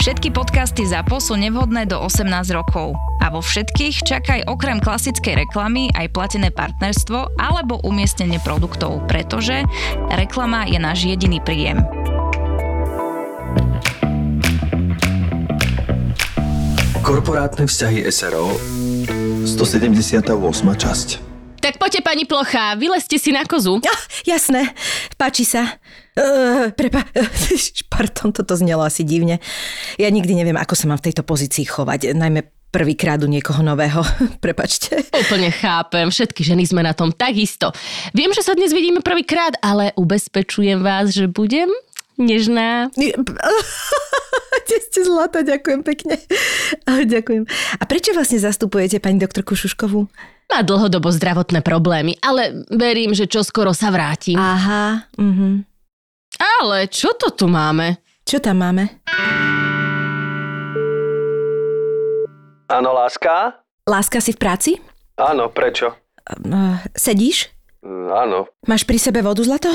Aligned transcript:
Všetky 0.00 0.32
podcasty 0.32 0.88
ZAPO 0.88 1.20
sú 1.20 1.36
nevhodné 1.36 1.84
do 1.84 2.00
18 2.00 2.24
rokov. 2.56 2.96
A 3.20 3.28
vo 3.28 3.44
všetkých 3.44 4.00
čakaj 4.08 4.48
okrem 4.48 4.80
klasickej 4.80 5.44
reklamy 5.44 5.92
aj 5.92 6.08
platené 6.16 6.48
partnerstvo 6.48 7.36
alebo 7.36 7.84
umiestnenie 7.84 8.40
produktov, 8.40 9.04
pretože 9.04 9.60
reklama 10.08 10.64
je 10.64 10.80
náš 10.80 11.04
jediný 11.04 11.36
príjem. 11.44 11.84
Korporátne 17.04 17.68
vzťahy 17.68 18.08
SRO 18.08 18.56
178. 19.44 20.24
časť 20.80 21.08
Tak 21.60 21.76
poďte, 21.76 22.00
pani 22.00 22.24
Plocha, 22.24 22.72
vylezte 22.80 23.20
si 23.20 23.36
na 23.36 23.44
kozu. 23.44 23.84
Ja, 23.84 23.92
jasné, 24.24 24.72
páči 25.20 25.44
sa. 25.44 25.76
Uh, 26.20 26.68
prepa, 26.76 27.08
pardon, 27.94 28.28
toto 28.36 28.52
znelo 28.52 28.84
asi 28.84 29.08
divne. 29.08 29.40
Ja 29.96 30.12
nikdy 30.12 30.36
neviem, 30.36 30.60
ako 30.60 30.76
sa 30.76 30.84
mám 30.84 31.00
v 31.00 31.08
tejto 31.08 31.24
pozícii 31.24 31.64
chovať, 31.64 32.12
najmä 32.12 32.44
prvýkrát 32.70 33.18
u 33.24 33.28
niekoho 33.28 33.64
nového. 33.64 34.04
Prepačte. 34.44 35.00
Úplne 35.10 35.50
chápem, 35.50 36.06
všetky 36.12 36.44
ženy 36.44 36.68
sme 36.68 36.84
na 36.84 36.92
tom 36.92 37.10
takisto. 37.10 37.72
Viem, 38.12 38.30
že 38.36 38.46
sa 38.46 38.52
dnes 38.52 38.70
vidíme 38.70 39.00
prvýkrát, 39.00 39.58
ale 39.64 39.96
ubezpečujem 39.98 40.84
vás, 40.84 41.10
že 41.10 41.26
budem 41.26 41.72
nežná. 42.20 42.92
Te 42.92 44.76
ste 44.92 45.00
zlata, 45.02 45.40
ďakujem 45.40 45.80
pekne. 45.82 46.20
Ďakujem. 46.84 47.48
A 47.80 47.82
prečo 47.88 48.12
vlastne 48.12 48.38
zastupujete 48.38 49.00
pani 49.00 49.16
doktorku 49.16 49.56
Šuškovú? 49.56 50.06
Má 50.50 50.66
dlhodobo 50.66 51.14
zdravotné 51.14 51.62
problémy, 51.62 52.18
ale 52.18 52.66
verím, 52.74 53.14
že 53.14 53.30
čoskoro 53.30 53.70
sa 53.70 53.88
vrátim. 53.94 54.36
Aha. 54.36 55.06
Mhm. 55.16 55.69
Ale 56.38 56.86
čo 56.86 57.16
to 57.18 57.34
tu 57.34 57.50
máme? 57.50 57.98
Čo 58.22 58.38
tam 58.38 58.62
máme? 58.62 59.02
Áno, 62.70 62.94
láska? 62.94 63.58
Láska 63.82 64.22
si 64.22 64.30
v 64.30 64.38
práci? 64.38 64.70
Áno, 65.18 65.50
prečo? 65.50 65.90
Uh, 66.30 66.78
sedíš? 66.94 67.50
Mm, 67.82 68.08
áno. 68.14 68.38
Máš 68.70 68.86
pri 68.86 69.02
sebe 69.02 69.18
vodu, 69.26 69.42
Zlato? 69.42 69.74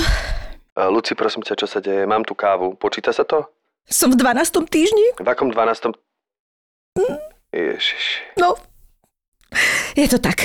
Uh, 0.80 0.88
Luci, 0.88 1.12
prosím 1.12 1.44
ťa, 1.44 1.60
čo 1.60 1.68
sa 1.68 1.84
deje? 1.84 2.08
Mám 2.08 2.24
tu 2.24 2.32
kávu. 2.32 2.80
Počíta 2.80 3.12
sa 3.12 3.28
to? 3.28 3.44
Som 3.92 4.16
v 4.16 4.18
12. 4.24 4.64
týždni? 4.72 5.20
V 5.20 5.28
akom 5.28 5.52
12. 5.52 5.92
Ježiš. 7.52 8.24
No, 8.40 8.56
je 9.96 10.08
to 10.08 10.20
tak. 10.20 10.44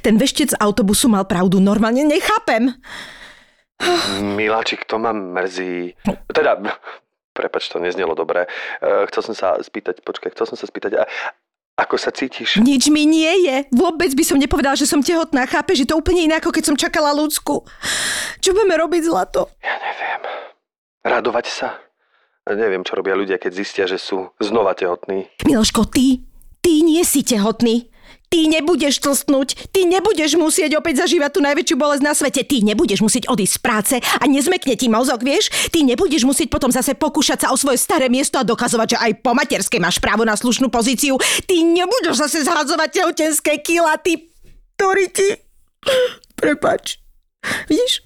Ten 0.00 0.16
veštec 0.16 0.56
autobusu 0.60 1.08
mal 1.08 1.28
pravdu, 1.28 1.60
normálne 1.60 2.04
nechápem. 2.04 2.72
Miláčik, 4.22 4.88
to 4.88 4.96
ma 4.96 5.12
mrzí. 5.12 5.92
Teda, 6.32 6.56
prepač, 7.36 7.68
to 7.68 7.76
neznelo 7.78 8.16
dobre. 8.16 8.48
Uh, 8.80 9.04
chcel 9.12 9.32
som 9.32 9.34
sa 9.36 9.48
spýtať, 9.60 10.00
počkaj, 10.00 10.32
chcel 10.32 10.46
som 10.48 10.56
sa 10.56 10.64
spýtať, 10.64 10.92
a, 10.96 11.04
ako 11.76 12.00
sa 12.00 12.08
cítiš? 12.08 12.56
Nič 12.64 12.88
mi 12.88 13.04
nie 13.04 13.44
je. 13.44 13.56
Vôbec 13.76 14.08
by 14.16 14.24
som 14.24 14.40
nepovedala, 14.40 14.80
že 14.80 14.88
som 14.88 15.04
tehotná. 15.04 15.44
Chápeš, 15.44 15.84
že 15.84 15.88
to 15.92 16.00
úplne 16.00 16.24
iné, 16.24 16.40
ako 16.40 16.48
keď 16.48 16.64
som 16.72 16.76
čakala 16.80 17.12
ľudsku. 17.12 17.68
Čo 18.40 18.56
budeme 18.56 18.80
robiť, 18.80 19.02
Zlato? 19.04 19.52
Ja 19.60 19.76
neviem. 19.76 20.22
Radovať 21.04 21.46
sa? 21.52 21.68
Neviem, 22.48 22.80
čo 22.86 22.96
robia 22.96 23.12
ľudia, 23.12 23.36
keď 23.36 23.52
zistia, 23.52 23.84
že 23.84 24.00
sú 24.00 24.32
znova 24.40 24.72
tehotní. 24.72 25.28
Miloško, 25.44 25.84
ty, 25.92 26.24
ty 26.64 26.80
nie 26.80 27.02
si 27.04 27.26
tehotný. 27.26 27.90
Ty 28.26 28.50
nebudeš 28.50 28.98
tlstnúť, 28.98 29.70
ty 29.70 29.86
nebudeš 29.86 30.34
musieť 30.34 30.76
opäť 30.76 31.06
zažívať 31.06 31.30
tú 31.30 31.40
najväčšiu 31.46 31.76
bolesť 31.78 32.02
na 32.02 32.12
svete, 32.12 32.42
ty 32.42 32.60
nebudeš 32.66 32.98
musieť 32.98 33.30
odísť 33.30 33.54
z 33.54 33.60
práce 33.62 33.96
a 34.02 34.24
nezmekne 34.26 34.74
ti 34.74 34.90
mozog, 34.90 35.22
vieš? 35.22 35.48
Ty 35.70 35.86
nebudeš 35.86 36.26
musieť 36.26 36.50
potom 36.50 36.74
zase 36.74 36.98
pokúšať 36.98 37.46
sa 37.46 37.48
o 37.54 37.56
svoje 37.56 37.78
staré 37.78 38.10
miesto 38.10 38.42
a 38.42 38.44
dokazovať, 38.44 38.98
že 38.98 38.98
aj 38.98 39.12
po 39.22 39.30
materskej 39.30 39.78
máš 39.78 40.02
právo 40.02 40.26
na 40.26 40.34
slušnú 40.34 40.66
pozíciu. 40.74 41.14
Ty 41.46 41.56
nebudeš 41.62 42.18
zase 42.18 42.42
zhadzovať 42.42 42.88
tehotenské 42.98 43.62
kila, 43.62 43.94
ty 44.02 44.26
ti... 45.14 45.28
Prepač. 46.36 47.00
Vidíš? 47.70 48.04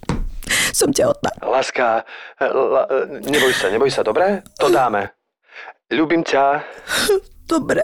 Som 0.70 0.92
tehotná. 0.94 1.30
Láska, 1.42 2.04
la, 2.40 2.82
neboj 3.24 3.52
sa, 3.54 3.70
neboj 3.70 3.90
sa, 3.90 4.06
dobre? 4.06 4.42
To 4.60 4.70
dáme. 4.70 5.10
Ľubím 5.90 6.22
ťa. 6.22 6.62
Dobre. 7.50 7.82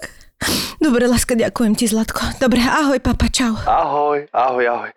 Dobre, 0.77 1.09
láska, 1.09 1.35
ďakujem 1.35 1.73
ti, 1.75 1.89
Zlatko. 1.89 2.23
Dobre, 2.39 2.61
ahoj, 2.61 3.01
papa, 3.01 3.27
čau. 3.33 3.57
Ahoj, 3.65 4.29
ahoj, 4.31 4.65
ahoj. 4.69 4.91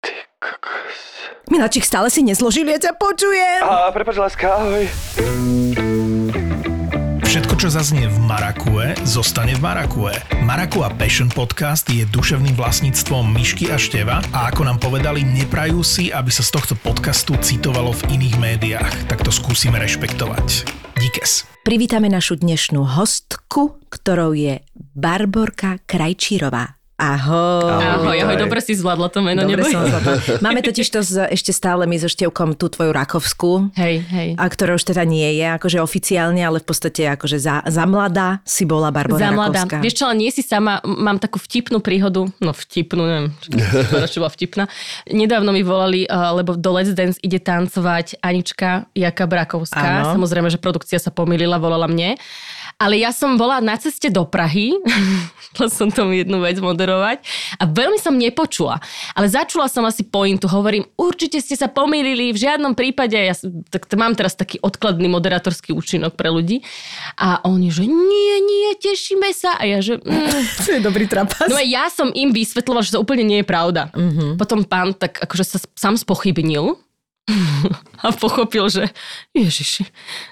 Ty 0.00 0.14
kokos. 0.40 0.98
Miláčik, 1.48 1.84
stále 1.84 2.08
si 2.08 2.24
nezložil, 2.24 2.68
ja 2.68 2.80
ťa 2.80 2.96
počujem. 2.96 3.62
A, 3.64 3.92
prepač, 3.92 4.16
láska, 4.16 4.58
ahoj. 4.58 4.84
Všetko, 7.28 7.54
čo 7.60 7.68
zaznie 7.68 8.08
v 8.08 8.18
Marakue, 8.24 8.96
zostane 9.04 9.52
v 9.52 9.60
Marakue. 9.60 10.16
Marakua 10.40 10.88
Passion 10.96 11.28
Podcast 11.28 11.84
je 11.92 12.08
duševným 12.08 12.56
vlastníctvom 12.56 13.36
Myšky 13.36 13.68
a 13.68 13.76
Števa 13.76 14.24
a 14.32 14.48
ako 14.48 14.64
nám 14.64 14.80
povedali, 14.80 15.20
neprajú 15.28 15.84
si, 15.84 16.08
aby 16.08 16.32
sa 16.32 16.40
z 16.40 16.56
tohto 16.56 16.72
podcastu 16.72 17.36
citovalo 17.36 17.92
v 17.92 18.16
iných 18.16 18.34
médiách. 18.40 19.12
Tak 19.12 19.28
to 19.28 19.30
skúsime 19.30 19.76
rešpektovať. 19.76 20.87
Díkes. 20.98 21.46
Privítame 21.62 22.10
našu 22.10 22.34
dnešnú 22.42 22.82
hostku, 22.82 23.78
ktorou 23.86 24.34
je 24.34 24.66
Barborka 24.74 25.78
Krajčírová. 25.86 26.77
Ahoj. 26.98 27.78
Ahoj, 27.78 28.18
ahoj, 28.26 28.36
dobre 28.42 28.58
si 28.58 28.74
zvládla 28.74 29.06
to 29.06 29.22
meno, 29.22 29.46
Dobre 29.46 29.62
neboj. 29.62 29.70
som 29.70 29.86
zvládla. 29.86 30.12
Máme 30.50 30.66
totiž 30.66 30.82
to 30.90 30.98
z, 31.06 31.30
ešte 31.30 31.54
stále 31.54 31.86
my 31.86 31.94
so 31.94 32.10
Števkom 32.10 32.58
tú 32.58 32.66
tvoju 32.66 32.90
Rakovskú, 32.90 33.70
Hej, 33.78 34.02
hej. 34.10 34.28
a 34.34 34.42
ktorá 34.50 34.74
už 34.74 34.82
teda 34.82 35.06
nie 35.06 35.38
je 35.38 35.46
akože 35.46 35.78
oficiálne, 35.78 36.42
ale 36.42 36.58
v 36.58 36.66
podstate 36.66 37.06
akože 37.14 37.38
za, 37.38 37.62
za 37.70 37.86
mladá 37.86 38.42
si 38.42 38.66
bola 38.66 38.90
Barbara 38.90 39.14
Za 39.14 39.30
mladá. 39.30 39.62
Rakovská. 39.62 39.78
Vieš 39.78 39.94
čo, 39.94 40.04
ale 40.10 40.18
nie 40.18 40.34
si 40.34 40.42
sama, 40.42 40.82
mám 40.82 41.22
takú 41.22 41.38
vtipnú 41.38 41.78
príhodu, 41.78 42.26
no 42.42 42.50
vtipnú, 42.50 43.02
neviem, 43.06 43.28
čo, 43.46 43.48
čo 44.12 44.18
bola 44.18 44.34
vtipná. 44.34 44.64
Nedávno 45.06 45.54
mi 45.54 45.62
volali, 45.62 46.02
uh, 46.10 46.34
lebo 46.34 46.58
do 46.58 46.70
Let's 46.74 46.98
Dance 46.98 47.22
ide 47.22 47.38
tancovať 47.38 48.18
Anička 48.26 48.90
Jaka 48.98 49.30
Brakovská. 49.30 50.18
Samozrejme, 50.18 50.50
že 50.50 50.58
produkcia 50.58 50.98
sa 50.98 51.14
pomýlila, 51.14 51.62
volala 51.62 51.86
mne. 51.86 52.18
Ale 52.78 52.94
ja 52.94 53.10
som 53.10 53.34
bola 53.34 53.58
na 53.58 53.74
ceste 53.74 54.06
do 54.06 54.22
Prahy, 54.22 54.70
chcela 55.50 55.66
som 55.66 55.90
tomu 55.90 56.14
jednu 56.14 56.38
vec 56.38 56.62
moderovať 56.62 57.26
a 57.58 57.66
veľmi 57.66 57.98
som 57.98 58.14
nepočula. 58.14 58.78
Ale 59.18 59.26
začula 59.26 59.66
som 59.66 59.82
asi 59.82 60.06
pointu, 60.06 60.46
hovorím, 60.46 60.86
určite 60.94 61.42
ste 61.42 61.58
sa 61.58 61.66
pomýlili, 61.66 62.30
v 62.30 62.38
žiadnom 62.38 62.78
prípade, 62.78 63.18
ja 63.18 63.34
tak 63.74 63.90
mám 63.98 64.14
teraz 64.14 64.38
taký 64.38 64.62
odkladný 64.62 65.10
moderátorský 65.10 65.74
účinok 65.74 66.14
pre 66.14 66.30
ľudí 66.30 66.62
a 67.18 67.42
oni, 67.42 67.74
že 67.74 67.82
nie, 67.82 68.34
nie, 68.46 68.70
tešíme 68.78 69.26
sa 69.34 69.58
a 69.58 69.66
ja, 69.66 69.82
že... 69.82 69.98
Mm, 69.98 70.62
To 70.68 70.70
je 70.78 70.82
dobrý 70.84 71.10
trapas. 71.10 71.50
No 71.50 71.58
a 71.58 71.64
ja 71.66 71.90
som 71.90 72.14
im 72.14 72.30
vysvetlovala, 72.30 72.86
že 72.86 72.94
to 72.94 73.02
úplne 73.02 73.26
nie 73.26 73.42
je 73.42 73.46
pravda. 73.48 73.90
Mm-hmm. 73.90 74.38
Potom 74.38 74.62
pán 74.62 74.94
tak 74.94 75.18
akože 75.18 75.44
sa 75.44 75.58
sám 75.74 75.98
spochybnil 75.98 76.78
a 78.04 78.08
pochopil, 78.14 78.68
že 78.72 78.88
ježiši, 79.36 79.84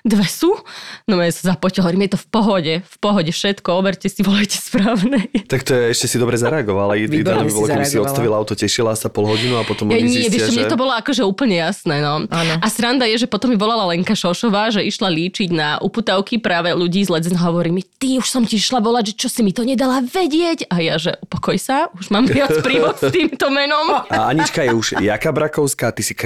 dve 0.06 0.24
sú? 0.24 0.56
No 1.04 1.20
ja 1.20 1.28
sa 1.28 1.52
zapotil, 1.54 1.84
hovorím, 1.84 2.08
je 2.08 2.16
to 2.16 2.20
v 2.20 2.28
pohode, 2.32 2.74
v 2.80 2.96
pohode 3.02 3.30
všetko, 3.30 3.68
oberte 3.76 4.08
si, 4.08 4.24
volajte 4.24 4.56
správne. 4.56 5.28
Tak 5.46 5.62
to 5.62 5.78
je, 5.78 5.94
ešte 5.94 6.10
si 6.10 6.16
dobre 6.18 6.34
zareagovala. 6.34 6.98
Výborne 6.98 7.22
Ideálne 7.22 7.46
by 7.46 7.52
si 7.52 7.56
bolo, 7.56 7.66
keby 7.70 7.86
si 7.86 7.98
odstavila 8.02 8.34
auto, 8.34 8.58
tešila 8.58 8.98
sa 8.98 9.06
pol 9.06 9.30
hodinu 9.30 9.62
a 9.62 9.62
potom 9.62 9.94
Ja 9.94 10.02
oni 10.02 10.10
nie, 10.10 10.26
zistia, 10.26 10.42
vieš, 10.42 10.50
že... 10.50 10.58
mne 10.58 10.66
to 10.66 10.78
bolo 10.80 10.92
akože 10.98 11.22
úplne 11.22 11.62
jasné, 11.62 12.02
no. 12.02 12.26
Áno. 12.26 12.54
A 12.58 12.66
sranda 12.66 13.06
je, 13.06 13.22
že 13.22 13.28
potom 13.30 13.54
mi 13.54 13.58
volala 13.58 13.86
Lenka 13.86 14.18
Šošová, 14.18 14.74
že 14.74 14.82
išla 14.82 15.06
líčiť 15.06 15.54
na 15.54 15.78
uputavky 15.78 16.42
práve 16.42 16.74
ľudí 16.74 17.06
z 17.06 17.14
Ledzen. 17.14 17.38
Hovorí 17.38 17.70
mi, 17.70 17.86
ty 17.86 18.18
už 18.18 18.26
som 18.26 18.42
ti 18.42 18.58
išla 18.58 18.82
volať, 18.82 19.14
že 19.14 19.26
čo 19.26 19.28
si 19.30 19.46
mi 19.46 19.54
to 19.54 19.62
nedala 19.62 20.02
vedieť. 20.02 20.66
A 20.66 20.82
ja, 20.82 20.98
že 20.98 21.14
upokoj 21.22 21.54
sa, 21.62 21.86
už 21.94 22.10
mám 22.10 22.26
viac 22.26 22.50
príhod 22.66 22.98
s 22.98 23.06
týmto 23.06 23.46
menom. 23.54 24.02
A 24.10 24.34
Anička 24.34 24.66
je 24.66 24.74
už 24.74 24.86
Jaka 24.98 25.30
Brakovská, 25.30 25.94
ty 25.94 26.02
si 26.02 26.18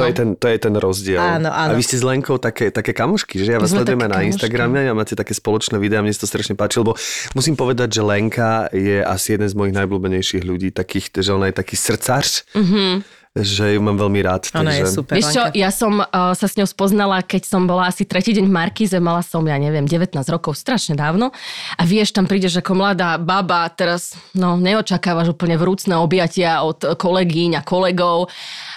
To 0.00 0.06
je, 0.06 0.14
ten, 0.14 0.28
to 0.34 0.46
je 0.50 0.58
ten 0.58 0.74
rozdiel. 0.74 1.20
Áno, 1.20 1.50
áno. 1.50 1.72
A 1.72 1.78
vy 1.78 1.82
ste 1.84 1.96
s 1.98 2.04
Lenkou 2.04 2.40
také, 2.40 2.70
také 2.74 2.90
kamošky, 2.90 3.42
že? 3.42 3.54
Ja 3.54 3.60
vás 3.62 3.70
sledujeme 3.70 4.10
na 4.10 4.22
kamošky. 4.22 4.30
Instagrame 4.34 4.88
a 4.88 4.94
máte 4.96 5.14
také 5.14 5.36
spoločné 5.36 5.76
videá, 5.78 6.02
mne 6.02 6.14
sa 6.14 6.24
to 6.24 6.30
strašne 6.30 6.58
páči, 6.58 6.82
lebo 6.82 6.98
musím 7.36 7.54
povedať, 7.54 7.98
že 7.98 8.02
Lenka 8.02 8.68
je 8.74 9.02
asi 9.04 9.38
jeden 9.38 9.46
z 9.46 9.54
mojich 9.54 9.74
najblúbenejších 9.74 10.42
ľudí, 10.42 10.74
takých, 10.74 11.14
že 11.14 11.30
ona 11.30 11.50
je 11.50 11.54
taký 11.56 11.76
srdcař. 11.76 12.54
Mhm. 12.54 12.64
Mm-hmm. 12.64 13.23
Že 13.34 13.74
ju 13.74 13.82
mám 13.82 13.98
veľmi 13.98 14.22
rád. 14.22 14.46
Ona 14.54 14.78
je 14.78 14.86
takže... 14.86 14.94
super. 14.94 15.14
Vieš 15.18 15.34
čo, 15.34 15.42
ja 15.58 15.70
som 15.74 15.98
uh, 15.98 16.30
sa 16.38 16.46
s 16.46 16.54
ňou 16.54 16.70
spoznala, 16.70 17.18
keď 17.18 17.42
som 17.50 17.66
bola 17.66 17.90
asi 17.90 18.06
tretí 18.06 18.30
deň 18.30 18.46
v 18.46 18.54
Markíze, 18.54 18.94
mala 19.02 19.26
som, 19.26 19.42
ja 19.42 19.58
neviem, 19.58 19.82
19 19.90 20.14
rokov, 20.30 20.54
strašne 20.54 20.94
dávno. 20.94 21.34
A 21.74 21.82
vieš, 21.82 22.14
tam 22.14 22.30
prídeš 22.30 22.62
ako 22.62 22.78
mladá 22.78 23.18
baba, 23.18 23.66
teraz 23.74 24.14
no, 24.38 24.54
neočakávaš 24.54 25.34
úplne 25.34 25.58
vrúcne 25.58 25.98
objatia 25.98 26.62
od 26.62 26.94
kolegyň 26.94 27.58
a 27.58 27.66
kolegov. 27.66 28.30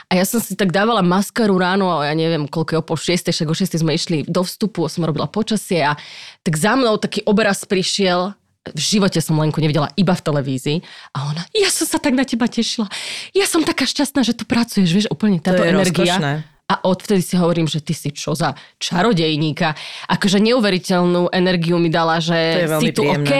A 0.09 0.17
ja 0.17 0.25
som 0.25 0.41
si 0.41 0.57
tak 0.57 0.73
dávala 0.73 1.05
maskaru 1.05 1.53
ráno, 1.61 2.01
a 2.01 2.09
ja 2.09 2.17
neviem, 2.17 2.49
koľko 2.49 2.71
je 2.73 2.79
o 2.81 2.87
pol 2.87 2.97
šiestej, 2.97 3.37
však 3.37 3.53
o 3.53 3.57
šiestej 3.61 3.85
sme 3.85 3.93
išli 3.93 4.25
do 4.25 4.41
vstupu, 4.41 4.89
som 4.89 5.05
robila 5.05 5.29
počasie 5.29 5.85
a 5.85 5.93
tak 6.41 6.57
za 6.57 6.73
mnou 6.73 6.97
taký 6.97 7.21
obraz 7.29 7.61
prišiel, 7.61 8.33
v 8.71 8.81
živote 8.81 9.19
som 9.21 9.37
Lenku 9.39 9.59
nevidela 9.61 9.91
iba 9.95 10.13
v 10.13 10.21
televízii 10.23 10.77
a 11.15 11.31
ona, 11.31 11.41
ja 11.55 11.69
som 11.71 11.85
sa 11.85 11.97
tak 12.01 12.15
na 12.17 12.27
teba 12.27 12.49
tešila. 12.49 12.87
Ja 13.31 13.45
som 13.45 13.63
taká 13.63 13.85
šťastná, 13.87 14.23
že 14.25 14.33
tu 14.33 14.43
pracuješ, 14.43 14.89
vieš, 14.89 15.07
úplne 15.11 15.39
táto 15.39 15.63
je 15.63 15.71
energia. 15.71 16.17
rozkošné. 16.17 16.33
A 16.67 16.83
odvtedy 16.83 17.23
si 17.23 17.39
hovorím, 17.39 17.63
že 17.63 17.79
ty 17.79 17.95
si 17.95 18.11
čo 18.11 18.35
za 18.35 18.51
čarodejníka. 18.75 19.71
Akože 20.11 20.43
neuveriteľnú 20.43 21.31
energiu 21.31 21.79
mi 21.79 21.87
dala, 21.87 22.19
že 22.19 22.67
To 22.67 22.83
si 22.83 22.91
tu 22.91 23.07
príjemné. 23.07 23.23
OK, 23.23 23.33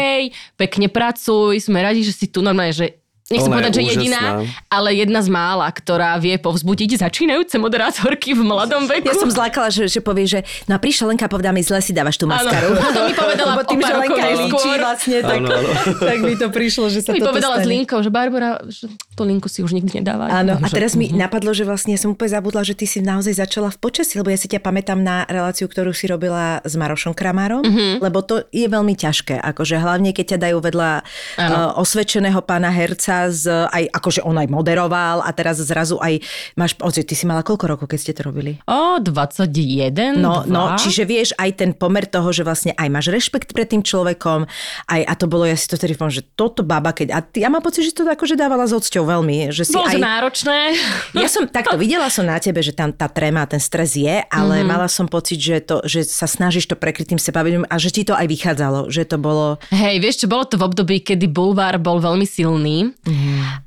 pekne 0.56 0.88
pracuj, 0.88 1.60
sme 1.60 1.84
radi, 1.84 2.08
že 2.08 2.16
si 2.16 2.32
tu 2.32 2.40
normálne, 2.40 2.72
že 2.72 3.04
Nechcem 3.28 3.44
Ona 3.46 3.60
je 3.60 3.60
povedať, 3.60 3.72
že 3.74 3.82
úžasná. 3.82 3.92
jediná, 3.94 4.22
ale 4.68 4.90
jedna 4.96 5.20
z 5.20 5.30
mála, 5.30 5.68
ktorá 5.70 6.16
vie 6.16 6.36
povzbudiť 6.38 6.96
začínajúce 6.98 7.56
moderátorky 7.58 8.32
v 8.32 8.42
mladom 8.42 8.84
veku. 8.84 9.04
Ja 9.04 9.14
som 9.14 9.28
zlákala, 9.28 9.68
že, 9.68 9.86
že 9.86 10.00
povie, 10.00 10.24
že 10.26 10.40
no 10.64 10.74
a 10.74 10.80
prišla 10.80 11.12
Lenka 11.12 11.24
a 11.24 11.30
povedala 11.30 11.52
mi, 11.52 11.60
zle 11.60 11.78
si 11.78 11.92
dávaš 11.92 12.16
tú 12.16 12.24
maskaru. 12.24 12.72
Áno, 12.72 12.88
to 12.96 13.02
mi 13.02 13.14
povedala 13.14 13.52
Lebo 13.54 13.62
tým, 13.66 13.80
že 13.82 13.94
Lenka 13.94 14.24
rokov 14.24 14.40
líči 14.40 14.70
vlastne, 14.74 15.18
tak, 15.22 15.38
Áno, 15.38 15.50
áno. 15.50 15.70
tak 16.08 16.18
mi 16.22 16.34
to 16.34 16.48
prišlo, 16.48 16.86
že 16.88 17.00
sa 17.02 17.12
mi 17.12 17.20
toto 17.20 17.32
povedala 17.32 17.56
stane. 17.58 17.66
s 17.66 17.70
Linkou, 17.70 18.00
že 18.00 18.10
Barbara, 18.10 18.50
že 18.64 18.86
tú 19.12 19.24
linku 19.24 19.48
si 19.48 19.60
už 19.60 19.72
nikdy 19.74 20.00
nedáva. 20.00 20.30
Áno, 20.30 20.56
a 20.56 20.68
teraz 20.70 20.94
mi 20.94 21.08
Mhm. 21.08 21.20
napadlo, 21.20 21.52
že 21.52 21.64
vlastne 21.64 21.94
som 21.94 22.12
úplne 22.12 22.32
zabudla, 22.32 22.62
že 22.62 22.74
ty 22.74 22.86
si 22.86 23.02
naozaj 23.02 23.34
začala 23.36 23.68
v 23.68 23.78
počasí, 23.78 24.16
lebo 24.16 24.30
ja 24.30 24.38
si 24.38 24.48
ťa 24.48 24.62
pamätám 24.62 24.98
na 24.98 25.26
reláciu, 25.26 25.66
ktorú 25.66 25.92
si 25.92 26.06
robila 26.06 26.62
s 26.62 26.74
Marošom 26.74 27.12
Kramárom, 27.12 27.60
Mhm. 27.62 28.00
lebo 28.00 28.22
to 28.22 28.48
je 28.50 28.64
veľmi 28.66 28.94
ťažké, 28.94 29.36
akože 29.38 29.76
hlavne 29.76 30.12
keď 30.12 30.26
ťa 30.30 30.40
dajú 30.40 30.58
vedľa 30.62 30.92
uh, 31.36 31.44
osvedčeného 31.76 32.40
pána 32.42 32.70
herca, 32.70 33.17
z, 33.30 33.68
aj, 33.68 33.84
akože 33.94 34.22
on 34.24 34.38
aj 34.38 34.48
moderoval 34.50 35.26
a 35.26 35.30
teraz 35.34 35.60
zrazu 35.62 35.98
aj 35.98 36.22
máš, 36.54 36.78
oci, 36.80 37.02
ty 37.04 37.14
si 37.18 37.26
mala 37.26 37.42
koľko 37.42 37.66
rokov, 37.78 37.86
keď 37.90 38.00
ste 38.00 38.14
to 38.14 38.22
robili? 38.28 38.62
O, 38.70 39.02
21, 39.02 40.18
No, 40.18 40.46
no, 40.46 40.78
2. 40.78 40.82
čiže 40.82 41.04
vieš 41.04 41.30
aj 41.38 41.50
ten 41.58 41.72
pomer 41.74 42.06
toho, 42.06 42.30
že 42.30 42.46
vlastne 42.46 42.74
aj 42.78 42.88
máš 42.90 43.08
rešpekt 43.10 43.54
pred 43.54 43.68
tým 43.70 43.82
človekom, 43.82 44.46
aj, 44.90 45.02
a 45.04 45.14
to 45.14 45.26
bolo, 45.30 45.46
ja 45.46 45.58
si 45.58 45.68
to 45.70 45.76
tedy 45.78 45.98
že 45.98 46.24
toto 46.38 46.62
baba, 46.62 46.94
keď, 46.94 47.08
a 47.14 47.20
ty, 47.26 47.42
ja 47.42 47.50
mám 47.50 47.66
pocit, 47.66 47.84
že 47.84 47.98
to 47.98 48.06
akože 48.06 48.38
dávala 48.38 48.70
s 48.70 48.74
odsťou 48.78 49.04
veľmi, 49.04 49.50
že 49.50 49.66
si 49.66 49.74
Bolo 49.74 49.90
aj... 49.90 49.98
náročné. 49.98 50.78
Ja 51.18 51.28
som 51.28 51.50
takto, 51.56 51.76
videla 51.80 52.08
som 52.14 52.28
na 52.28 52.38
tebe, 52.38 52.62
že 52.62 52.76
tam 52.76 52.94
tá 52.94 53.10
tréma, 53.10 53.48
ten 53.50 53.60
stres 53.60 53.98
je, 53.98 54.22
ale 54.30 54.62
mm-hmm. 54.62 54.70
mala 54.70 54.88
som 54.92 55.10
pocit, 55.10 55.40
že, 55.42 55.64
to, 55.64 55.82
že 55.88 56.06
sa 56.06 56.30
snažíš 56.30 56.70
to 56.70 56.76
prekryť 56.76 57.16
tým 57.16 57.22
sebavedomím 57.22 57.68
a 57.68 57.76
že 57.80 57.90
ti 57.90 58.04
to 58.04 58.14
aj 58.14 58.28
vychádzalo, 58.28 58.92
že 58.92 59.08
to 59.08 59.18
bolo... 59.18 59.58
Hej, 59.72 60.04
vieš 60.04 60.16
čo, 60.24 60.28
bolo 60.28 60.46
to 60.46 60.60
v 60.60 60.68
období, 60.68 60.96
kedy 61.02 61.26
Bulvár 61.32 61.80
bol 61.80 61.98
veľmi 62.04 62.28
silný. 62.28 62.92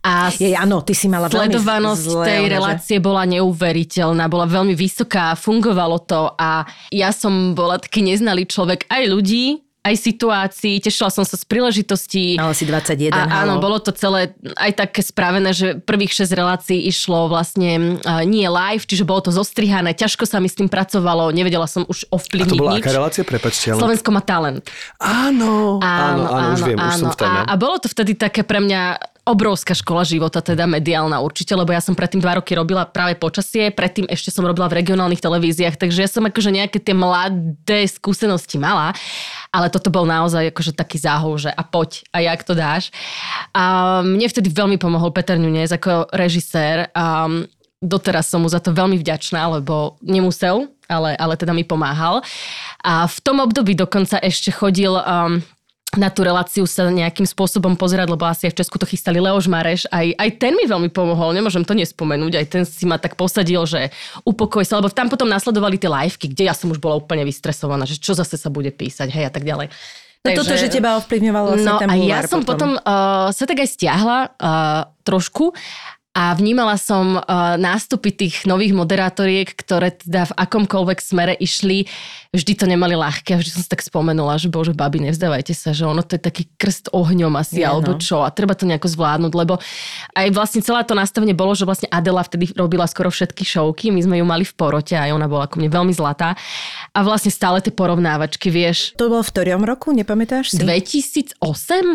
A 0.01 0.29
Je, 0.31 0.53
áno, 0.53 0.81
ty 0.81 0.93
si 0.93 1.07
mala 1.07 1.27
veľmi 1.27 1.57
Sledovanosť 1.57 2.03
zlé, 2.03 2.25
tej 2.27 2.43
že- 2.43 2.53
relácie 2.53 2.97
bola 2.99 3.23
neuveriteľná, 3.25 4.25
bola 4.27 4.45
veľmi 4.45 4.73
vysoká, 4.73 5.33
fungovalo 5.33 5.99
to 6.01 6.37
a 6.37 6.63
ja 6.89 7.11
som 7.11 7.53
bola 7.53 7.77
taký 7.77 8.01
neznalý 8.01 8.45
človek 8.45 8.85
aj 8.87 9.03
ľudí, 9.07 9.45
aj 9.81 9.97
situácií, 9.97 10.77
tešila 10.77 11.09
som 11.09 11.25
sa 11.25 11.41
z 11.41 11.45
príležitostí. 11.49 12.37
Mala 12.37 12.53
si 12.53 12.69
21, 12.69 13.17
A, 13.17 13.25
áno, 13.41 13.57
halo. 13.57 13.65
bolo 13.65 13.81
to 13.81 13.97
celé 13.97 14.37
aj 14.61 14.77
také 14.77 15.01
spravené, 15.01 15.57
že 15.57 15.81
prvých 15.81 16.21
6 16.21 16.37
relácií 16.37 16.85
išlo 16.85 17.33
vlastne 17.33 17.97
uh, 17.97 18.21
nie 18.23 18.45
live, 18.45 18.85
čiže 18.85 19.09
bolo 19.09 19.25
to 19.25 19.33
zostrihané, 19.33 19.97
ťažko 19.97 20.29
sa 20.29 20.37
mi 20.37 20.53
s 20.53 20.61
tým 20.61 20.69
pracovalo, 20.69 21.33
nevedela 21.33 21.65
som 21.65 21.89
už 21.89 22.05
A 22.05 22.13
ovplyvniť 22.13 22.53
to 22.53 22.61
bola 22.61 22.77
nič. 22.77 22.85
aká 22.85 22.93
relácia? 22.93 23.25
Prepačte, 23.25 23.73
ale... 23.73 23.81
Slovensko 23.81 24.09
má 24.13 24.21
talent. 24.21 24.69
Áno, 25.01 25.81
áno, 25.81 26.23
áno, 26.29 26.53
už 26.53 26.61
viem, 26.61 26.77
už 26.77 26.95
som 27.01 27.09
v 27.09 27.17
téme. 27.17 27.41
A, 27.41 27.49
a 27.49 27.55
bolo 27.57 27.81
to 27.81 27.89
vtedy 27.89 28.13
také 28.13 28.45
pre 28.45 28.61
mňa 28.61 29.01
obrovská 29.31 29.79
škola 29.79 30.03
života, 30.03 30.43
teda 30.43 30.67
mediálna 30.67 31.23
určite, 31.23 31.55
lebo 31.55 31.71
ja 31.71 31.79
som 31.79 31.95
predtým 31.95 32.19
dva 32.19 32.43
roky 32.43 32.59
robila 32.59 32.83
práve 32.83 33.15
počasie, 33.15 33.71
predtým 33.71 34.11
ešte 34.11 34.35
som 34.35 34.43
robila 34.43 34.67
v 34.67 34.83
regionálnych 34.83 35.23
televíziách, 35.23 35.79
takže 35.79 36.03
ja 36.03 36.11
som 36.11 36.27
akože 36.27 36.51
nejaké 36.51 36.83
tie 36.83 36.91
mladé 36.91 37.87
skúsenosti 37.87 38.59
mala, 38.59 38.91
ale 39.55 39.71
toto 39.71 39.87
bol 39.95 40.03
naozaj 40.03 40.51
akože 40.51 40.75
taký 40.75 40.99
záhul, 40.99 41.39
že 41.39 41.55
a 41.55 41.63
poď, 41.63 42.03
a 42.11 42.27
jak 42.27 42.43
to 42.43 42.59
dáš. 42.59 42.91
A 43.55 43.99
mne 44.03 44.27
vtedy 44.27 44.51
veľmi 44.51 44.83
pomohol 44.83 45.15
Peter 45.15 45.39
Nunez 45.39 45.71
ako 45.71 46.11
režisér 46.11 46.91
a 46.91 47.31
doteraz 47.81 48.29
som 48.29 48.45
mu 48.45 48.49
za 48.51 48.61
to 48.61 48.77
veľmi 48.77 49.01
vďačná, 49.01 49.47
lebo 49.63 49.97
nemusel, 50.05 50.69
ale, 50.91 51.17
ale 51.17 51.35
teda 51.39 51.55
mi 51.55 51.65
pomáhal. 51.65 52.21
A 52.83 53.09
v 53.09 53.19
tom 53.23 53.41
období 53.41 53.73
dokonca 53.79 54.21
ešte 54.21 54.53
chodil 54.53 54.93
um, 54.93 55.41
na 55.99 56.07
tú 56.07 56.23
reláciu 56.23 56.71
sa 56.71 56.87
nejakým 56.87 57.27
spôsobom 57.27 57.75
pozerať, 57.75 58.15
lebo 58.15 58.23
asi 58.23 58.47
aj 58.47 58.55
v 58.55 58.59
Česku 58.63 58.79
to 58.79 58.87
chystali 58.87 59.19
Leoš 59.19 59.51
Mareš. 59.51 59.91
Aj, 59.91 60.07
aj 60.07 60.31
ten 60.39 60.55
mi 60.55 60.63
veľmi 60.63 60.87
pomohol, 60.95 61.35
nemôžem 61.35 61.67
to 61.67 61.75
nespomenúť. 61.75 62.33
Aj 62.39 62.47
ten 62.47 62.63
si 62.63 62.87
ma 62.87 62.95
tak 62.95 63.19
posadil, 63.19 63.67
že 63.67 63.91
upokoj 64.23 64.63
sa, 64.63 64.79
lebo 64.79 64.87
tam 64.95 65.11
potom 65.11 65.27
nasledovali 65.27 65.83
tie 65.83 65.91
liveky, 65.91 66.31
kde 66.31 66.47
ja 66.47 66.55
som 66.55 66.71
už 66.71 66.79
bola 66.79 66.95
úplne 66.95 67.27
vystresovaná, 67.27 67.91
že 67.91 67.99
čo 67.99 68.15
zase 68.15 68.39
sa 68.39 68.55
bude 68.55 68.71
písať, 68.71 69.11
hej 69.11 69.27
a 69.27 69.33
tak 69.35 69.43
ďalej. 69.43 69.75
No 70.21 70.37
toto, 70.37 70.53
že 70.53 70.69
teba 70.69 71.01
ovplyvňoval 71.01 71.45
vlastne 71.49 71.65
No 71.65 71.81
ten 71.81 71.89
a 71.89 71.95
ja 71.97 72.21
som 72.29 72.45
potom, 72.45 72.77
uh, 72.77 73.33
sa 73.33 73.45
tak 73.49 73.65
aj 73.65 73.69
stiahla 73.73 74.19
uh, 74.37 74.93
trošku 75.01 75.57
a 76.13 76.37
vnímala 76.37 76.77
som 76.77 77.17
uh, 77.17 77.55
nástupy 77.57 78.13
tých 78.13 78.45
nových 78.45 78.77
moderátoriek, 78.77 79.49
ktoré 79.49 79.97
teda 79.97 80.29
v 80.29 80.37
akomkoľvek 80.37 80.99
smere 81.01 81.33
išli, 81.41 81.89
vždy 82.31 82.53
to 82.55 82.65
nemali 82.71 82.95
ľahké 82.95 83.35
a 83.35 83.39
vždy 83.43 83.51
som 83.51 83.63
si 83.63 83.67
tak 83.67 83.83
spomenula, 83.83 84.39
že 84.39 84.47
bože, 84.47 84.71
babi, 84.71 85.03
nevzdávajte 85.03 85.51
sa, 85.51 85.75
že 85.75 85.83
ono 85.83 85.99
to 86.07 86.15
je 86.15 86.23
taký 86.23 86.47
krst 86.55 86.95
ohňom 86.95 87.35
asi, 87.35 87.63
Je, 87.63 87.67
alebo 87.67 87.99
no. 87.99 88.01
čo 88.01 88.23
a 88.23 88.31
treba 88.31 88.55
to 88.55 88.71
nejako 88.71 88.87
zvládnuť, 88.87 89.33
lebo 89.35 89.59
aj 90.15 90.27
vlastne 90.31 90.63
celé 90.63 90.87
to 90.87 90.95
nastavenie 90.95 91.35
bolo, 91.35 91.59
že 91.59 91.67
vlastne 91.67 91.91
Adela 91.91 92.23
vtedy 92.23 92.55
robila 92.55 92.87
skoro 92.87 93.11
všetky 93.11 93.43
šovky, 93.43 93.91
my 93.91 94.01
sme 94.07 94.17
ju 94.23 94.25
mali 94.27 94.47
v 94.47 94.55
porote 94.55 94.95
a 94.95 95.11
ona 95.11 95.27
bola 95.27 95.51
ako 95.51 95.59
mne 95.59 95.75
veľmi 95.75 95.91
zlatá 95.91 96.39
a 96.95 96.99
vlastne 97.03 97.35
stále 97.35 97.59
tie 97.59 97.75
porovnávačky, 97.75 98.47
vieš, 98.47 98.95
To 98.95 99.11
bolo 99.11 99.27
v 99.27 99.31
ktorom 99.35 99.67
roku, 99.67 99.91
nepamätáš 99.91 100.55
si? 100.55 100.63
2008? 100.63 101.43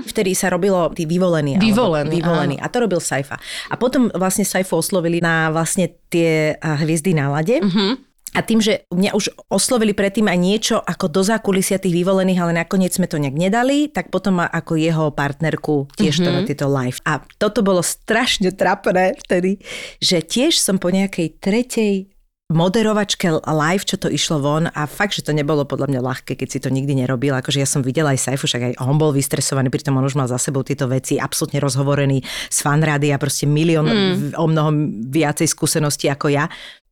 Vtedy 0.04 0.36
sa 0.36 0.52
robilo 0.52 0.92
tí 0.92 1.08
vyvolení. 1.08 1.56
Alebo, 1.56 1.96
vyvolení. 2.12 2.60
A 2.60 2.68
to 2.68 2.84
robil 2.84 3.00
Saifa. 3.00 3.40
A 3.72 3.80
potom 3.80 4.12
vlastne 4.12 4.44
Saifu 4.44 4.76
oslovili 4.84 5.24
na 5.24 5.48
vlastne 5.48 5.96
tie 6.12 6.60
a, 6.60 6.76
hviezdy 6.76 7.16
na 7.16 7.32
lade. 7.32 7.64
Uh-huh. 7.64 7.96
A 8.36 8.44
tým, 8.44 8.60
že 8.60 8.84
mňa 8.92 9.16
už 9.16 9.32
oslovili 9.48 9.96
predtým 9.96 10.28
aj 10.28 10.40
niečo 10.40 10.76
ako 10.84 11.08
do 11.08 11.22
zákulisia 11.24 11.80
tých 11.80 11.96
vyvolených, 11.96 12.40
ale 12.44 12.52
nakoniec 12.52 12.92
sme 12.92 13.08
to 13.08 13.16
nejak 13.16 13.36
nedali, 13.36 13.88
tak 13.88 14.12
potom 14.12 14.44
ma 14.44 14.48
ako 14.52 14.76
jeho 14.76 15.16
partnerku 15.16 15.88
tiež 15.96 16.20
to 16.20 16.30
na 16.30 16.44
tieto 16.44 16.68
live. 16.68 17.00
A 17.08 17.24
toto 17.40 17.64
bolo 17.64 17.80
strašne 17.80 18.52
trapné 18.52 19.16
vtedy, 19.24 19.64
že 20.04 20.20
tiež 20.20 20.60
som 20.60 20.76
po 20.76 20.92
nejakej 20.92 21.40
tretej 21.40 22.16
moderovačke 22.46 23.42
live, 23.42 23.82
čo 23.90 23.98
to 23.98 24.06
išlo 24.06 24.38
von 24.38 24.70
a 24.70 24.86
fakt, 24.86 25.18
že 25.18 25.26
to 25.26 25.34
nebolo 25.34 25.66
podľa 25.66 25.90
mňa 25.90 26.02
ľahké, 26.06 26.38
keď 26.38 26.48
si 26.54 26.60
to 26.62 26.70
nikdy 26.70 26.94
nerobil. 26.94 27.34
Akože 27.34 27.58
ja 27.58 27.66
som 27.66 27.82
videla 27.82 28.14
aj 28.14 28.22
Saifu, 28.22 28.46
však 28.46 28.62
aj 28.62 28.74
on 28.86 29.02
bol 29.02 29.10
vystresovaný, 29.10 29.74
pritom 29.74 29.98
on 29.98 30.06
už 30.06 30.14
mal 30.14 30.30
za 30.30 30.38
sebou 30.38 30.62
tieto 30.62 30.86
veci, 30.86 31.18
absolútne 31.18 31.58
rozhovorený 31.58 32.22
z 32.54 32.58
fanrády 32.62 33.10
a 33.10 33.18
proste 33.18 33.50
milión, 33.50 33.90
mm. 33.90 34.38
o 34.38 34.46
mnoho 34.46 34.70
viacej 35.10 35.50
skúseností 35.50 36.06
ako 36.06 36.30
ja. 36.30 36.46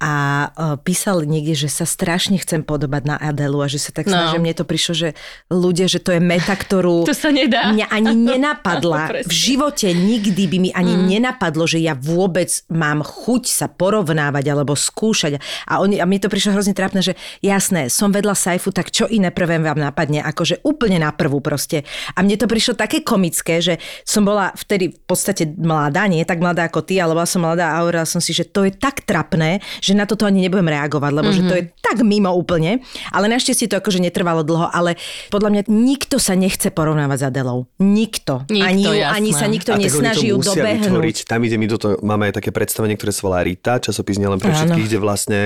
A 0.04 0.12
uh, 0.52 0.76
písal 0.76 1.24
niekde, 1.24 1.56
že 1.56 1.72
sa 1.72 1.88
strašne 1.88 2.36
chcem 2.36 2.60
podobať 2.60 3.08
na 3.08 3.16
Adelu 3.16 3.56
a 3.64 3.72
že 3.72 3.80
sa 3.80 3.96
tak 3.96 4.12
No. 4.12 4.20
snažím. 4.20 4.44
Mne 4.44 4.52
to 4.52 4.68
prišlo, 4.68 4.92
že 4.92 5.10
ľudia, 5.48 5.88
že 5.88 6.04
to 6.04 6.12
je 6.12 6.20
meta, 6.20 6.52
ktorú... 6.52 7.04
To 7.08 7.16
sa 7.16 7.32
nedá. 7.32 7.72
Mňa 7.72 7.88
ani 7.88 8.12
nenapadla. 8.36 9.08
Presne. 9.08 9.32
v 9.32 9.34
živote 9.34 9.88
nikdy 9.96 10.44
by 10.52 10.58
mi 10.60 10.70
ani 10.76 10.92
mm. 10.92 11.04
nenapadlo, 11.08 11.64
že 11.64 11.80
ja 11.80 11.96
vôbec 11.96 12.52
mám 12.68 13.00
chuť 13.00 13.44
sa 13.48 13.72
porovnávať 13.72 14.44
alebo 14.52 14.76
skúšať. 14.76 15.40
A, 15.72 15.80
oni, 15.80 16.04
a 16.04 16.06
mne 16.06 16.20
to 16.20 16.28
prišlo 16.28 16.52
hrozne 16.52 16.76
trápne, 16.76 17.00
že 17.00 17.16
jasné, 17.40 17.88
som 17.88 18.12
vedľa 18.12 18.36
Saifu, 18.36 18.76
tak 18.76 18.92
čo 18.92 19.08
iné 19.08 19.32
prvé 19.32 19.56
vám 19.56 19.80
napadne, 19.80 20.20
akože 20.20 20.68
úplne 20.68 21.00
na 21.00 21.16
prvú 21.16 21.40
proste. 21.40 21.88
A 22.12 22.28
mne 22.28 22.36
to 22.36 22.52
prišlo 22.52 22.76
také 22.76 23.08
komické, 23.08 23.64
že 23.64 23.80
som 24.04 24.28
bola 24.28 24.52
vtedy 24.52 24.92
v 24.92 25.00
podstate 25.08 25.48
mladá, 25.56 26.12
nie 26.12 26.28
tak 26.28 26.44
mladá 26.44 26.68
ako 26.68 26.84
ty, 26.84 27.00
ale 27.00 27.16
bola 27.16 27.30
som 27.30 27.40
mladá 27.40 27.78
a 27.78 27.88
hovorila 27.88 28.04
som 28.04 28.20
si, 28.20 28.36
že 28.36 28.44
to 28.44 28.68
je 28.68 28.76
tak 28.76 29.08
trapné, 29.08 29.64
že 29.80 29.93
na 29.98 30.06
toto 30.10 30.26
ani 30.26 30.46
nebudem 30.46 30.70
reagovať, 30.70 31.12
lebo 31.14 31.30
mm-hmm. 31.30 31.48
že 31.48 31.50
to 31.50 31.56
je 31.58 31.64
tak 31.80 31.98
mimo 32.02 32.34
úplne. 32.34 32.82
Ale 33.14 33.30
našťastie 33.30 33.70
to 33.70 33.78
akože 33.78 34.02
netrvalo 34.02 34.42
dlho, 34.42 34.70
ale 34.74 34.98
podľa 35.30 35.50
mňa 35.54 35.62
nikto 35.70 36.18
sa 36.18 36.34
nechce 36.34 36.74
porovnávať 36.74 37.18
s 37.18 37.24
Adelou. 37.30 37.70
Nikto. 37.78 38.50
Nikto, 38.50 38.66
ani, 38.66 38.84
ju, 38.84 38.94
jasné. 38.98 39.14
ani 39.14 39.32
sa 39.32 39.46
nikto 39.46 39.72
A 39.74 39.78
nesnaží 39.78 40.34
ju 40.34 40.38
vytvoriť. 40.42 40.58
dobehnúť. 40.58 41.16
Tam 41.30 41.40
ide 41.46 41.58
mi 41.62 41.70
do 41.70 41.78
toho, 41.78 42.02
máme 42.02 42.34
aj 42.34 42.42
také 42.42 42.50
predstavenie, 42.50 42.98
ktoré 42.98 43.12
sa 43.14 43.22
volá 43.30 43.46
Rita, 43.46 43.78
časopis 43.78 44.18
nielen 44.18 44.42
pre 44.42 44.52
všetkých, 44.54 44.88
kde 44.90 45.00
vlastne 45.00 45.40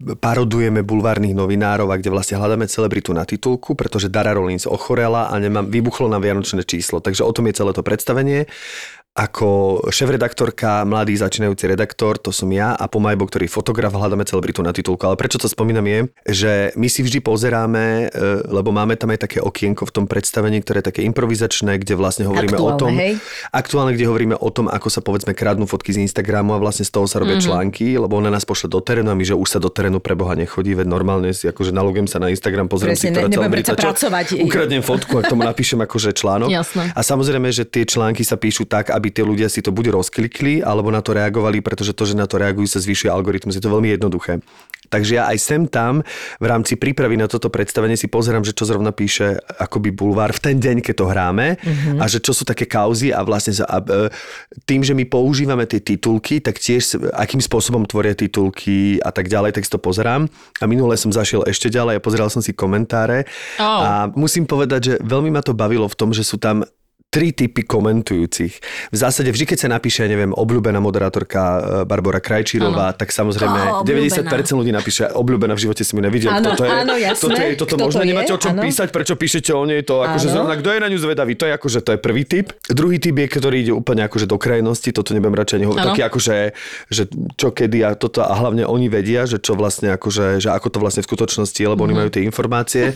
parodujeme 0.00 0.80
bulvárnych 0.80 1.36
novinárov 1.36 1.92
a 1.92 2.00
kde 2.00 2.08
vlastne 2.08 2.40
hľadáme 2.40 2.64
celebritu 2.64 3.12
na 3.12 3.28
titulku, 3.28 3.76
pretože 3.76 4.08
Dara 4.08 4.32
Rollins 4.32 4.64
ochorela 4.64 5.28
a 5.28 5.36
nemám, 5.36 5.68
vybuchlo 5.68 6.08
na 6.08 6.16
vianočné 6.16 6.64
číslo. 6.64 7.04
Takže 7.04 7.20
o 7.20 7.32
tom 7.36 7.44
je 7.52 7.60
celé 7.60 7.76
to 7.76 7.84
predstavenie. 7.84 8.48
Ako 9.10 9.82
šéf-redaktorka, 9.90 10.86
mladý 10.86 11.18
začínajúci 11.18 11.66
redaktor, 11.66 12.14
to 12.14 12.30
som 12.30 12.46
ja, 12.54 12.78
a 12.78 12.86
Pomajbo, 12.86 13.26
ktorý 13.26 13.50
fotograf, 13.50 13.90
hľadáme 13.90 14.22
celebritu 14.22 14.62
na 14.62 14.70
titulku. 14.70 15.02
Ale 15.02 15.18
prečo 15.18 15.34
to 15.34 15.50
spomínam 15.50 15.82
je, 15.82 15.98
že 16.30 16.52
my 16.78 16.86
si 16.86 17.02
vždy 17.02 17.18
pozeráme, 17.18 18.06
e, 18.06 18.46
lebo 18.46 18.70
máme 18.70 18.94
tam 18.94 19.10
aj 19.10 19.26
také 19.26 19.42
okienko 19.42 19.82
v 19.82 19.92
tom 19.98 20.04
predstavení, 20.06 20.62
ktoré 20.62 20.78
je 20.78 20.94
také 20.94 21.02
improvizačné, 21.02 21.82
kde 21.82 21.98
vlastne 21.98 22.30
hovoríme 22.30 22.54
Aktuálne, 22.54 22.78
o 22.78 22.78
tom, 22.78 22.94
hej? 22.94 23.18
aktuálne, 23.50 23.98
kde 23.98 24.06
hovoríme 24.06 24.36
o 24.38 24.50
tom, 24.54 24.70
ako 24.70 24.86
sa 24.86 25.02
povedzme 25.02 25.34
kradnú 25.34 25.66
fotky 25.66 25.90
z 25.90 26.06
Instagramu 26.06 26.54
a 26.54 26.62
vlastne 26.62 26.86
z 26.86 26.94
toho 26.94 27.10
sa 27.10 27.18
robia 27.18 27.42
mm-hmm. 27.42 27.50
články, 27.50 27.98
lebo 27.98 28.14
ona 28.14 28.30
nás 28.30 28.46
pošle 28.46 28.70
do 28.70 28.78
terénu 28.78 29.10
a 29.10 29.18
my, 29.18 29.26
že 29.26 29.34
už 29.34 29.48
sa 29.50 29.58
do 29.58 29.74
terénu 29.74 29.98
pre 29.98 30.14
Boha 30.14 30.38
nechodí, 30.38 30.78
veď 30.78 30.86
normálne 30.86 31.34
si 31.34 31.50
akože 31.50 31.74
nalogujem 31.74 32.06
sa 32.06 32.22
na 32.22 32.30
Instagram, 32.30 32.70
pozriem 32.70 32.94
si, 32.94 33.10
Presne, 33.10 33.26
ktorá 33.26 33.26
ne- 33.26 33.36
celebrita, 33.42 33.74
predsa 33.74 33.90
pracovať. 33.90 34.26
ukradnem 34.38 34.82
fotku 34.86 35.18
a 35.18 35.26
k 35.26 35.34
tomu 35.34 35.42
napíšem 35.42 35.82
akože 35.82 36.14
článok. 36.14 36.46
Jasné. 36.46 36.94
A 36.94 37.00
samozrejme, 37.02 37.50
že 37.50 37.66
tie 37.66 37.82
články 37.82 38.22
sa 38.22 38.38
píšu 38.38 38.70
tak, 38.70 38.99
aby 39.00 39.08
tí 39.08 39.24
ľudia 39.24 39.48
si 39.48 39.64
to 39.64 39.72
buď 39.72 39.96
rozklikli, 39.96 40.60
alebo 40.60 40.92
na 40.92 41.00
to 41.00 41.16
reagovali, 41.16 41.64
pretože 41.64 41.96
to, 41.96 42.04
že 42.04 42.12
na 42.12 42.28
to 42.28 42.36
reagujú, 42.36 42.68
sa 42.68 42.84
zvyšuje 42.84 43.08
algoritmus. 43.08 43.56
Je 43.56 43.64
to 43.64 43.72
veľmi 43.72 43.96
jednoduché. 43.96 44.44
Takže 44.90 45.22
ja 45.22 45.30
aj 45.30 45.38
sem 45.38 45.62
tam 45.70 46.02
v 46.42 46.46
rámci 46.50 46.74
prípravy 46.74 47.14
na 47.14 47.30
toto 47.30 47.46
predstavenie 47.46 47.94
si 47.94 48.10
pozerám, 48.10 48.42
že 48.42 48.52
čo 48.52 48.66
zrovna 48.66 48.90
píše 48.90 49.38
akoby 49.38 49.94
bulvár 49.94 50.34
v 50.34 50.42
ten 50.50 50.56
deň, 50.58 50.82
keď 50.82 50.94
to 50.98 51.06
hráme 51.06 51.46
mm-hmm. 51.54 52.02
a 52.02 52.04
že 52.10 52.18
čo 52.18 52.34
sú 52.34 52.42
také 52.42 52.66
kauzy 52.66 53.14
a 53.14 53.22
vlastne 53.22 53.54
sa, 53.54 53.70
a, 53.70 53.78
e, 53.78 54.10
tým, 54.66 54.82
že 54.82 54.90
my 54.98 55.06
používame 55.06 55.70
tie 55.70 55.78
titulky, 55.78 56.42
tak 56.42 56.58
tiež 56.58 56.98
akým 57.14 57.38
spôsobom 57.38 57.86
tvoria 57.86 58.18
titulky 58.18 58.98
a 58.98 59.14
tak 59.14 59.30
ďalej, 59.30 59.54
tak 59.54 59.62
si 59.62 59.70
to 59.70 59.78
pozerám. 59.78 60.26
A 60.58 60.66
minule 60.66 60.98
som 60.98 61.14
zašiel 61.14 61.46
ešte 61.46 61.70
ďalej 61.70 62.02
a 62.02 62.04
pozeral 62.04 62.26
som 62.26 62.42
si 62.42 62.50
komentáre 62.50 63.22
Oh. 63.58 63.64
a 63.64 63.90
musím 64.14 64.48
povedať, 64.48 64.80
že 64.80 64.94
veľmi 65.02 65.30
ma 65.30 65.42
to 65.44 65.54
bavilo 65.54 65.86
v 65.86 65.98
tom, 65.98 66.10
že 66.10 66.26
sú 66.26 66.40
tam 66.40 66.66
tri 67.10 67.34
typy 67.34 67.66
komentujúcich. 67.66 68.52
V 68.88 68.96
zásade 68.96 69.34
vždy, 69.34 69.42
keď 69.42 69.58
sa 69.58 69.68
napíše, 69.68 70.06
ja 70.06 70.08
neviem, 70.08 70.30
obľúbená 70.30 70.78
moderátorka 70.78 71.40
e, 71.42 71.60
Barbara 71.82 72.22
Krajčírová, 72.22 72.94
tak 72.94 73.10
samozrejme 73.10 73.82
Ó, 73.82 73.82
90% 73.82 74.22
obľúbená. 74.22 74.54
ľudí 74.54 74.70
napíše 74.70 75.02
obľúbená, 75.10 75.58
v 75.58 75.62
živote 75.66 75.82
si 75.82 75.98
mi 75.98 76.06
nevidel. 76.06 76.30
Áno, 76.30 76.54
toto 76.54 76.62
je, 76.62 76.70
áno, 76.70 76.94
jasné. 76.94 77.18
toto, 77.26 77.40
je, 77.42 77.50
toto 77.58 77.74
Kto 77.74 77.74
to 77.74 77.86
možno 77.90 78.02
je? 78.06 78.08
nemáte 78.14 78.30
o 78.30 78.38
čom 78.38 78.54
Áno. 78.54 78.62
písať, 78.62 78.88
prečo 78.94 79.18
píšete 79.18 79.50
o 79.50 79.66
nej, 79.66 79.82
to 79.82 80.06
akože 80.06 80.30
zrovna, 80.30 80.54
kto 80.54 80.70
je 80.70 80.78
na 80.78 80.86
ňu 80.86 80.98
zvedavý, 81.02 81.34
to 81.34 81.44
je 81.50 81.52
akože, 81.58 81.78
to 81.82 81.90
je 81.90 81.98
prvý 81.98 82.22
typ. 82.22 82.46
Druhý 82.70 83.02
typ 83.02 83.16
je, 83.18 83.26
ktorý 83.26 83.56
ide 83.58 83.72
úplne 83.74 84.06
akože 84.06 84.30
do 84.30 84.38
krajnosti, 84.38 84.94
toto 84.94 85.10
nebudem 85.10 85.34
radšej 85.34 85.56
ani 85.58 85.66
hovoriť, 85.66 85.82
Áno. 85.82 85.90
taký 85.90 86.02
akože, 86.06 86.34
že 86.94 87.02
čo 87.34 87.48
kedy 87.50 87.78
a 87.82 87.98
toto 87.98 88.22
a 88.22 88.30
hlavne 88.38 88.62
oni 88.62 88.86
vedia, 88.86 89.26
že 89.26 89.42
čo 89.42 89.58
vlastne 89.58 89.90
akože, 89.98 90.38
že 90.38 90.54
ako 90.54 90.68
to 90.70 90.78
vlastne 90.78 91.02
v 91.02 91.10
skutočnosti 91.10 91.58
lebo 91.58 91.82
oni 91.82 91.94
majú 91.98 92.08
tie 92.14 92.22
informácie. 92.22 92.94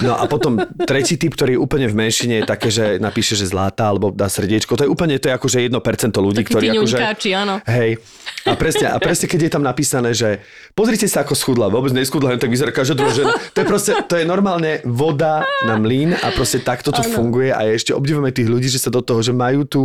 No 0.00 0.16
a 0.16 0.24
potom 0.24 0.56
tretí 0.88 1.20
typ, 1.20 1.36
ktorý 1.36 1.56
je 1.56 1.60
úplne 1.60 1.92
v 1.92 2.08
menšine, 2.08 2.40
je 2.40 2.48
také, 2.48 2.72
že 2.72 2.96
napíše, 2.96 3.36
že 3.36 3.49
zláta 3.50 3.90
alebo 3.90 4.14
dá 4.14 4.30
srdiečko. 4.30 4.78
To 4.78 4.86
je 4.86 4.90
úplne, 4.90 5.18
to 5.18 5.26
je 5.26 5.34
akože 5.34 5.58
1% 5.66 5.74
ľudí, 6.14 6.46
Takí 6.46 6.50
ktorí 6.54 6.66
akože... 6.78 6.96
áno. 7.34 7.58
Hej. 7.66 7.98
A 8.46 8.56
presne, 8.56 8.86
a 8.88 8.96
presne, 8.96 9.26
keď 9.26 9.40
je 9.46 9.52
tam 9.52 9.64
napísané, 9.66 10.14
že 10.14 10.40
pozrite 10.72 11.04
sa, 11.10 11.26
ako 11.26 11.34
schudla, 11.36 11.68
vôbec 11.68 11.92
neschudla, 11.92 12.32
len 12.32 12.40
tak 12.40 12.48
vyzerá 12.48 12.72
každá 12.72 12.94
druhá 12.96 13.12
žena. 13.12 13.34
To 13.36 13.58
je 13.60 13.66
proste, 13.66 13.92
to 14.06 14.14
je 14.16 14.24
normálne 14.24 14.80
voda 14.86 15.44
na 15.66 15.76
mlín 15.76 16.16
a 16.16 16.32
proste 16.32 16.62
takto 16.62 16.94
to 16.94 17.04
funguje 17.04 17.52
a 17.52 17.66
ešte 17.68 17.92
obdivujeme 17.92 18.32
tých 18.32 18.48
ľudí, 18.48 18.70
že 18.70 18.80
sa 18.80 18.88
do 18.88 19.04
toho, 19.04 19.20
že 19.20 19.36
majú 19.36 19.66
tu 19.68 19.80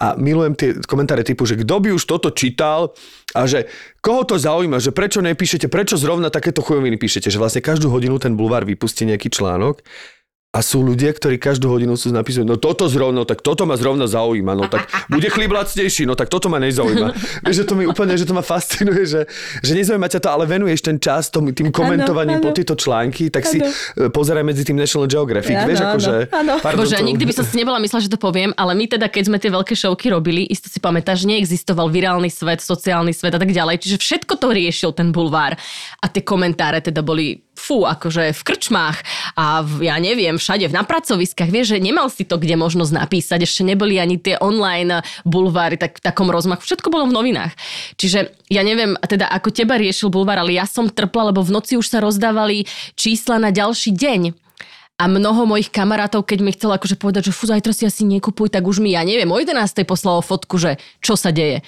a 0.00 0.18
milujem 0.18 0.54
tie 0.58 0.68
komentáre 0.82 1.22
typu, 1.22 1.46
že 1.46 1.60
kto 1.60 1.76
by 1.78 1.88
už 1.94 2.02
toto 2.08 2.34
čítal 2.34 2.96
a 3.36 3.46
že 3.46 3.70
koho 4.02 4.26
to 4.26 4.40
zaujíma, 4.40 4.82
že 4.82 4.90
prečo 4.90 5.22
nepíšete, 5.22 5.70
prečo 5.70 5.94
zrovna 5.94 6.32
takéto 6.32 6.64
chujoviny 6.64 6.98
píšete, 6.98 7.30
že 7.30 7.38
vlastne 7.38 7.62
každú 7.62 7.92
hodinu 7.92 8.18
ten 8.18 8.34
bulvár 8.34 8.66
vypustí 8.66 9.06
nejaký 9.06 9.30
článok 9.30 9.84
a 10.50 10.66
sú 10.66 10.82
ľudia, 10.82 11.14
ktorí 11.14 11.38
každú 11.38 11.70
hodinu 11.70 11.94
sú 11.94 12.10
napísajú, 12.10 12.42
no 12.42 12.58
toto 12.58 12.90
zrovna, 12.90 13.22
tak 13.22 13.38
toto 13.38 13.70
ma 13.70 13.78
zrovna 13.78 14.10
zaujíma, 14.10 14.58
no 14.58 14.66
tak 14.66 14.82
bude 15.06 15.30
chlíb 15.30 15.54
lacnejší, 15.54 16.10
no 16.10 16.18
tak 16.18 16.26
toto 16.26 16.50
ma 16.50 16.58
nezaujíma. 16.58 17.14
Vieš, 17.46 17.54
že 17.62 17.64
to 17.70 17.78
mi 17.78 17.86
úplne, 17.86 18.18
že 18.18 18.26
to 18.26 18.34
ma 18.34 18.42
fascinuje, 18.42 19.06
že, 19.06 19.30
že 19.62 19.72
nezaujíma 19.78 20.10
ťa 20.10 20.18
to, 20.18 20.26
ale 20.26 20.50
venuješ 20.50 20.82
ten 20.82 20.98
čas 20.98 21.30
tom, 21.30 21.54
tým 21.54 21.70
komentovaním 21.70 22.42
áno. 22.42 22.44
po 22.44 22.50
tieto 22.50 22.74
články, 22.74 23.30
tak 23.30 23.46
si 23.46 23.62
e, 23.62 24.10
pozeraj 24.10 24.42
medzi 24.42 24.66
tým 24.66 24.74
National 24.74 25.06
Geographic. 25.06 25.54
Áno, 25.54 25.70
vieš, 25.70 25.80
akože... 25.86 26.14
Pardon, 26.34 26.82
Bože, 26.82 26.98
to- 26.98 27.06
nikdy 27.06 27.24
by 27.30 27.34
som 27.38 27.46
si 27.46 27.54
nebola 27.54 27.78
myslela, 27.78 28.02
že 28.02 28.10
to 28.10 28.18
poviem, 28.18 28.50
ale 28.58 28.74
my 28.74 28.90
teda, 28.90 29.06
keď 29.06 29.30
sme 29.30 29.38
tie 29.38 29.54
veľké 29.54 29.78
showky 29.78 30.10
robili, 30.10 30.50
isto 30.50 30.66
si 30.66 30.82
pamätáš, 30.82 31.30
neexistoval 31.30 31.86
virálny 31.94 32.26
svet, 32.26 32.58
sociálny 32.58 33.14
svet 33.14 33.38
a 33.38 33.40
tak 33.40 33.54
ďalej, 33.54 33.86
čiže 33.86 34.02
všetko 34.02 34.34
to 34.34 34.50
riešil 34.50 34.90
ten 34.98 35.14
bulvár. 35.14 35.54
A 36.02 36.10
tie 36.10 36.26
komentáre 36.26 36.82
teda 36.82 37.06
boli 37.06 37.38
fú, 37.60 37.84
akože 37.84 38.32
v 38.32 38.40
krčmách 38.40 39.04
a 39.36 39.60
v, 39.60 39.92
ja 39.92 40.00
neviem, 40.00 40.40
všade 40.40 40.72
na 40.72 40.80
pracoviskách, 40.80 41.52
vieš, 41.52 41.76
že 41.76 41.84
nemal 41.84 42.08
si 42.08 42.24
to 42.24 42.40
kde 42.40 42.56
možnosť 42.56 42.92
napísať, 42.96 43.44
ešte 43.44 43.68
neboli 43.68 44.00
ani 44.00 44.16
tie 44.16 44.40
online 44.40 45.04
bulváry 45.28 45.76
tak, 45.76 46.00
v 46.00 46.04
takom 46.08 46.32
rozmachu, 46.32 46.64
všetko 46.64 46.88
bolo 46.88 47.04
v 47.04 47.16
novinách. 47.20 47.52
Čiže 48.00 48.32
ja 48.48 48.64
neviem, 48.64 48.96
teda 49.04 49.28
ako 49.28 49.52
teba 49.52 49.76
riešil 49.76 50.08
bulvár, 50.08 50.40
ale 50.40 50.56
ja 50.56 50.64
som 50.64 50.88
trpla, 50.88 51.36
lebo 51.36 51.44
v 51.44 51.52
noci 51.52 51.76
už 51.76 51.84
sa 51.84 52.00
rozdávali 52.00 52.64
čísla 52.96 53.36
na 53.36 53.52
ďalší 53.52 53.92
deň. 53.92 54.32
A 55.00 55.08
mnoho 55.08 55.48
mojich 55.48 55.72
kamarátov, 55.72 56.28
keď 56.28 56.38
mi 56.44 56.52
chcelo 56.52 56.76
akože 56.76 57.00
povedať, 57.00 57.32
že 57.32 57.36
fú, 57.36 57.48
zajtra 57.48 57.72
si 57.72 57.88
asi 57.88 58.04
nekupuj, 58.04 58.52
tak 58.52 58.68
už 58.68 58.84
mi, 58.84 58.92
ja 58.92 59.00
neviem, 59.00 59.32
o 59.32 59.40
11. 59.40 59.56
poslalo 59.88 60.20
fotku, 60.20 60.60
že 60.60 60.76
čo 61.00 61.16
sa 61.16 61.32
deje. 61.32 61.64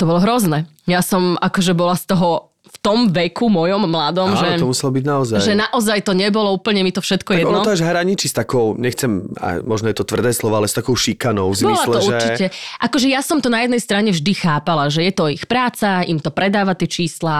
To 0.00 0.08
bolo 0.08 0.24
hrozné. 0.24 0.64
Ja 0.88 1.04
som 1.04 1.36
akože 1.36 1.76
bola 1.76 1.92
z 1.92 2.08
toho 2.08 2.56
v 2.68 2.76
tom 2.84 3.08
veku 3.08 3.48
mojom 3.48 3.88
mladom, 3.88 4.36
Áno, 4.36 4.38
že, 4.38 4.60
to 4.60 4.68
muselo 4.68 4.90
byť 4.92 5.04
naozaj. 5.08 5.38
že 5.40 5.54
naozaj 5.56 5.98
to 6.04 6.12
nebolo 6.12 6.52
úplne 6.52 6.84
mi 6.84 6.92
to 6.92 7.00
všetko 7.00 7.32
tak 7.32 7.40
jedno. 7.40 7.64
ono 7.64 7.64
to 7.64 7.72
až 7.72 7.82
hraničí 7.82 8.28
s 8.28 8.34
takou, 8.36 8.76
nechcem, 8.76 9.24
a 9.40 9.64
možno 9.64 9.88
je 9.88 9.96
to 9.96 10.04
tvrdé 10.04 10.30
slovo, 10.36 10.60
ale 10.60 10.68
s 10.68 10.76
takou 10.76 10.92
šikanou. 10.92 11.50
V 11.56 11.64
Bola 11.64 11.74
zmysle, 11.74 11.94
to 11.96 12.00
že... 12.00 12.10
určite. 12.12 12.44
Akože 12.84 13.08
ja 13.08 13.24
som 13.24 13.40
to 13.40 13.48
na 13.48 13.64
jednej 13.64 13.80
strane 13.80 14.12
vždy 14.12 14.32
chápala, 14.36 14.92
že 14.92 15.02
je 15.08 15.12
to 15.16 15.32
ich 15.32 15.48
práca, 15.48 16.04
im 16.04 16.20
to 16.20 16.28
predáva 16.28 16.76
tie 16.76 16.86
čísla, 16.86 17.36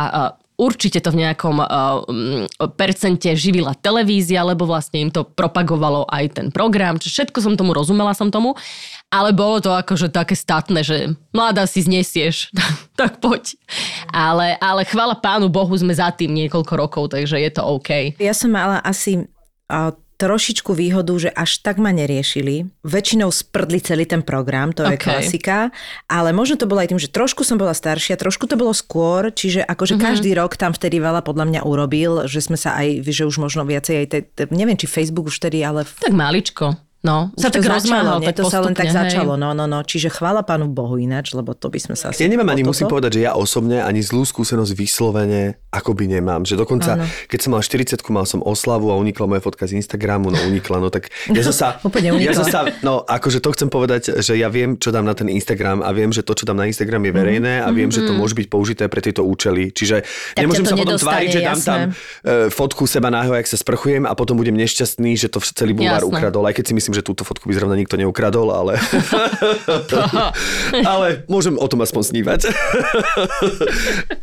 určite 0.58 0.98
to 0.98 1.14
v 1.14 1.22
nejakom 1.22 1.62
uh, 1.62 2.02
percente 2.74 3.30
živila 3.38 3.78
televízia, 3.78 4.42
lebo 4.42 4.66
vlastne 4.66 5.06
im 5.06 5.10
to 5.14 5.22
propagovalo 5.22 6.02
aj 6.10 6.34
ten 6.34 6.46
program, 6.50 6.98
čiže 6.98 7.30
všetko 7.30 7.38
som 7.38 7.54
tomu, 7.54 7.70
rozumela 7.70 8.10
som 8.10 8.28
tomu, 8.28 8.58
ale 9.08 9.32
bolo 9.32 9.56
to 9.58 9.72
akože 9.72 10.12
také 10.12 10.36
statné, 10.36 10.84
že 10.84 11.16
mladá 11.32 11.64
si 11.64 11.80
znesieš, 11.80 12.52
tak 13.00 13.18
poď. 13.24 13.56
Ale, 14.12 14.56
ale 14.60 14.84
chvala 14.84 15.16
pánu 15.16 15.48
Bohu, 15.48 15.72
sme 15.72 15.92
za 15.96 16.12
tým 16.12 16.32
niekoľko 16.36 16.74
rokov, 16.76 17.04
takže 17.16 17.40
je 17.40 17.50
to 17.52 17.62
OK. 17.64 18.16
Ja 18.20 18.36
som 18.36 18.52
mala 18.52 18.80
asi 18.84 19.24
a, 19.68 19.92
trošičku 20.18 20.74
výhodu, 20.74 21.14
že 21.14 21.30
až 21.30 21.62
tak 21.62 21.78
ma 21.78 21.94
neriešili. 21.94 22.66
Väčšinou 22.82 23.30
sprdli 23.30 23.78
celý 23.78 24.02
ten 24.02 24.18
program, 24.26 24.74
to 24.74 24.82
je 24.82 24.98
OK. 24.98 25.06
klasika, 25.06 25.70
ale 26.10 26.34
možno 26.34 26.58
to 26.58 26.66
bolo 26.66 26.82
aj 26.82 26.90
tým, 26.90 26.98
že 26.98 27.06
trošku 27.06 27.46
som 27.46 27.54
bola 27.54 27.70
staršia, 27.70 28.18
trošku 28.18 28.50
to 28.50 28.58
bolo 28.58 28.74
skôr, 28.74 29.30
čiže 29.30 29.62
akože 29.62 29.94
Mhm. 29.94 29.98
mm-hmm. 30.02 30.08
každý 30.10 30.30
rok 30.34 30.58
tam 30.58 30.74
vtedy 30.74 30.98
veľa 30.98 31.22
podľa 31.22 31.46
mňa 31.46 31.60
urobil, 31.62 32.26
že 32.26 32.42
sme 32.42 32.58
sa 32.58 32.74
aj, 32.82 33.06
že 33.06 33.30
už 33.30 33.38
možno 33.38 33.62
viacej 33.62 33.94
aj, 33.94 34.06
te, 34.10 34.18
te, 34.26 34.44
neviem, 34.50 34.74
či 34.74 34.90
Facebook 34.90 35.30
už 35.30 35.38
vtedy, 35.38 35.62
ale 35.62 35.86
Tak 35.86 36.10
maličko. 36.10 36.74
No, 36.98 37.30
sa 37.38 37.46
to 37.46 37.62
tak 37.62 37.78
začalo, 37.78 37.78
rozmáhal, 37.78 38.18
nie? 38.18 38.26
tak 38.26 38.34
to 38.42 38.50
sa 38.50 38.58
len 38.58 38.74
tak 38.74 38.90
hej. 38.90 38.98
začalo, 38.98 39.38
no, 39.38 39.54
no, 39.54 39.70
no. 39.70 39.86
Čiže 39.86 40.10
chvála 40.10 40.42
pánu 40.42 40.66
Bohu 40.66 40.98
ináč, 40.98 41.30
lebo 41.30 41.54
to 41.54 41.70
by 41.70 41.78
sme 41.78 41.94
sa. 41.94 42.10
Ja 42.10 42.26
nemám 42.26 42.50
ani, 42.50 42.66
o 42.66 42.74
musím 42.74 42.90
toto- 42.90 42.98
povedať, 42.98 43.22
že 43.22 43.30
ja 43.30 43.38
osobne 43.38 43.86
ani 43.86 44.02
zlú 44.02 44.26
skúsenosť 44.26 44.74
vyslovene 44.74 45.62
akoby 45.70 46.10
nemám. 46.10 46.42
Že 46.42 46.66
dokonca, 46.66 46.98
Áno. 46.98 47.06
keď 47.30 47.38
som 47.38 47.50
mal 47.54 47.62
40 47.62 48.02
mal 48.10 48.26
som 48.26 48.42
oslavu 48.42 48.90
a 48.90 48.98
unikla 48.98 49.30
moja 49.30 49.38
fotka 49.38 49.70
z 49.70 49.78
Instagramu, 49.78 50.34
no 50.34 50.42
unikla, 50.42 50.82
no 50.82 50.90
tak 50.90 51.14
ja 51.38 51.42
zasa, 51.46 51.78
Úplne 51.86 52.10
ja 52.10 52.12
unikla. 52.18 52.34
zasa, 52.34 52.60
no 52.82 53.06
akože 53.06 53.38
to 53.38 53.54
chcem 53.54 53.70
povedať, 53.70 54.18
že 54.18 54.34
ja 54.34 54.50
viem, 54.50 54.74
čo 54.74 54.90
dám 54.90 55.06
na 55.06 55.14
ten 55.14 55.30
Instagram 55.30 55.86
a 55.86 55.94
viem, 55.94 56.10
že 56.10 56.26
to, 56.26 56.34
čo 56.34 56.50
dám 56.50 56.58
na 56.58 56.66
Instagram 56.66 57.06
je 57.06 57.12
verejné 57.14 57.52
a 57.62 57.70
viem, 57.70 57.94
že 57.94 58.02
to 58.02 58.10
môže 58.10 58.34
byť 58.34 58.50
použité 58.50 58.90
pre 58.90 58.98
tieto 58.98 59.22
účely. 59.22 59.70
Čiže 59.70 60.02
nemôžem 60.34 60.66
ťa 60.66 60.74
to 60.74 60.74
sa 60.74 60.82
potom 60.82 60.98
tváriť, 60.98 61.28
že 61.30 61.40
dám 61.46 61.60
tam 61.62 61.80
e, 61.86 61.90
fotku 62.50 62.90
seba 62.90 63.06
náho, 63.12 63.38
jak 63.38 63.46
sa 63.46 63.54
sprchujem 63.54 64.02
a 64.02 64.18
potom 64.18 64.34
budem 64.34 64.58
nešťastný, 64.58 65.14
že 65.14 65.30
to 65.30 65.38
celý 65.38 65.78
bulvár 65.78 66.02
ukradol, 66.02 66.42
aj 66.48 66.58
keď 66.58 66.64
si 66.66 66.87
myslím, 66.88 67.04
že 67.04 67.04
túto 67.04 67.20
fotku 67.20 67.44
by 67.44 67.52
zrovna 67.52 67.76
nikto 67.76 68.00
neukradol, 68.00 68.48
ale... 68.48 68.80
ale 70.96 71.28
môžem 71.28 71.52
o 71.60 71.68
tom 71.68 71.84
aspoň 71.84 72.02
snívať. 72.16 72.40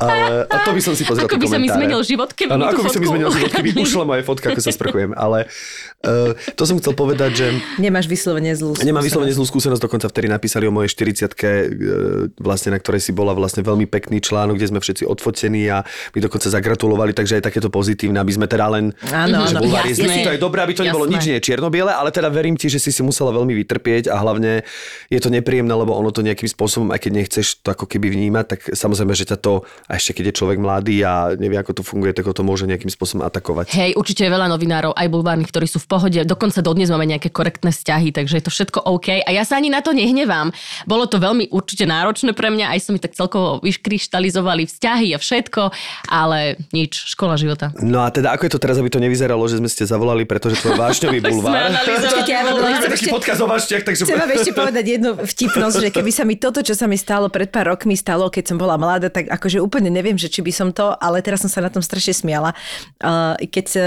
ale, 0.01 0.49
a 0.49 0.55
to 0.65 0.73
by 0.73 0.81
som 0.81 0.97
si 0.97 1.05
pozrel 1.05 1.29
Ako 1.29 1.37
by 1.37 1.45
sa 1.45 1.61
mi 1.61 1.69
zmenil 1.69 2.01
život, 2.01 2.33
keby 2.33 2.57
tú 2.57 2.65
ako 2.65 2.81
by 2.81 2.89
sa 2.89 2.99
mi 2.99 3.05
zmenil 3.05 3.29
život, 3.29 3.51
keby 3.53 3.69
ušla 3.77 4.03
moja 4.09 4.25
fotka, 4.25 4.49
ako 4.49 4.61
sa 4.65 4.73
sprchujem. 4.73 5.13
Ale 5.13 5.45
uh, 5.45 6.33
to 6.57 6.65
som 6.65 6.81
chcel 6.81 6.97
povedať, 6.97 7.31
že 7.37 7.47
Nemáš 7.77 8.09
vyslovene 8.09 8.49
zlú 8.57 8.73
Nemám 8.81 9.05
skúsenosť. 9.05 9.05
vyslovene 9.05 9.33
zlú 9.37 9.45
skúsenosť, 9.45 9.81
dokonca 9.85 10.09
vtedy 10.09 10.27
napísali 10.33 10.65
o 10.65 10.73
mojej 10.73 10.89
40 10.89 12.41
vlastne 12.41 12.73
na 12.73 12.81
ktorej 12.81 13.05
si 13.05 13.11
bola 13.13 13.37
vlastne 13.37 13.61
veľmi 13.61 13.85
pekný 13.85 14.25
článok, 14.25 14.57
kde 14.57 14.73
sme 14.73 14.79
všetci 14.81 15.05
odfotení 15.05 15.69
a 15.69 15.85
mi 16.17 16.19
dokonca 16.25 16.49
zagratulovali, 16.49 17.13
takže 17.13 17.37
aj 17.37 17.53
takéto 17.53 17.69
pozitívne, 17.69 18.17
aby 18.17 18.33
sme 18.33 18.49
teda 18.49 18.65
len, 18.73 18.89
Áno, 19.13 19.45
áno, 19.45 19.61
to 19.61 20.33
je 20.33 20.41
dobré, 20.41 20.65
aby 20.65 20.73
to 20.73 20.81
nebolo 20.81 21.05
Jasné. 21.05 21.13
nič 21.13 21.23
nie 21.29 21.37
čierno-biele, 21.43 21.91
ale 21.91 22.09
teda 22.15 22.31
verím 22.31 22.54
cením 22.55 22.57
ti, 22.57 22.71
že 22.71 22.79
si 22.79 22.91
si 22.95 23.03
musela 23.03 23.35
veľmi 23.35 23.51
vytrpieť 23.63 24.07
a 24.07 24.15
hlavne 24.23 24.63
je 25.11 25.19
to 25.19 25.27
nepríjemné, 25.27 25.75
lebo 25.75 25.91
ono 25.91 26.09
to 26.15 26.23
nejakým 26.23 26.47
spôsobom, 26.47 26.95
aj 26.95 27.03
keď 27.03 27.11
nechceš 27.11 27.59
to 27.59 27.75
ako 27.75 27.85
keby 27.85 28.07
vnímať, 28.15 28.45
tak 28.47 28.59
samozrejme, 28.71 29.11
že 29.11 29.35
ťa 29.35 29.37
to, 29.43 29.67
a 29.91 29.99
ešte 29.99 30.15
keď 30.21 30.31
je 30.31 30.37
človek 30.39 30.57
mladý 30.63 31.03
a 31.03 31.35
nevie, 31.35 31.59
ako 31.59 31.81
to 31.81 31.83
funguje, 31.83 32.15
tak 32.15 32.25
ho 32.25 32.33
to 32.33 32.47
môže 32.47 32.63
nejakým 32.63 32.87
spôsobom 32.87 33.27
atakovať. 33.27 33.75
Hej, 33.75 33.99
určite 33.99 34.23
je 34.25 34.31
veľa 34.31 34.47
novinárov, 34.47 34.95
aj 34.95 35.07
bulvárnych, 35.11 35.51
ktorí 35.51 35.67
sú 35.67 35.83
v 35.83 35.87
pohode. 35.91 36.19
Dokonca 36.23 36.63
dodnes 36.63 36.87
máme 36.87 37.05
nejaké 37.05 37.29
korektné 37.29 37.75
vzťahy, 37.75 38.15
takže 38.15 38.39
je 38.39 38.43
to 38.47 38.51
všetko 38.51 38.79
OK. 38.87 39.19
A 39.27 39.29
ja 39.35 39.43
sa 39.43 39.59
ani 39.59 39.67
na 39.67 39.83
to 39.83 39.91
nehnevám. 39.91 40.55
Bolo 40.87 41.05
to 41.11 41.19
veľmi 41.19 41.51
určite 41.51 41.83
náročné 41.83 42.31
pre 42.31 42.47
mňa, 42.49 42.71
aj 42.71 42.79
som 42.87 42.91
mi 42.95 43.01
tak 43.03 43.17
celkovo 43.17 43.59
vyškryštalizovali 43.65 44.63
vzťahy 44.69 45.07
a 45.11 45.19
všetko, 45.19 45.61
ale 46.07 46.55
nič, 46.71 47.11
škola 47.11 47.35
života. 47.35 47.75
No 47.81 48.05
a 48.05 48.09
teda 48.13 48.31
ako 48.31 48.47
je 48.47 48.51
to 48.55 48.59
teraz, 48.61 48.77
aby 48.79 48.89
to 48.91 49.01
nevyzeralo, 49.01 49.43
že 49.49 49.59
sme 49.59 49.69
ste 49.69 49.83
zavolali, 49.83 50.23
pretože 50.23 50.61
tvoj 50.61 50.77
vášňový 50.77 51.19
bulvár. 51.33 51.73
Počkajte, 52.05 52.31
ja 52.31 52.44
vám 52.45 52.57
len 52.61 52.73
chcem 52.77 52.91
Taký 52.93 53.05
ešte- 53.09 53.15
podcast 53.17 53.39
o 53.41 53.47
vášniach, 53.49 53.83
takže... 53.83 54.03
Chcem 54.05 54.21
vám 54.21 54.31
ešte 54.37 54.51
povedať 54.53 54.85
jednu 54.85 55.11
vtipnosť, 55.17 55.75
že 55.81 55.89
keby 55.89 56.11
sa 56.13 56.23
mi 56.23 56.35
toto, 56.37 56.59
čo 56.61 56.77
sa 56.77 56.85
mi 56.85 56.95
stalo 56.95 57.33
pred 57.33 57.49
pár 57.49 57.73
rokmi, 57.73 57.97
stalo, 57.97 58.29
keď 58.29 58.53
som 58.53 58.57
bola 58.61 58.77
mladá, 58.77 59.09
tak 59.09 59.27
akože 59.27 59.57
úplne 59.57 59.89
neviem, 59.89 60.15
že 60.15 60.29
či 60.29 60.45
by 60.45 60.53
som 60.53 60.69
to, 60.69 60.93
ale 61.01 61.25
teraz 61.25 61.41
som 61.41 61.49
sa 61.49 61.65
na 61.65 61.73
tom 61.73 61.81
strašne 61.81 62.13
smiala. 62.13 62.53
Uh, 63.01 63.33
keď 63.49 63.65
uh, 63.75 63.85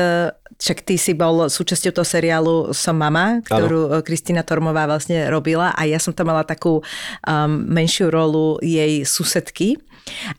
však 0.59 0.83
ty 0.83 0.99
si 0.99 1.15
bol 1.15 1.47
súčasťou 1.47 1.95
toho 1.95 2.07
seriálu 2.09 2.75
Som 2.75 2.99
mama, 2.99 3.39
ktorú 3.47 3.95
ano. 3.95 4.03
Kristýna 4.03 4.43
Tormová 4.43 4.91
vlastne 4.91 5.31
robila 5.31 5.71
a 5.71 5.87
ja 5.87 6.03
som 6.03 6.11
tam 6.11 6.35
mala 6.35 6.43
takú 6.43 6.83
um, 6.83 7.51
menšiu 7.71 8.11
rolu 8.11 8.59
jej 8.59 9.07
susedky. 9.07 9.79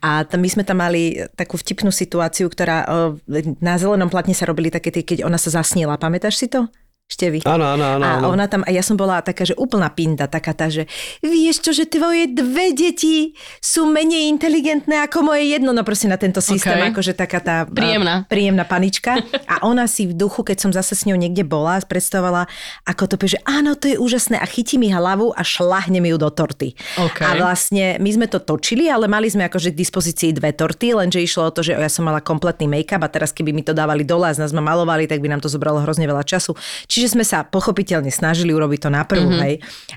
A 0.02 0.26
tam, 0.26 0.42
my 0.42 0.50
sme 0.50 0.66
tam 0.66 0.82
mali 0.82 1.14
takú 1.38 1.54
vtipnú 1.54 1.94
situáciu, 1.94 2.50
ktorá 2.52 2.84
uh, 2.84 3.16
na 3.64 3.78
zelenom 3.80 4.12
platne 4.12 4.36
sa 4.36 4.44
robili 4.44 4.68
také 4.68 4.92
tie, 4.92 5.06
keď 5.06 5.24
ona 5.24 5.38
sa 5.38 5.48
zasnila. 5.48 5.96
Pamätáš 5.96 6.36
si 6.36 6.50
to? 6.50 6.68
Števi. 7.10 7.42
Áno, 7.42 7.66
áno, 7.66 7.98
áno. 7.98 8.04
A 8.06 8.10
áno. 8.22 8.30
ona 8.30 8.46
tam, 8.46 8.62
a 8.62 8.70
ja 8.70 8.86
som 8.86 8.94
bola 8.94 9.18
taká, 9.18 9.42
že 9.42 9.58
úplná 9.58 9.90
pinda, 9.90 10.30
taká 10.30 10.54
tá, 10.54 10.70
že 10.70 10.86
vieš 11.18 11.58
čo, 11.58 11.74
že 11.74 11.90
tvoje 11.90 12.30
dve 12.30 12.70
deti 12.70 13.34
sú 13.58 13.90
menej 13.90 14.30
inteligentné 14.30 15.02
ako 15.10 15.26
moje 15.34 15.50
jedno, 15.50 15.74
no 15.74 15.82
proste 15.82 16.06
na 16.06 16.14
tento 16.14 16.38
systém, 16.38 16.78
Ok. 16.78 16.94
akože 16.94 17.12
taká 17.18 17.42
tá 17.42 17.54
a, 17.62 17.66
Príjemná. 17.66 18.30
príjemná 18.30 18.62
panička. 18.62 19.18
A 19.50 19.66
ona 19.66 19.90
si 19.90 20.06
v 20.06 20.14
duchu, 20.14 20.46
keď 20.46 20.62
som 20.62 20.70
zase 20.70 20.94
s 20.94 21.02
ňou 21.02 21.18
niekde 21.18 21.42
bola, 21.42 21.82
predstavovala, 21.82 22.46
ako 22.86 23.10
to 23.10 23.16
že 23.26 23.42
áno, 23.42 23.74
to 23.74 23.90
je 23.90 23.96
úžasné 23.98 24.38
a 24.38 24.46
chytí 24.46 24.78
mi 24.78 24.94
hlavu 24.94 25.34
a 25.34 25.42
šlahne 25.42 25.98
mi 25.98 26.14
ju 26.14 26.18
do 26.18 26.30
torty. 26.30 26.78
Ok. 26.94 27.26
A 27.26 27.34
vlastne 27.34 27.98
my 27.98 28.10
sme 28.14 28.26
to 28.30 28.38
točili, 28.38 28.86
ale 28.86 29.10
mali 29.10 29.26
sme 29.26 29.50
akože 29.50 29.74
k 29.74 29.76
dispozícii 29.76 30.30
dve 30.30 30.54
torty, 30.54 30.94
lenže 30.94 31.18
išlo 31.18 31.50
o 31.50 31.52
to, 31.52 31.66
že 31.66 31.74
ja 31.74 31.90
som 31.90 32.06
mala 32.06 32.22
kompletný 32.22 32.70
make-up 32.70 33.02
a 33.02 33.10
teraz 33.10 33.34
keby 33.34 33.50
mi 33.50 33.66
to 33.66 33.74
dávali 33.74 34.06
dole 34.06 34.30
a 34.30 34.34
z 34.34 34.40
nás 34.40 34.54
ma 34.54 34.62
malovali, 34.62 35.10
tak 35.10 35.18
by 35.18 35.28
nám 35.30 35.42
to 35.42 35.50
zobralo 35.50 35.82
hrozne 35.82 36.06
veľa 36.06 36.22
času. 36.22 36.54
Čiže 37.00 37.16
sme 37.16 37.24
sa 37.24 37.48
pochopiteľne 37.48 38.12
snažili 38.12 38.52
urobiť 38.52 38.84
to 38.84 38.90
na 38.92 39.08
prvú, 39.08 39.32
mm-hmm. 39.32 39.44
hej. 39.48 39.54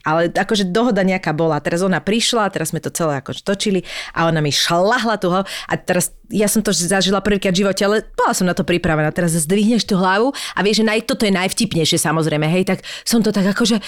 Ale 0.08 0.32
akože 0.32 0.72
dohoda 0.72 1.04
nejaká 1.04 1.36
bola. 1.36 1.60
Teraz 1.60 1.84
ona 1.84 2.00
prišla, 2.00 2.48
teraz 2.48 2.72
sme 2.72 2.80
to 2.80 2.88
celé 2.96 3.20
akože 3.20 3.44
točili 3.44 3.84
a 4.16 4.32
ona 4.32 4.40
mi 4.40 4.56
šlahla 4.56 5.20
tú 5.20 5.28
hlavu 5.28 5.44
a 5.44 5.74
teraz 5.76 6.16
ja 6.32 6.48
som 6.48 6.64
to 6.64 6.72
zažila 6.72 7.20
prvýkrát 7.20 7.52
v 7.52 7.68
živote, 7.68 7.84
ale 7.84 8.08
bola 8.16 8.32
som 8.32 8.48
na 8.48 8.56
to 8.56 8.64
pripravená. 8.64 9.12
Teraz 9.12 9.36
zdvihneš 9.36 9.84
tú 9.84 10.00
hlavu 10.00 10.32
a 10.32 10.60
vieš, 10.64 10.80
že 10.80 10.88
naj, 10.88 11.04
toto 11.04 11.28
je 11.28 11.36
najvtipnejšie 11.36 12.00
samozrejme, 12.00 12.48
hej, 12.48 12.72
tak 12.72 12.88
som 13.04 13.20
to 13.20 13.36
tak 13.36 13.52
akože, 13.52 13.84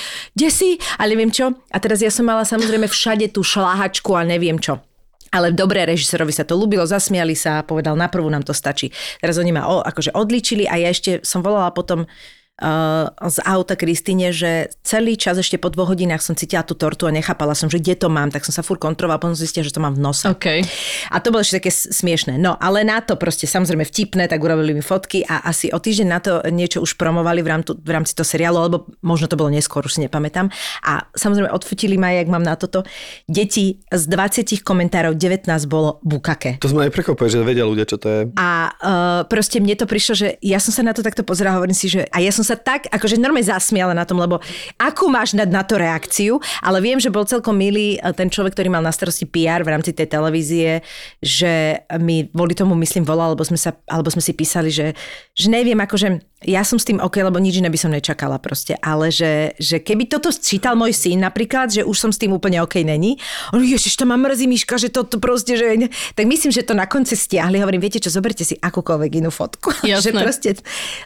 si? 0.52 0.76
A 1.00 1.08
neviem 1.08 1.32
čo. 1.32 1.56
A 1.72 1.80
teraz 1.80 2.04
ja 2.04 2.12
som 2.12 2.28
mala 2.28 2.44
samozrejme 2.44 2.92
všade 2.92 3.32
tú 3.32 3.48
šláhačku 3.48 4.12
a 4.12 4.28
neviem 4.28 4.60
čo. 4.60 4.84
Ale 5.32 5.56
dobre, 5.56 5.88
režisérovi 5.88 6.32
sa 6.36 6.44
to 6.44 6.60
ľúbilo, 6.60 6.84
zasmiali 6.84 7.36
sa 7.36 7.64
a 7.64 7.66
povedal, 7.68 7.96
na 7.96 8.12
prvú 8.12 8.28
nám 8.28 8.44
to 8.44 8.52
stačí. 8.52 8.92
Teraz 9.20 9.40
oni 9.40 9.56
ma 9.56 9.68
o, 9.68 9.80
akože 9.80 10.16
odličili 10.16 10.68
a 10.68 10.80
ja 10.80 10.92
ešte 10.92 11.24
som 11.24 11.40
volala 11.40 11.72
potom 11.72 12.08
z 12.56 13.38
auta 13.44 13.76
Kristine, 13.76 14.32
že 14.32 14.72
celý 14.80 15.20
čas 15.20 15.36
ešte 15.36 15.60
po 15.60 15.68
dvoch 15.68 15.92
hodinách 15.92 16.24
som 16.24 16.40
cítila 16.40 16.64
tú 16.64 16.72
tortu 16.72 17.04
a 17.04 17.12
nechápala 17.12 17.52
som, 17.52 17.68
že 17.68 17.84
kde 17.84 18.00
to 18.00 18.08
mám, 18.08 18.32
tak 18.32 18.48
som 18.48 18.56
sa 18.56 18.64
fur 18.64 18.80
kontrolovala, 18.80 19.20
potom 19.20 19.36
zistila, 19.36 19.68
že 19.68 19.76
to 19.76 19.84
mám 19.84 20.00
v 20.00 20.02
nose. 20.02 20.24
OK. 20.24 20.64
A 21.12 21.20
to 21.20 21.36
bolo 21.36 21.44
ešte 21.44 21.60
také 21.60 21.72
smiešné. 21.76 22.40
No, 22.40 22.56
ale 22.56 22.88
na 22.88 23.04
to 23.04 23.20
proste 23.20 23.44
samozrejme 23.44 23.84
vtipné, 23.84 24.32
tak 24.32 24.40
urobili 24.40 24.72
mi 24.72 24.80
fotky 24.80 25.28
a 25.28 25.44
asi 25.44 25.68
o 25.76 25.84
týždeň 25.84 26.08
na 26.08 26.20
to 26.24 26.40
niečo 26.48 26.80
už 26.80 26.96
promovali 26.96 27.44
v, 27.44 27.50
rámci, 27.52 27.76
v 27.76 27.92
rámci 27.92 28.16
toho 28.16 28.24
seriálu, 28.24 28.56
alebo 28.56 28.88
možno 29.04 29.28
to 29.28 29.36
bolo 29.36 29.52
neskôr, 29.52 29.84
už 29.84 30.00
si 30.00 30.08
nepamätám. 30.08 30.48
A 30.88 31.12
samozrejme 31.12 31.52
odfotili 31.52 32.00
ma, 32.00 32.16
jak 32.16 32.32
mám 32.32 32.44
na 32.44 32.56
toto. 32.56 32.88
Deti 33.28 33.84
z 33.92 34.04
20 34.08 34.64
komentárov 34.64 35.20
19 35.20 35.52
bolo 35.68 36.00
bukake. 36.08 36.56
To 36.64 36.72
sme 36.72 36.88
aj 36.88 36.96
prekvapuje, 36.96 37.36
že 37.36 37.44
vedia 37.44 37.68
ľudia, 37.68 37.84
čo 37.84 38.00
to 38.00 38.08
je. 38.08 38.22
A 38.40 38.72
uh, 38.72 39.22
proste 39.28 39.60
mne 39.60 39.76
to 39.76 39.84
prišlo, 39.84 40.14
že 40.16 40.28
ja 40.40 40.64
som 40.64 40.72
sa 40.72 40.88
na 40.88 40.96
to 40.96 41.04
takto 41.04 41.28
pozerala, 41.28 41.60
hovorím 41.60 41.76
si, 41.76 41.92
že 41.92 42.08
a 42.16 42.24
ja 42.24 42.32
som 42.32 42.45
sa 42.46 42.56
tak 42.56 42.86
akože 42.94 43.18
normálne 43.18 43.50
zasmiala 43.50 43.98
na 43.98 44.06
tom, 44.06 44.22
lebo 44.22 44.38
akú 44.78 45.10
máš 45.10 45.34
na, 45.34 45.44
na 45.44 45.66
to 45.66 45.82
reakciu, 45.82 46.38
ale 46.62 46.80
viem, 46.80 47.02
že 47.02 47.10
bol 47.10 47.26
celkom 47.26 47.58
milý 47.58 47.98
eh, 47.98 48.14
ten 48.14 48.30
človek, 48.30 48.54
ktorý 48.54 48.70
mal 48.70 48.86
na 48.86 48.94
starosti 48.94 49.26
PR 49.26 49.66
v 49.66 49.74
rámci 49.74 49.92
tej 49.92 50.06
televízie, 50.06 50.86
že 51.20 51.82
mi 51.98 52.30
kvôli 52.30 52.54
tomu 52.54 52.78
myslím 52.78 53.04
volal, 53.04 53.34
alebo 53.34 53.42
sme, 53.42 53.58
sa, 53.58 53.74
alebo 53.90 54.14
sme 54.14 54.22
si 54.22 54.38
písali, 54.38 54.70
že, 54.70 54.94
že 55.34 55.48
neviem, 55.50 55.78
akože 55.82 56.35
ja 56.46 56.62
som 56.62 56.78
s 56.78 56.86
tým 56.86 57.02
OK, 57.02 57.18
lebo 57.20 57.42
nič 57.42 57.58
iné 57.58 57.74
by 57.74 57.80
som 57.82 57.90
nečakala 57.90 58.38
proste, 58.38 58.78
ale 58.80 59.10
že, 59.10 59.58
že 59.58 59.82
keby 59.82 60.06
toto 60.06 60.30
čítal 60.30 60.78
môj 60.78 60.94
syn 60.94 61.26
napríklad, 61.26 61.74
že 61.74 61.82
už 61.82 61.98
som 61.98 62.12
s 62.14 62.22
tým 62.22 62.32
úplne 62.38 62.62
OK 62.62 62.86
není, 62.86 63.18
on 63.50 63.66
ježiš, 63.66 63.98
to 63.98 64.06
ma 64.06 64.16
mrzí 64.16 64.46
Miška, 64.46 64.78
že 64.78 64.94
toto 64.94 65.18
proste, 65.18 65.58
že... 65.58 65.90
Tak 66.14 66.26
myslím, 66.30 66.54
že 66.54 66.62
to 66.62 66.78
na 66.78 66.86
konci 66.86 67.18
stiahli, 67.18 67.58
hovorím, 67.58 67.82
viete 67.82 67.98
čo, 67.98 68.14
zoberte 68.14 68.46
si 68.46 68.54
akúkoľvek 68.62 69.12
inú 69.26 69.34
fotku. 69.34 69.74
že 69.84 70.14
Jasné. 70.14 70.22
proste 70.22 70.50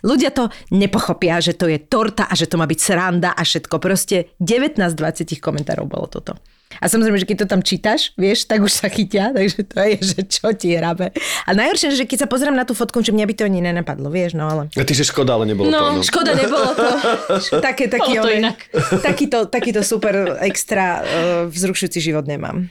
ľudia 0.04 0.36
to 0.36 0.52
nepochopia, 0.76 1.40
že 1.40 1.56
to 1.56 1.72
je 1.72 1.80
torta 1.80 2.28
a 2.28 2.36
že 2.36 2.52
to 2.52 2.60
má 2.60 2.68
byť 2.68 2.80
sranda 2.80 3.32
a 3.32 3.42
všetko. 3.42 3.80
Proste 3.80 4.36
19 4.44 4.76
z 4.76 4.96
20 4.96 5.40
komentárov 5.40 5.88
bolo 5.88 6.12
toto. 6.12 6.36
A 6.80 6.88
samozrejme, 6.88 7.20
že 7.20 7.28
keď 7.28 7.38
to 7.44 7.48
tam 7.52 7.62
čítaš, 7.62 8.16
vieš, 8.16 8.48
tak 8.48 8.64
už 8.64 8.72
sa 8.72 8.88
chytia, 8.88 9.30
takže 9.36 9.68
to 9.68 9.80
je, 9.84 9.98
že 10.00 10.20
čo 10.26 10.50
ti 10.56 10.74
hrabe. 10.74 11.12
A 11.46 11.52
najhoršie, 11.52 11.94
že 11.94 12.08
keď 12.08 12.26
sa 12.26 12.28
pozriem 12.32 12.56
na 12.56 12.64
tú 12.64 12.72
fotku, 12.72 13.04
že 13.04 13.12
mňa 13.12 13.26
by 13.28 13.34
to 13.36 13.44
ani 13.46 13.60
nenapadlo, 13.60 14.08
vieš, 14.08 14.40
no 14.40 14.48
ale... 14.48 14.72
A 14.74 14.84
ty, 14.88 14.96
že 14.96 15.04
škoda, 15.04 15.36
ale 15.36 15.46
nebolo 15.50 15.68
to. 15.68 15.76
No, 15.76 16.00
No. 16.00 16.04
Škoda, 16.06 16.32
nebolo 16.38 16.72
to. 16.78 16.88
Také, 17.68 17.90
taký, 17.90 18.20
Bolo 18.20 18.30
to 18.30 18.30
inak. 18.32 18.58
takýto, 19.08 19.50
takýto 19.50 19.82
super 19.84 20.38
extra 20.40 21.02
uh, 21.02 21.06
vzrušujúci 21.50 22.00
život 22.00 22.24
nemám. 22.30 22.70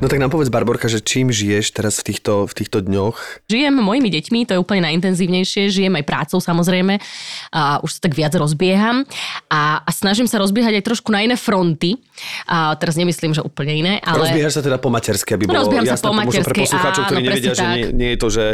No 0.00 0.06
tak 0.08 0.18
nám 0.20 0.28
povedz, 0.28 0.52
Barborka, 0.52 0.88
že 0.88 1.00
čím 1.00 1.32
žiješ 1.32 1.72
teraz 1.72 2.00
v 2.00 2.12
týchto, 2.12 2.44
v 2.44 2.52
týchto 2.52 2.84
dňoch? 2.84 3.46
Žijem 3.48 3.74
mojimi 3.80 4.08
deťmi, 4.12 4.38
to 4.44 4.56
je 4.56 4.60
úplne 4.60 4.84
najintenzívnejšie, 4.84 5.72
žijem 5.72 5.94
aj 5.96 6.04
prácou 6.04 6.38
samozrejme 6.40 7.00
a 7.52 7.80
už 7.80 7.98
sa 7.98 8.00
tak 8.04 8.12
viac 8.12 8.32
rozbieham 8.36 9.08
a, 9.48 9.80
a 9.80 9.90
snažím 9.92 10.28
sa 10.28 10.36
rozbiehať 10.40 10.80
aj 10.80 10.84
trošku 10.84 11.08
na 11.12 11.24
iné 11.24 11.36
fronty. 11.36 11.96
A 12.48 12.72
teraz 12.80 12.96
nemyslím, 12.96 13.36
že 13.36 13.44
úplne 13.44 13.76
iné, 13.76 13.92
ale... 14.00 14.32
Rozbiehaš 14.32 14.60
sa 14.60 14.62
teda 14.64 14.80
po 14.80 14.88
materskej, 14.88 15.36
aby 15.36 15.44
bolo 15.52 15.68
Rozbieham 15.68 15.84
sa 15.84 16.00
jasné, 16.00 16.08
po 16.08 16.14
možno 16.16 16.42
pre 16.48 16.54
poslucháčov, 16.64 17.02
ktorí 17.12 17.20
áno, 17.20 17.28
nevedia, 17.28 17.52
že 17.52 17.64
tak. 17.64 17.76
nie, 17.76 17.84
nie, 17.92 18.08
je 18.16 18.18
to, 18.18 18.28
že 18.32 18.44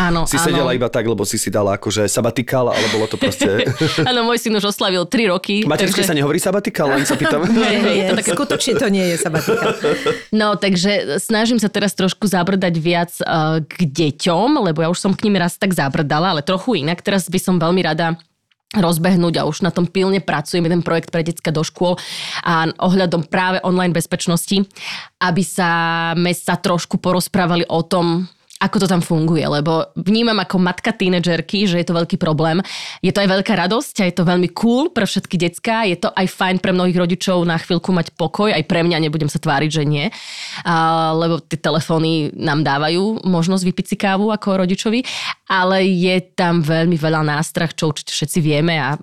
Áno, 0.00 0.20
si 0.24 0.36
áno. 0.40 0.44
sedela 0.48 0.70
iba 0.72 0.88
tak, 0.88 1.04
lebo 1.04 1.22
si 1.28 1.36
si 1.36 1.52
dala 1.52 1.76
akože 1.76 2.08
sabatikál, 2.08 2.72
ale 2.72 2.86
bolo 2.88 3.04
to 3.04 3.20
proste... 3.20 3.68
Áno, 4.08 4.24
môj 4.24 4.40
syn 4.40 4.56
už 4.56 4.72
oslavil 4.72 5.04
3 5.04 5.32
roky. 5.36 5.68
Materskej 5.68 6.04
sa 6.08 6.16
nehovorí 6.16 6.40
sabatikál, 6.40 6.88
len 6.96 7.04
sa 7.04 7.20
pýtam. 7.20 7.44
Nie, 7.44 8.08
to 8.08 8.16
také- 8.24 8.32
skutočne 8.32 8.72
to 8.80 8.86
nie 8.88 9.04
je 9.12 9.16
sabatika. 9.20 9.64
No, 10.30 10.54
takže 10.56 10.89
snažím 11.18 11.58
sa 11.58 11.68
teraz 11.68 11.94
trošku 11.94 12.26
zabrdať 12.26 12.74
viac 12.80 13.12
uh, 13.22 13.60
k 13.64 13.86
deťom, 13.86 14.62
lebo 14.66 14.82
ja 14.84 14.88
už 14.88 15.00
som 15.00 15.12
k 15.12 15.28
nim 15.28 15.38
raz 15.38 15.56
tak 15.56 15.74
zabrdala, 15.76 16.34
ale 16.34 16.46
trochu 16.46 16.80
inak. 16.80 17.00
Teraz 17.04 17.28
by 17.28 17.38
som 17.40 17.62
veľmi 17.62 17.82
rada 17.84 18.18
rozbehnúť 18.70 19.42
a 19.42 19.46
už 19.50 19.66
na 19.66 19.74
tom 19.74 19.90
pilne 19.90 20.22
pracujem, 20.22 20.62
jeden 20.62 20.86
projekt 20.86 21.10
pre 21.10 21.26
detská 21.26 21.50
do 21.50 21.66
škôl 21.66 21.98
a 22.46 22.70
ohľadom 22.70 23.26
práve 23.26 23.58
online 23.66 23.90
bezpečnosti, 23.90 24.62
aby 25.18 25.42
sa 25.42 25.70
me 26.14 26.30
sa 26.30 26.54
trošku 26.54 27.02
porozprávali 27.02 27.66
o 27.66 27.82
tom, 27.82 28.30
ako 28.60 28.76
to 28.76 28.86
tam 28.86 29.00
funguje, 29.00 29.40
lebo 29.40 29.88
vnímam 29.96 30.36
ako 30.36 30.60
matka 30.60 30.92
tínedžerky, 30.92 31.64
že 31.64 31.80
je 31.80 31.86
to 31.88 31.96
veľký 31.96 32.20
problém. 32.20 32.60
Je 33.00 33.08
to 33.08 33.24
aj 33.24 33.40
veľká 33.40 33.56
radosť 33.56 34.04
a 34.04 34.08
je 34.12 34.14
to 34.20 34.28
veľmi 34.28 34.52
cool 34.52 34.92
pre 34.92 35.08
všetky 35.08 35.40
decká, 35.40 35.88
je 35.88 35.96
to 35.96 36.12
aj 36.12 36.28
fajn 36.28 36.60
pre 36.60 36.76
mnohých 36.76 37.00
rodičov 37.00 37.40
na 37.48 37.56
chvíľku 37.56 37.88
mať 37.96 38.12
pokoj, 38.20 38.52
aj 38.52 38.64
pre 38.68 38.84
mňa, 38.84 39.00
nebudem 39.00 39.32
sa 39.32 39.40
tváriť, 39.40 39.70
že 39.80 39.84
nie, 39.88 40.12
a, 40.68 41.16
lebo 41.16 41.40
tie 41.40 41.56
telefóny 41.56 42.36
nám 42.36 42.60
dávajú 42.60 43.24
možnosť 43.24 43.64
vypiť 43.64 43.86
si 43.88 43.96
kávu 43.96 44.28
ako 44.28 44.68
rodičovi, 44.68 45.00
ale 45.48 45.88
je 45.88 46.20
tam 46.36 46.60
veľmi 46.60 47.00
veľa 47.00 47.24
nástrah, 47.24 47.72
čo 47.72 47.88
určite 47.88 48.12
všetci 48.12 48.38
vieme 48.44 48.76
a 48.76 49.00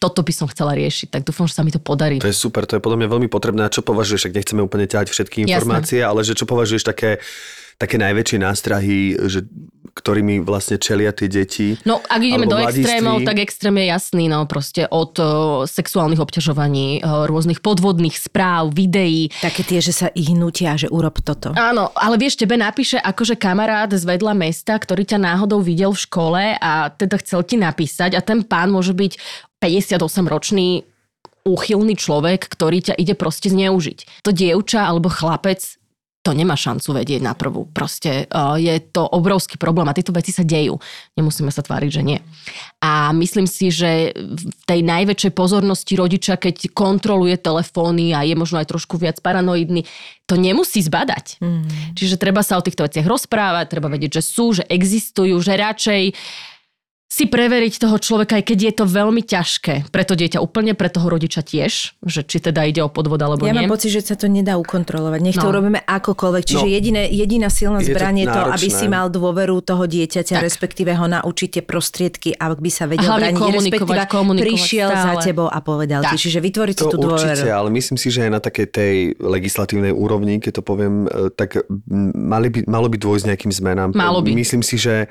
toto 0.00 0.20
by 0.20 0.32
som 0.36 0.48
chcela 0.52 0.76
riešiť, 0.76 1.08
tak 1.08 1.22
dúfam, 1.24 1.48
že 1.48 1.56
sa 1.56 1.64
mi 1.64 1.72
to 1.72 1.80
podarí. 1.80 2.20
To 2.20 2.28
je 2.28 2.36
super, 2.36 2.68
to 2.68 2.76
je 2.76 2.84
podľa 2.84 3.00
mňa 3.00 3.08
veľmi 3.08 3.28
potrebné. 3.32 3.64
A 3.64 3.72
čo 3.72 3.80
považuješ, 3.80 4.28
ak 4.28 4.36
nechceme 4.36 4.60
úplne 4.60 4.84
ťahať 4.84 5.08
všetky 5.08 5.48
informácie, 5.48 6.04
ale 6.04 6.20
že 6.20 6.36
čo 6.36 6.44
považuješ 6.44 6.84
také 6.84 7.24
také 7.78 7.96
najväčšie 7.98 8.38
nástrahy, 8.40 9.18
že 9.26 9.46
ktorými 9.94 10.42
vlastne 10.42 10.76
čelia 10.76 11.14
tie 11.14 11.30
deti. 11.30 11.78
No, 11.86 12.02
ak 12.02 12.18
ideme 12.18 12.50
do 12.50 12.58
mladiství. 12.58 12.82
extrémov, 12.82 13.22
tak 13.22 13.38
extrém 13.38 13.74
je 13.78 13.86
jasný, 13.94 14.24
no 14.26 14.42
proste 14.50 14.90
od 14.90 15.14
o, 15.22 15.24
sexuálnych 15.70 16.18
obťažovaní, 16.18 17.00
o, 17.00 17.30
rôznych 17.30 17.62
podvodných 17.62 18.18
správ, 18.18 18.74
videí. 18.74 19.30
Také 19.38 19.62
tie, 19.62 19.78
že 19.78 19.94
sa 19.94 20.10
ich 20.10 20.34
nutia, 20.34 20.74
že 20.74 20.90
urob 20.90 21.22
toto. 21.22 21.54
Áno, 21.54 21.94
ale 21.94 22.18
vieš, 22.18 22.42
tebe 22.42 22.58
napíše 22.58 22.98
akože 22.98 23.38
kamarát 23.38 23.88
z 23.94 24.02
vedľa 24.02 24.34
mesta, 24.34 24.74
ktorý 24.74 25.06
ťa 25.06 25.18
náhodou 25.22 25.62
videl 25.62 25.94
v 25.94 26.02
škole 26.02 26.42
a 26.58 26.90
teda 26.90 27.22
chcel 27.22 27.46
ti 27.46 27.54
napísať 27.54 28.18
a 28.18 28.20
ten 28.20 28.42
pán 28.42 28.74
môže 28.74 28.98
byť 28.98 29.12
58-ročný 29.62 30.82
úchylný 31.44 31.94
človek, 31.94 32.50
ktorý 32.50 32.92
ťa 32.92 32.94
ide 32.98 33.14
proste 33.14 33.52
zneužiť. 33.52 34.26
To 34.26 34.34
dievča 34.34 34.90
alebo 34.90 35.12
chlapec 35.12 35.60
to 36.24 36.32
nemá 36.32 36.56
šancu 36.56 36.96
vedieť 36.96 37.20
na 37.20 37.36
prvú. 37.36 37.68
Proste 37.68 38.24
uh, 38.24 38.56
je 38.56 38.72
to 38.80 39.04
obrovský 39.04 39.60
problém 39.60 39.84
a 39.84 39.92
tieto 39.92 40.08
veci 40.16 40.32
sa 40.32 40.40
dejú. 40.40 40.80
Nemusíme 41.20 41.52
sa 41.52 41.60
tváriť, 41.60 41.90
že 41.92 42.02
nie. 42.02 42.18
A 42.80 43.12
myslím 43.12 43.44
si, 43.44 43.68
že 43.68 44.16
v 44.16 44.52
tej 44.64 44.80
najväčšej 44.80 45.32
pozornosti 45.36 45.92
rodiča, 46.00 46.40
keď 46.40 46.72
kontroluje 46.72 47.36
telefóny 47.36 48.16
a 48.16 48.24
je 48.24 48.32
možno 48.40 48.56
aj 48.56 48.72
trošku 48.72 48.96
viac 48.96 49.20
paranoidný, 49.20 49.84
to 50.24 50.40
nemusí 50.40 50.80
zbadať. 50.80 51.44
Mm. 51.44 51.92
Čiže 51.92 52.16
treba 52.16 52.40
sa 52.40 52.56
o 52.56 52.64
týchto 52.64 52.88
veciach 52.88 53.04
rozprávať, 53.04 53.68
treba 53.68 53.92
vedieť, 53.92 54.16
že 54.16 54.22
sú, 54.24 54.56
že 54.56 54.64
existujú, 54.64 55.36
že 55.44 55.60
radšej 55.60 56.02
si 57.06 57.24
preveriť 57.24 57.78
toho 57.78 57.94
človeka, 57.94 58.36
aj 58.36 58.44
keď 58.44 58.58
je 58.60 58.72
to 58.74 58.84
veľmi 58.84 59.22
ťažké. 59.22 59.86
Pre 59.86 60.02
to 60.02 60.14
dieťa 60.14 60.42
úplne, 60.42 60.74
pre 60.74 60.90
toho 60.90 61.06
rodiča 61.06 61.40
tiež, 61.40 61.94
že 62.02 62.20
či 62.20 62.42
teda 62.42 62.66
ide 62.66 62.82
o 62.82 62.90
podvod 62.90 63.22
alebo 63.22 63.44
Ja 63.44 63.54
nie. 63.54 63.62
mám 63.62 63.70
pocit, 63.70 63.94
že 63.94 64.02
sa 64.02 64.18
to 64.18 64.26
nedá 64.26 64.58
ukontrolovať. 64.58 65.20
Nech 65.22 65.36
to 65.36 65.46
No. 65.46 65.54
urobíme 65.54 65.78
akokoľvek. 65.78 66.42
Čiže 66.42 66.66
No. 66.66 66.74
jediné, 66.74 67.02
jediná 67.06 67.46
silná 67.46 67.78
Je 67.78 67.86
to 67.86 68.02
je 68.02 68.26
to, 68.26 68.40
aby 68.50 68.66
si 68.68 68.86
mal 68.88 69.06
dôveru 69.06 69.62
toho 69.62 69.86
dieťaťa, 69.86 70.34
Tak. 70.34 70.42
respektíve 70.42 70.90
ho 70.90 71.06
naučiť 71.06 71.48
tie 71.52 71.62
prostriedky, 71.62 72.34
aby 72.34 72.66
sa 72.68 72.84
vedel 72.84 73.06
hlavne 73.06 73.30
brániť, 73.30 73.54
respektíve 73.62 74.02
komunikovať 74.10 74.50
prišiel 74.50 74.88
stále. 74.90 75.06
za 75.06 75.22
tebou 75.22 75.46
a 75.46 75.58
povedal 75.60 76.02
ti. 76.02 76.10
Tak. 76.10 76.18
Čiže 76.18 76.38
vytvoriť 76.40 76.74
si 76.74 76.82
To 76.82 76.90
tú 76.90 76.98
dôveru. 76.98 77.14
určite, 77.14 77.46
ale 77.46 77.68
myslím 77.70 77.94
si, 77.94 78.08
že 78.10 78.26
aj 78.26 78.30
na 78.32 78.40
takej 78.42 78.66
tej 78.66 78.94
legislatívnej 79.16 79.94
úrovni, 79.94 80.42
keď 80.42 80.58
to 80.58 80.62
poviem, 80.62 81.06
e, 81.06 81.30
tak 81.30 81.62
mali 82.10 82.50
by, 82.50 82.66
malo 82.66 82.90
by 82.90 82.96
dôjsť 82.96 83.24
nejakým 83.28 83.52
zmenám. 83.52 83.88
Malo 83.92 84.18
by. 84.18 84.34
Myslím 84.34 84.60
si, 84.60 84.74
že 84.76 85.06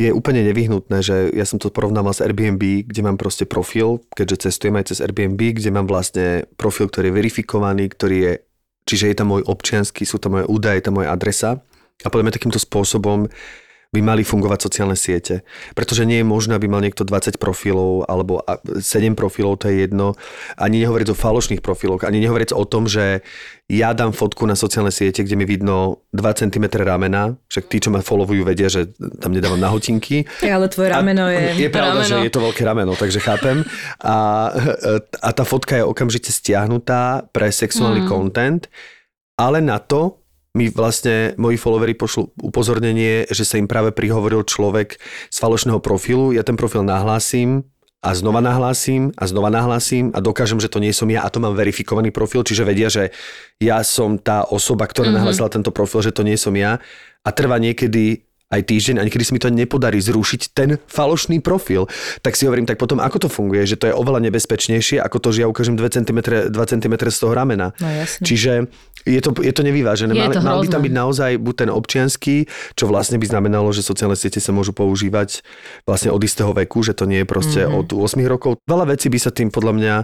je 0.00 0.16
úplne 0.16 0.40
nevyhnutné, 0.40 1.04
že 1.04 1.28
ja 1.36 1.44
som 1.44 1.60
to 1.60 1.68
porovnával 1.68 2.16
s 2.16 2.24
Airbnb, 2.24 2.88
kde 2.88 3.00
mám 3.04 3.20
proste 3.20 3.44
profil, 3.44 4.00
keďže 4.16 4.48
cestujem 4.48 4.80
aj 4.80 4.96
cez 4.96 4.98
Airbnb, 5.04 5.36
kde 5.36 5.68
mám 5.68 5.84
vlastne 5.84 6.48
profil, 6.56 6.88
ktorý 6.88 7.12
je 7.12 7.18
verifikovaný, 7.20 7.92
ktorý 7.92 8.16
je, 8.24 8.32
čiže 8.88 9.12
je 9.12 9.16
tam 9.20 9.36
môj 9.36 9.44
občiansky, 9.44 10.08
sú 10.08 10.16
tam 10.16 10.40
moje 10.40 10.48
údaje, 10.48 10.80
je 10.80 10.86
tam 10.88 10.96
moja 10.96 11.12
adresa. 11.12 11.60
A 12.00 12.08
podľa 12.08 12.32
mňa 12.32 12.36
takýmto 12.40 12.56
spôsobom 12.56 13.28
by 13.90 14.00
mali 14.06 14.22
fungovať 14.22 14.70
sociálne 14.70 14.94
siete. 14.94 15.42
Pretože 15.74 16.06
nie 16.06 16.22
je 16.22 16.26
možné, 16.26 16.54
aby 16.54 16.70
mal 16.70 16.78
niekto 16.78 17.02
20 17.02 17.42
profilov 17.42 18.06
alebo 18.06 18.38
a- 18.46 18.62
7 18.78 19.18
profilov, 19.18 19.58
to 19.58 19.66
je 19.66 19.82
jedno. 19.82 20.14
Ani 20.54 20.78
nehovoriť 20.86 21.10
o 21.10 21.18
falošných 21.18 21.58
profiloch, 21.58 22.06
ani 22.06 22.22
nehovoriť 22.22 22.54
o 22.54 22.62
tom, 22.70 22.86
že 22.86 23.26
ja 23.66 23.90
dám 23.90 24.14
fotku 24.14 24.46
na 24.46 24.54
sociálne 24.54 24.94
siete, 24.94 25.26
kde 25.26 25.34
mi 25.34 25.42
vidno 25.42 26.06
2 26.14 26.22
cm 26.38 26.70
ramena, 26.86 27.34
však 27.50 27.66
tí, 27.66 27.82
čo 27.82 27.90
ma 27.90 27.98
followujú, 27.98 28.46
vedia, 28.46 28.70
že 28.70 28.94
tam 29.18 29.34
nedávam 29.34 29.58
na 29.58 29.74
hotinky. 29.74 30.22
Ale 30.38 30.70
tvoje 30.70 30.94
rameno 30.94 31.26
je... 31.26 31.66
Je 31.66 31.70
pravda, 31.70 32.06
rameno. 32.06 32.10
že 32.14 32.16
je 32.30 32.32
to 32.34 32.46
veľké 32.46 32.62
rameno, 32.62 32.94
takže 32.94 33.18
chápem. 33.18 33.66
A, 34.06 34.50
a 35.18 35.28
tá 35.34 35.42
fotka 35.42 35.74
je 35.74 35.82
okamžite 35.82 36.30
stiahnutá 36.30 37.26
pre 37.34 37.50
sexuálny 37.50 38.06
mm. 38.06 38.08
content, 38.10 38.70
ale 39.34 39.58
na 39.58 39.82
to 39.82 40.19
mi 40.54 40.66
vlastne 40.66 41.38
moji 41.38 41.54
followery 41.54 41.94
pošlú 41.94 42.34
upozornenie, 42.42 43.26
že 43.30 43.46
sa 43.46 43.58
im 43.58 43.70
práve 43.70 43.94
prihovoril 43.94 44.42
človek 44.42 44.98
z 45.30 45.36
falošného 45.38 45.78
profilu. 45.78 46.34
Ja 46.34 46.42
ten 46.42 46.58
profil 46.58 46.82
nahlásim 46.82 47.70
a 48.00 48.16
znova 48.16 48.40
nahlásim 48.40 49.12
a 49.14 49.28
znova 49.28 49.52
nahlásim 49.52 50.10
a 50.16 50.18
dokážem, 50.18 50.58
že 50.58 50.72
to 50.72 50.82
nie 50.82 50.90
som 50.90 51.06
ja 51.06 51.22
a 51.22 51.30
to 51.30 51.38
mám 51.38 51.54
verifikovaný 51.54 52.10
profil, 52.10 52.42
čiže 52.42 52.66
vedia, 52.66 52.88
že 52.88 53.12
ja 53.60 53.84
som 53.84 54.16
tá 54.16 54.42
osoba, 54.48 54.88
ktorá 54.88 55.12
mm-hmm. 55.12 55.20
nahlásila 55.20 55.52
tento 55.52 55.70
profil, 55.70 56.02
že 56.02 56.14
to 56.16 56.24
nie 56.24 56.40
som 56.40 56.56
ja 56.56 56.80
a 57.22 57.30
trvá 57.30 57.60
niekedy 57.60 58.24
aj 58.50 58.66
týždeň 58.66 58.98
a 58.98 59.06
niekedy 59.06 59.22
si 59.22 59.32
mi 59.32 59.38
to 59.38 59.46
nepodarí 59.46 60.02
zrušiť 60.02 60.40
ten 60.50 60.74
falošný 60.90 61.38
profil, 61.38 61.86
tak 62.18 62.34
si 62.34 62.50
hovorím, 62.50 62.66
tak 62.66 62.82
potom 62.82 62.98
ako 62.98 63.26
to 63.26 63.28
funguje, 63.30 63.62
že 63.62 63.78
to 63.78 63.86
je 63.86 63.94
oveľa 63.94 64.26
nebezpečnejšie, 64.26 64.98
ako 64.98 65.22
to, 65.22 65.28
že 65.30 65.46
ja 65.46 65.48
ukážem 65.48 65.78
2 65.78 65.86
cm, 65.86 66.18
2 66.50 66.50
cm 66.50 66.94
z 66.98 67.18
toho 67.22 67.32
ramena. 67.32 67.70
No 67.78 67.86
jasne. 67.86 68.26
Čiže 68.26 68.52
je 69.08 69.20
to, 69.20 69.32
je 69.40 69.52
to 69.52 69.62
nevyvážené. 69.64 70.12
Je 70.12 70.20
Mal, 70.20 70.32
to 70.32 70.44
mal 70.44 70.60
by 70.60 70.68
tam 70.68 70.82
byť 70.84 70.94
naozaj 70.94 71.30
buď 71.40 71.54
ten 71.66 71.70
občianský, 71.72 72.36
čo 72.76 72.84
vlastne 72.88 73.16
by 73.16 73.26
znamenalo, 73.26 73.72
že 73.72 73.80
sociálne 73.80 74.16
siete 74.16 74.40
sa 74.42 74.52
môžu 74.52 74.76
používať 74.76 75.40
vlastne 75.88 76.12
od 76.12 76.20
istého 76.20 76.52
veku, 76.52 76.84
že 76.84 76.92
to 76.92 77.08
nie 77.08 77.24
je 77.24 77.28
proste 77.28 77.60
Mhm. 77.64 77.70
mm-hmm. 77.72 77.80
od 77.80 77.88
8 77.96 78.24
rokov. 78.28 78.50
Veľa 78.68 78.92
vecí 78.92 79.08
by 79.08 79.18
sa 79.20 79.30
tým 79.32 79.48
podľa 79.48 79.72
mňa 79.76 79.94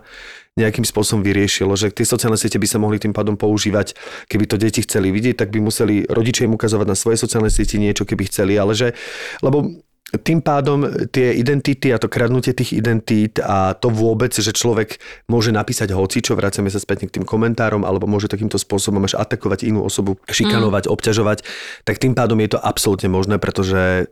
nejakým 0.56 0.88
spôsobom 0.88 1.20
vyriešilo, 1.20 1.76
že 1.76 1.92
tie 1.92 2.08
sociálne 2.08 2.40
siete 2.40 2.56
by 2.56 2.64
sa 2.64 2.80
mohli 2.80 2.96
tým 2.96 3.12
pádom 3.12 3.36
používať, 3.36 3.92
keby 4.24 4.48
to 4.48 4.56
deti 4.56 4.80
chceli 4.80 5.12
vidieť, 5.12 5.36
tak 5.36 5.52
by 5.52 5.60
museli 5.60 6.08
rodičia 6.08 6.48
im 6.48 6.56
ukazovať 6.56 6.86
na 6.88 6.96
svoje 6.96 7.20
sociálne 7.20 7.52
siete 7.52 7.76
niečo, 7.76 8.08
keby 8.08 8.24
chceli, 8.32 8.56
ale 8.56 8.72
že, 8.72 8.96
lebo 9.44 9.84
tým 10.06 10.38
pádom 10.38 10.86
tie 11.10 11.34
identity 11.34 11.90
a 11.90 11.98
to 11.98 12.06
kradnutie 12.06 12.54
tých 12.54 12.78
identít 12.78 13.42
a 13.42 13.74
to 13.74 13.90
vôbec, 13.90 14.30
že 14.30 14.54
človek 14.54 15.02
môže 15.26 15.50
napísať 15.50 15.90
hoci, 15.90 16.22
čo 16.22 16.38
vracame 16.38 16.70
sa 16.70 16.78
späť 16.78 17.10
k 17.10 17.18
tým 17.18 17.26
komentárom, 17.26 17.82
alebo 17.82 18.06
môže 18.06 18.30
takýmto 18.30 18.54
spôsobom 18.54 19.02
až 19.02 19.18
atakovať 19.18 19.66
inú 19.66 19.82
osobu, 19.82 20.14
šikanovať, 20.30 20.86
mm. 20.86 20.92
obťažovať, 20.94 21.38
tak 21.82 21.98
tým 21.98 22.14
pádom 22.14 22.38
je 22.38 22.54
to 22.54 22.58
absolútne 22.62 23.10
možné, 23.10 23.42
pretože 23.42 24.06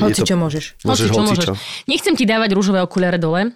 Hoci 0.00 0.20
to, 0.22 0.28
čo 0.28 0.36
môžeš. 0.40 0.64
Môžeš 0.86 1.08
Hoci 1.10 1.12
čo 1.12 1.20
hocičo. 1.20 1.52
Nechcem 1.90 2.14
ti 2.16 2.24
dávať 2.24 2.56
rúžové 2.56 2.80
okuliare 2.80 3.20
dole, 3.20 3.52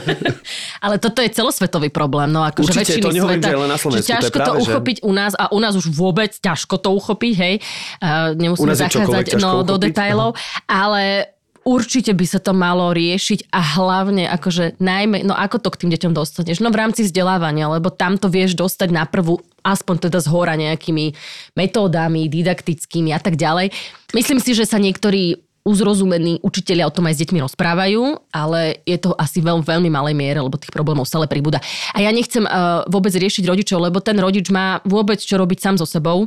ale 0.84 0.94
toto 0.98 1.22
je 1.22 1.30
celosvetový 1.30 1.92
problém. 1.94 2.32
No 2.32 2.42
akože 2.42 2.72
Určite, 2.72 2.98
to 2.98 3.14
nehovorím, 3.14 3.42
sveta, 3.42 3.54
že 3.54 3.58
len 3.62 3.70
na 3.70 3.78
Slovensku, 3.78 4.02
že 4.02 4.10
to 4.10 4.14
ťažko 4.18 4.38
to, 4.38 4.40
práve, 4.42 4.58
že- 4.58 4.64
uchopiť 4.66 4.96
u 5.06 5.12
nás 5.12 5.32
a 5.38 5.44
u 5.54 5.58
nás 5.62 5.72
už 5.78 5.86
vôbec 5.94 6.32
ťažko 6.34 6.74
to 6.82 6.88
uchopiť, 6.90 7.32
hej. 7.38 7.54
Uh, 8.02 8.34
nemusíme 8.34 8.74
zachádzať 8.74 9.38
ťažko 9.38 9.46
no, 9.46 9.62
do 9.62 9.76
uchopiť. 9.78 9.84
detailov, 9.92 10.30
ale 10.66 11.32
určite 11.62 12.10
by 12.14 12.26
sa 12.26 12.42
to 12.42 12.52
malo 12.54 12.90
riešiť 12.90 13.54
a 13.54 13.60
hlavne 13.78 14.26
akože 14.26 14.82
najmä, 14.82 15.22
no 15.22 15.34
ako 15.34 15.62
to 15.62 15.68
k 15.70 15.80
tým 15.86 15.90
deťom 15.94 16.12
dostaneš? 16.14 16.58
No 16.58 16.74
v 16.74 16.80
rámci 16.82 17.06
vzdelávania, 17.06 17.70
lebo 17.70 17.90
tam 17.90 18.18
to 18.18 18.26
vieš 18.26 18.58
dostať 18.58 18.88
na 18.90 19.06
prvú 19.06 19.38
aspoň 19.62 20.10
teda 20.10 20.18
z 20.18 20.28
hora 20.30 20.58
nejakými 20.58 21.14
metódami, 21.54 22.26
didaktickými 22.26 23.14
a 23.14 23.20
tak 23.22 23.38
ďalej. 23.38 23.70
Myslím 24.12 24.42
si, 24.42 24.58
že 24.58 24.66
sa 24.66 24.82
niektorí 24.82 25.38
uzrozumení 25.62 26.42
učiteľia 26.42 26.90
o 26.90 26.94
tom 26.94 27.06
aj 27.06 27.18
s 27.18 27.22
deťmi 27.22 27.38
rozprávajú, 27.46 28.18
ale 28.34 28.82
je 28.82 28.98
to 28.98 29.14
asi 29.14 29.38
veľmi, 29.38 29.62
veľmi 29.62 29.90
malej 29.90 30.14
miere, 30.18 30.42
lebo 30.42 30.58
tých 30.58 30.74
problémov 30.74 31.06
stále 31.06 31.30
pribúda. 31.30 31.62
A 31.94 32.02
ja 32.02 32.10
nechcem 32.10 32.42
uh, 32.42 32.82
vôbec 32.90 33.14
riešiť 33.14 33.46
rodičov, 33.46 33.78
lebo 33.78 34.02
ten 34.02 34.18
rodič 34.18 34.50
má 34.50 34.82
vôbec 34.82 35.22
čo 35.22 35.38
robiť 35.38 35.58
sám 35.62 35.76
so 35.78 35.86
sebou. 35.86 36.26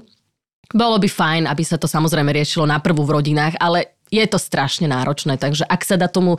Bolo 0.71 0.97
by 0.97 1.07
fajn, 1.11 1.43
aby 1.51 1.63
sa 1.67 1.75
to 1.75 1.85
samozrejme 1.85 2.31
riešilo 2.31 2.65
na 2.65 2.79
prvú 2.79 3.05
v 3.05 3.21
rodinách, 3.21 3.59
ale 3.59 3.95
je 4.09 4.23
to 4.25 4.39
strašne 4.39 4.87
náročné, 4.87 5.35
takže 5.35 5.65
ak 5.65 5.81
sa 5.83 5.97
dá 5.97 6.07
tomu 6.07 6.37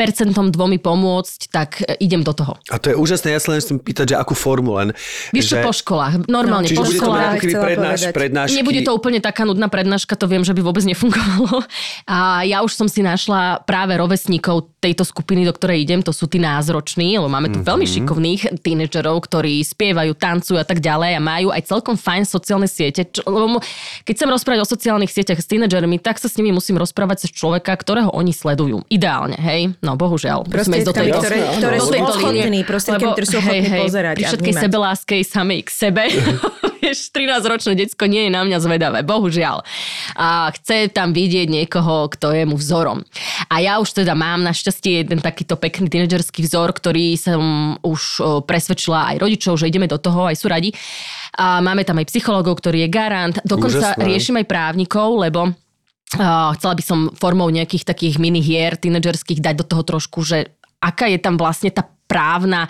percentom 0.00 0.48
dvomi 0.48 0.80
pomôcť, 0.80 1.40
tak 1.52 1.84
e, 1.84 2.00
idem 2.00 2.24
do 2.24 2.32
toho. 2.32 2.56
A 2.72 2.80
to 2.80 2.88
je 2.88 2.96
úžasné, 2.96 3.36
ja 3.36 3.40
sa 3.40 3.52
len 3.52 3.60
chcem 3.60 3.76
pýtať, 3.76 4.12
že 4.12 4.16
akú 4.16 4.32
formu 4.32 4.80
len. 4.80 4.96
Vieš 5.36 5.52
že, 5.52 5.60
po 5.60 5.76
školách, 5.76 6.24
normálne 6.24 6.64
čiže 6.64 6.80
po 6.80 6.88
bude 6.88 6.96
to 6.96 7.04
školách. 7.04 7.36
chcela 7.44 7.64
prednáš, 7.68 8.00
prednášky. 8.16 8.56
Nebude 8.56 8.80
to 8.80 8.92
úplne 8.96 9.20
taká 9.20 9.44
nudná 9.44 9.68
prednáška, 9.68 10.16
to 10.16 10.24
viem, 10.24 10.40
že 10.40 10.56
by 10.56 10.64
vôbec 10.64 10.88
nefungovalo. 10.88 11.60
A 12.08 12.48
ja 12.48 12.64
už 12.64 12.72
som 12.72 12.88
si 12.88 13.04
našla 13.04 13.60
práve 13.68 13.92
rovesníkov 14.00 14.72
tejto 14.80 15.04
skupiny, 15.04 15.44
do 15.44 15.52
ktorej 15.52 15.84
idem, 15.84 16.00
to 16.00 16.10
sú 16.10 16.24
tí 16.24 16.40
názroční, 16.40 17.20
lebo 17.20 17.28
máme 17.28 17.52
tu 17.52 17.60
mm-hmm. 17.60 17.68
veľmi 17.68 17.86
šikovných 17.86 18.40
tínedžerov, 18.64 19.20
ktorí 19.28 19.60
spievajú, 19.60 20.16
tancujú 20.16 20.56
a 20.56 20.64
tak 20.64 20.80
ďalej 20.80 21.16
a 21.16 21.20
majú 21.20 21.48
aj 21.52 21.68
celkom 21.68 22.00
fajn 22.00 22.24
sociálne 22.24 22.64
siete. 22.64 23.04
Čo, 23.04 23.28
lebo 23.28 23.60
keď 24.08 24.12
chcem 24.16 24.30
rozprávať 24.32 24.60
o 24.64 24.66
sociálnych 24.66 25.12
sieťach 25.12 25.38
s 25.38 25.46
tínedžermi, 25.46 26.00
tak 26.00 26.16
sa 26.16 26.32
s 26.32 26.40
nimi 26.40 26.50
musím 26.50 26.80
rozprávať 26.80 27.28
cez 27.28 27.30
človeka, 27.36 27.76
ktorého 27.76 28.08
oni 28.16 28.32
sledujú. 28.32 28.88
Ideálne, 28.88 29.36
hej? 29.36 29.76
No 29.84 30.00
bohužiaľ. 30.00 30.48
ísť 30.48 30.88
do 30.88 30.94
tejto- 30.96 31.20
ktoré, 31.20 31.38
ktoré 31.60 31.76
Do 31.76 31.84
sú 31.84 31.92
tejto 31.92 32.12
ochotní, 32.16 32.40
línie. 32.48 32.64
prostriedkami, 32.64 33.12
ktoré 33.12 33.26
sú 33.28 33.36
ochotní 33.36 33.68
pozerať 33.84 34.14
Pri 34.16 34.24
všetkej 34.24 34.54
sebeláske 34.56 35.14
sami 35.28 35.60
k 35.60 35.68
sebe. 35.68 36.02
Vieš, 36.80 37.12
13-ročné 37.12 37.76
decko 37.76 38.08
nie 38.08 38.26
je 38.26 38.30
na 38.32 38.42
mňa 38.42 38.58
zvedavé, 38.60 38.98
bohužiaľ. 39.04 39.60
A 40.16 40.48
chce 40.56 40.88
tam 40.88 41.12
vidieť 41.12 41.46
niekoho, 41.46 42.08
kto 42.08 42.32
je 42.32 42.44
mu 42.48 42.56
vzorom. 42.56 43.04
A 43.52 43.60
ja 43.60 43.76
už 43.78 44.02
teda 44.02 44.16
mám 44.16 44.40
našťastie 44.40 45.04
jeden 45.04 45.20
takýto 45.20 45.60
pekný 45.60 45.92
tínedžerský 45.92 46.44
vzor, 46.48 46.72
ktorý 46.72 47.20
som 47.20 47.76
už 47.84 48.24
presvedčila 48.48 49.12
aj 49.14 49.16
rodičov, 49.20 49.60
že 49.60 49.68
ideme 49.68 49.86
do 49.86 50.00
toho, 50.00 50.26
aj 50.26 50.36
sú 50.40 50.48
radi. 50.48 50.72
A 51.36 51.60
máme 51.60 51.84
tam 51.84 52.00
aj 52.00 52.08
psychologov, 52.08 52.58
ktorý 52.58 52.84
je 52.84 52.88
garant. 52.88 53.36
Dokonca 53.44 53.94
Úžasné. 53.94 54.02
riešim 54.02 54.36
aj 54.40 54.46
právnikov, 54.48 55.20
lebo 55.20 55.52
Uh, 56.10 56.50
chcela 56.58 56.74
by 56.74 56.82
som 56.82 56.98
formou 57.14 57.46
nejakých 57.54 57.86
takých 57.86 58.18
mini 58.18 58.42
hier 58.42 58.74
tínedžerských 58.74 59.38
dať 59.38 59.62
do 59.62 59.64
toho 59.70 59.86
trošku, 59.86 60.26
že 60.26 60.58
aká 60.82 61.06
je 61.06 61.22
tam 61.22 61.38
vlastne 61.38 61.70
tá 61.70 61.86
právna 62.10 62.66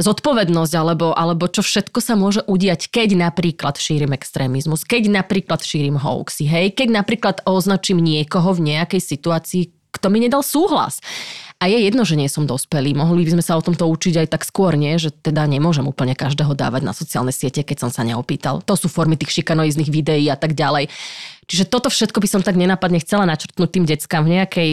zodpovednosť, 0.00 0.72
alebo, 0.72 1.12
alebo 1.12 1.44
čo 1.52 1.60
všetko 1.60 2.00
sa 2.00 2.16
môže 2.16 2.40
udiať, 2.48 2.88
keď 2.88 3.28
napríklad 3.28 3.76
šírim 3.76 4.16
extrémizmus, 4.16 4.88
keď 4.88 5.12
napríklad 5.12 5.60
šírim 5.60 6.00
hoaxy, 6.00 6.48
hej, 6.48 6.72
keď 6.72 7.04
napríklad 7.04 7.36
označím 7.44 8.00
niekoho 8.00 8.56
v 8.56 8.72
nejakej 8.72 9.04
situácii, 9.04 9.76
kto 9.92 10.08
mi 10.08 10.24
nedal 10.24 10.40
súhlas. 10.40 11.04
A 11.58 11.66
je 11.66 11.74
jedno, 11.90 12.06
že 12.06 12.14
nie 12.14 12.30
som 12.30 12.46
dospelý. 12.46 12.94
Mohli 12.94 13.26
by 13.26 13.30
sme 13.34 13.42
sa 13.42 13.58
o 13.58 13.64
tomto 13.64 13.82
učiť 13.90 14.22
aj 14.22 14.28
tak 14.30 14.46
skôr, 14.46 14.78
nie? 14.78 14.94
Že 14.94 15.10
teda 15.26 15.42
nemôžem 15.50 15.82
úplne 15.82 16.14
každého 16.14 16.54
dávať 16.54 16.86
na 16.86 16.94
sociálne 16.94 17.34
siete, 17.34 17.66
keď 17.66 17.82
som 17.82 17.90
sa 17.90 18.06
neopýtal. 18.06 18.62
To 18.62 18.78
sú 18.78 18.86
formy 18.86 19.18
tých 19.18 19.42
šikanoizných 19.42 19.90
videí 19.90 20.30
a 20.30 20.38
tak 20.38 20.54
ďalej. 20.54 20.86
Čiže 21.48 21.64
toto 21.64 21.88
všetko 21.88 22.20
by 22.20 22.28
som 22.28 22.40
tak 22.40 22.54
nenápadne 22.54 23.00
chcela 23.00 23.24
načrtnúť 23.24 23.68
tým 23.70 23.84
deckám 23.84 24.20
v 24.20 24.36
nejakej 24.36 24.68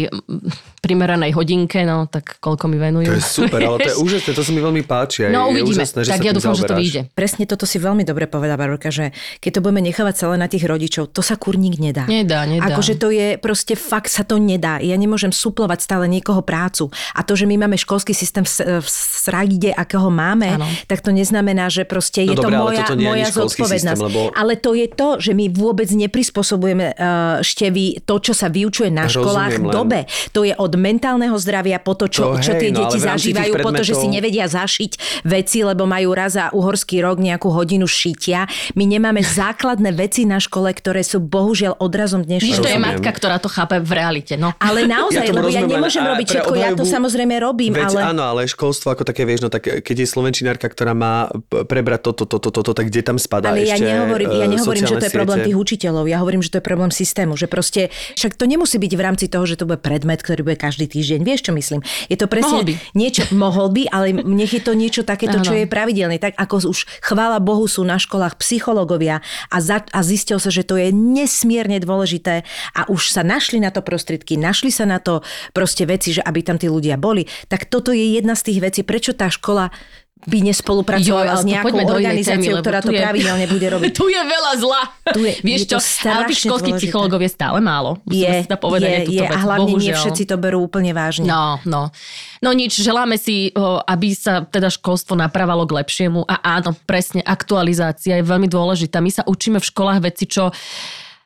primeranej 0.84 1.32
hodinke, 1.32 1.82
no 1.82 2.04
tak 2.06 2.36
koľko 2.38 2.68
mi 2.68 2.76
venujú. 2.76 3.08
To 3.08 3.16
je 3.16 3.24
super, 3.24 3.58
ale 3.58 3.80
to 3.80 3.90
je 3.90 3.98
úžasné, 4.06 4.30
to 4.30 4.44
sa 4.44 4.52
mi 4.52 4.60
veľmi 4.60 4.84
páči. 4.84 5.32
No 5.32 5.48
je 5.50 5.64
uvidíme, 5.64 5.82
úžasné, 5.82 6.00
že 6.04 6.12
tak 6.12 6.22
ja 6.22 6.36
dúfam, 6.36 6.52
že 6.52 6.68
to 6.68 6.76
vyjde. 6.76 7.02
Presne 7.10 7.48
toto 7.48 7.64
si 7.64 7.80
veľmi 7.80 8.04
dobre 8.04 8.28
povedala, 8.28 8.60
Barborka, 8.60 8.92
že 8.92 9.10
keď 9.40 9.52
to 9.56 9.60
budeme 9.64 9.82
nechávať 9.82 10.14
celé 10.20 10.36
na 10.36 10.46
tých 10.46 10.68
rodičov, 10.68 11.10
to 11.10 11.24
sa 11.24 11.40
kurník 11.40 11.80
nedá. 11.80 12.04
Nedá, 12.06 12.44
nedá. 12.44 12.68
Akože 12.68 13.00
to 13.00 13.08
je 13.08 13.40
proste 13.40 13.74
fakt 13.74 14.12
sa 14.12 14.22
to 14.22 14.36
nedá. 14.36 14.78
Ja 14.78 15.00
nemôžem 15.00 15.32
suplovať 15.32 15.80
stále 15.80 16.06
niekoho 16.06 16.44
prácu. 16.44 16.92
A 17.16 17.24
to, 17.24 17.40
že 17.40 17.48
my 17.48 17.56
máme 17.56 17.80
školský 17.80 18.12
systém 18.12 18.44
v, 18.44 18.52
sragide, 18.86 19.72
akého 19.72 20.12
máme, 20.12 20.60
Áno. 20.60 20.68
tak 20.86 21.00
to 21.00 21.10
neznamená, 21.10 21.72
že 21.72 21.88
proste 21.88 22.28
je 22.28 22.36
No 22.36 22.38
to 22.38 22.52
dobré, 22.52 22.60
ale 22.60 22.66
moja, 22.68 22.84
toto 22.84 22.94
nie 22.94 23.02
je 23.02 23.10
moja 23.10 23.28
zodpovednosť. 23.32 23.96
systém, 23.96 24.06
lebo- 24.12 24.30
Ale 24.36 24.54
to 24.60 24.76
je 24.76 24.88
to, 24.92 25.08
že 25.18 25.32
my 25.32 25.46
vôbec 25.48 25.88
neprispôsobujeme 25.88 26.65
uh, 26.74 27.42
števy 27.42 28.06
to, 28.06 28.16
čo 28.22 28.34
sa 28.38 28.50
vyučuje 28.50 28.90
na 28.94 29.08
Rozumiem, 29.08 29.16
školách 29.22 29.56
len- 29.62 29.74
dobe. 29.74 30.00
To 30.34 30.42
je 30.44 30.54
od 30.54 30.74
mentálneho 30.76 31.36
zdravia 31.40 31.80
po 31.80 31.98
to, 31.98 32.10
čo, 32.10 32.38
To 32.38 32.42
čo 32.42 32.54
hej, 32.54 32.62
tie 32.62 32.70
no 32.74 32.86
deti 32.86 32.98
zažívajú, 33.02 33.52
po 33.62 33.72
to, 33.72 33.82
že 33.86 33.96
si 33.96 34.08
nevedia 34.12 34.46
zašiť 34.50 35.24
veci, 35.26 35.64
lebo 35.64 35.86
majú 35.88 36.12
raz 36.12 36.36
za 36.36 36.52
uhorský 36.52 37.00
rok 37.00 37.24
nejakú 37.24 37.48
hodinu 37.48 37.88
šitia. 37.88 38.50
My 38.76 38.84
nemáme 38.84 39.24
základné 39.40 39.96
veci 39.96 40.28
na 40.28 40.42
škole, 40.44 40.76
ktoré 40.76 41.06
sú 41.06 41.24
bohužiaľ 41.24 41.80
odrazom 41.80 42.26
dnešného 42.26 42.66
to 42.66 42.70
je 42.72 42.82
matka, 42.82 43.10
ktorá 43.14 43.38
to 43.38 43.50
chápe 43.52 43.78
v 43.78 43.92
realite. 43.94 44.34
No. 44.36 44.52
ale 44.58 44.88
naozaj, 44.96 45.30
tomu 45.30 45.46
lebo 45.46 45.48
ja 45.52 45.62
rozumiem, 45.62 45.78
nemôžem 45.78 46.04
robiť 46.04 46.26
všetko, 46.26 46.54
ja 46.58 46.70
to 46.74 46.84
samozrejme 46.88 47.34
robím, 47.38 47.72
Veď 47.76 47.94
ale... 47.94 48.02
áno, 48.16 48.24
ale 48.26 48.42
školstvo 48.50 48.96
ako 48.96 49.04
také, 49.06 49.28
vieš, 49.28 49.46
no 49.46 49.50
tak 49.52 49.68
keď 49.86 49.96
je 50.06 50.08
slovenčinárka, 50.08 50.66
ktorá 50.66 50.96
má 50.96 51.30
prebrať 51.50 52.10
toto, 52.12 52.24
toto, 52.26 52.50
toto, 52.50 52.72
tak 52.72 52.88
kde 52.90 53.02
tam 53.04 53.18
spadá 53.20 53.52
Ale 53.52 53.68
ja 53.68 53.76
ešte 53.76 53.86
nehovorím, 53.86 54.30
ja 54.32 54.46
e, 54.48 54.52
nehovorím 54.56 54.84
že 54.86 54.96
to 54.96 55.06
je 55.08 55.14
problém 55.14 55.40
siete? 55.42 55.48
tých 55.52 55.58
učiteľov, 55.60 56.06
ja 56.08 56.18
hovorím, 56.24 56.42
že 56.42 56.52
to 56.56 56.64
je 56.64 56.72
problém 56.72 56.88
systému, 56.88 57.36
že 57.36 57.52
proste, 57.52 57.92
však 58.16 58.40
to 58.40 58.48
nemusí 58.48 58.80
byť 58.80 58.94
v 58.96 59.02
rámci 59.04 59.26
toho, 59.28 59.44
že 59.44 59.60
to 59.60 59.68
bude 59.68 59.84
predmet, 59.84 60.24
ktorý 60.24 60.48
bude 60.48 60.56
každý 60.56 60.88
týždeň, 60.88 61.28
vieš 61.28 61.52
čo 61.52 61.52
myslím? 61.52 61.84
Je 62.08 62.16
to 62.16 62.32
presne 62.32 62.64
Mohol 62.64 62.72
by. 62.72 62.74
niečo, 62.96 63.24
mohol 63.36 63.68
by, 63.76 63.84
ale 63.92 64.08
nech 64.24 64.56
je 64.56 64.64
to 64.64 64.72
niečo 64.72 65.04
takéto, 65.04 65.44
čo 65.44 65.52
je 65.52 65.68
pravidelné, 65.68 66.16
tak 66.16 66.40
ako 66.40 66.72
už 66.72 66.88
chvála 67.04 67.44
Bohu 67.44 67.68
sú 67.68 67.84
na 67.84 68.00
školách 68.00 68.40
psychológovia 68.40 69.20
a, 69.52 69.60
za, 69.60 69.84
a 69.92 70.00
zistil 70.00 70.40
sa, 70.40 70.48
že 70.48 70.64
to 70.64 70.80
je 70.80 70.96
nesmierne 70.96 71.76
dôležité 71.84 72.48
a 72.72 72.88
už 72.88 73.12
sa 73.12 73.28
našli 73.28 73.60
na 73.60 73.76
to 73.76 73.84
prostriedky, 73.84 74.40
našli 74.40 74.72
sa 74.72 74.88
na 74.88 75.04
to 75.04 75.20
proste 75.52 75.84
veci, 75.84 76.16
že 76.16 76.24
aby 76.24 76.40
tam 76.40 76.56
tí 76.56 76.72
ľudia 76.72 76.96
boli, 76.96 77.28
tak 77.52 77.68
toto 77.68 77.92
je 77.92 78.16
jedna 78.16 78.40
z 78.40 78.48
tých 78.48 78.60
vecí, 78.64 78.82
prečo 78.88 79.12
tá 79.12 79.28
škola 79.28 79.76
by 80.26 80.38
nespolupracovala 80.44 81.32
ale 81.32 81.40
s 81.40 81.46
nejakou 81.46 81.70
témy, 81.72 81.86
organizáciou, 81.88 82.54
lebo 82.58 82.66
ktorá 82.66 82.80
to 82.82 82.90
je- 82.90 83.00
pravidelne 83.00 83.46
bude 83.46 83.68
robiť. 83.70 83.90
Tu 84.00 84.06
je 84.10 84.22
veľa 84.22 84.52
zla. 84.58 84.82
Tu 85.14 85.20
je- 85.22 85.36
Vieš 85.40 85.62
je 85.62 85.68
čo, 85.70 85.78
ale 86.04 86.24
tých 86.28 86.42
školských 86.42 86.74
dôležité. 86.74 86.82
psychológov 86.90 87.20
je 87.22 87.32
stále 87.32 87.60
málo. 87.60 88.02
Musíme 88.04 88.26
Je, 88.28 88.42
si 88.42 88.50
to 88.50 88.58
povedať 88.58 88.90
je, 89.06 89.18
je 89.18 89.22
vec. 89.22 89.30
a 89.30 89.38
hlavne 89.38 89.72
nie 89.72 89.94
Bohužiaľ. 89.94 90.02
všetci 90.02 90.24
to 90.26 90.36
berú 90.36 90.60
úplne 90.62 90.92
vážne. 90.92 91.26
No, 91.26 91.62
no. 91.64 91.94
No 92.40 92.50
nič, 92.52 92.78
želáme 92.78 93.16
si, 93.16 93.50
aby 93.86 94.08
sa 94.12 94.42
teda 94.42 94.68
školstvo 94.68 95.14
napravalo 95.14 95.64
k 95.64 95.78
lepšiemu 95.80 96.26
a 96.26 96.36
áno, 96.58 96.74
presne, 96.86 97.22
aktualizácia 97.22 98.18
je 98.18 98.26
veľmi 98.26 98.46
dôležitá. 98.46 98.98
My 99.00 99.10
sa 99.10 99.22
učíme 99.22 99.58
v 99.58 99.66
školách 99.66 100.00
veci, 100.02 100.26
čo 100.26 100.50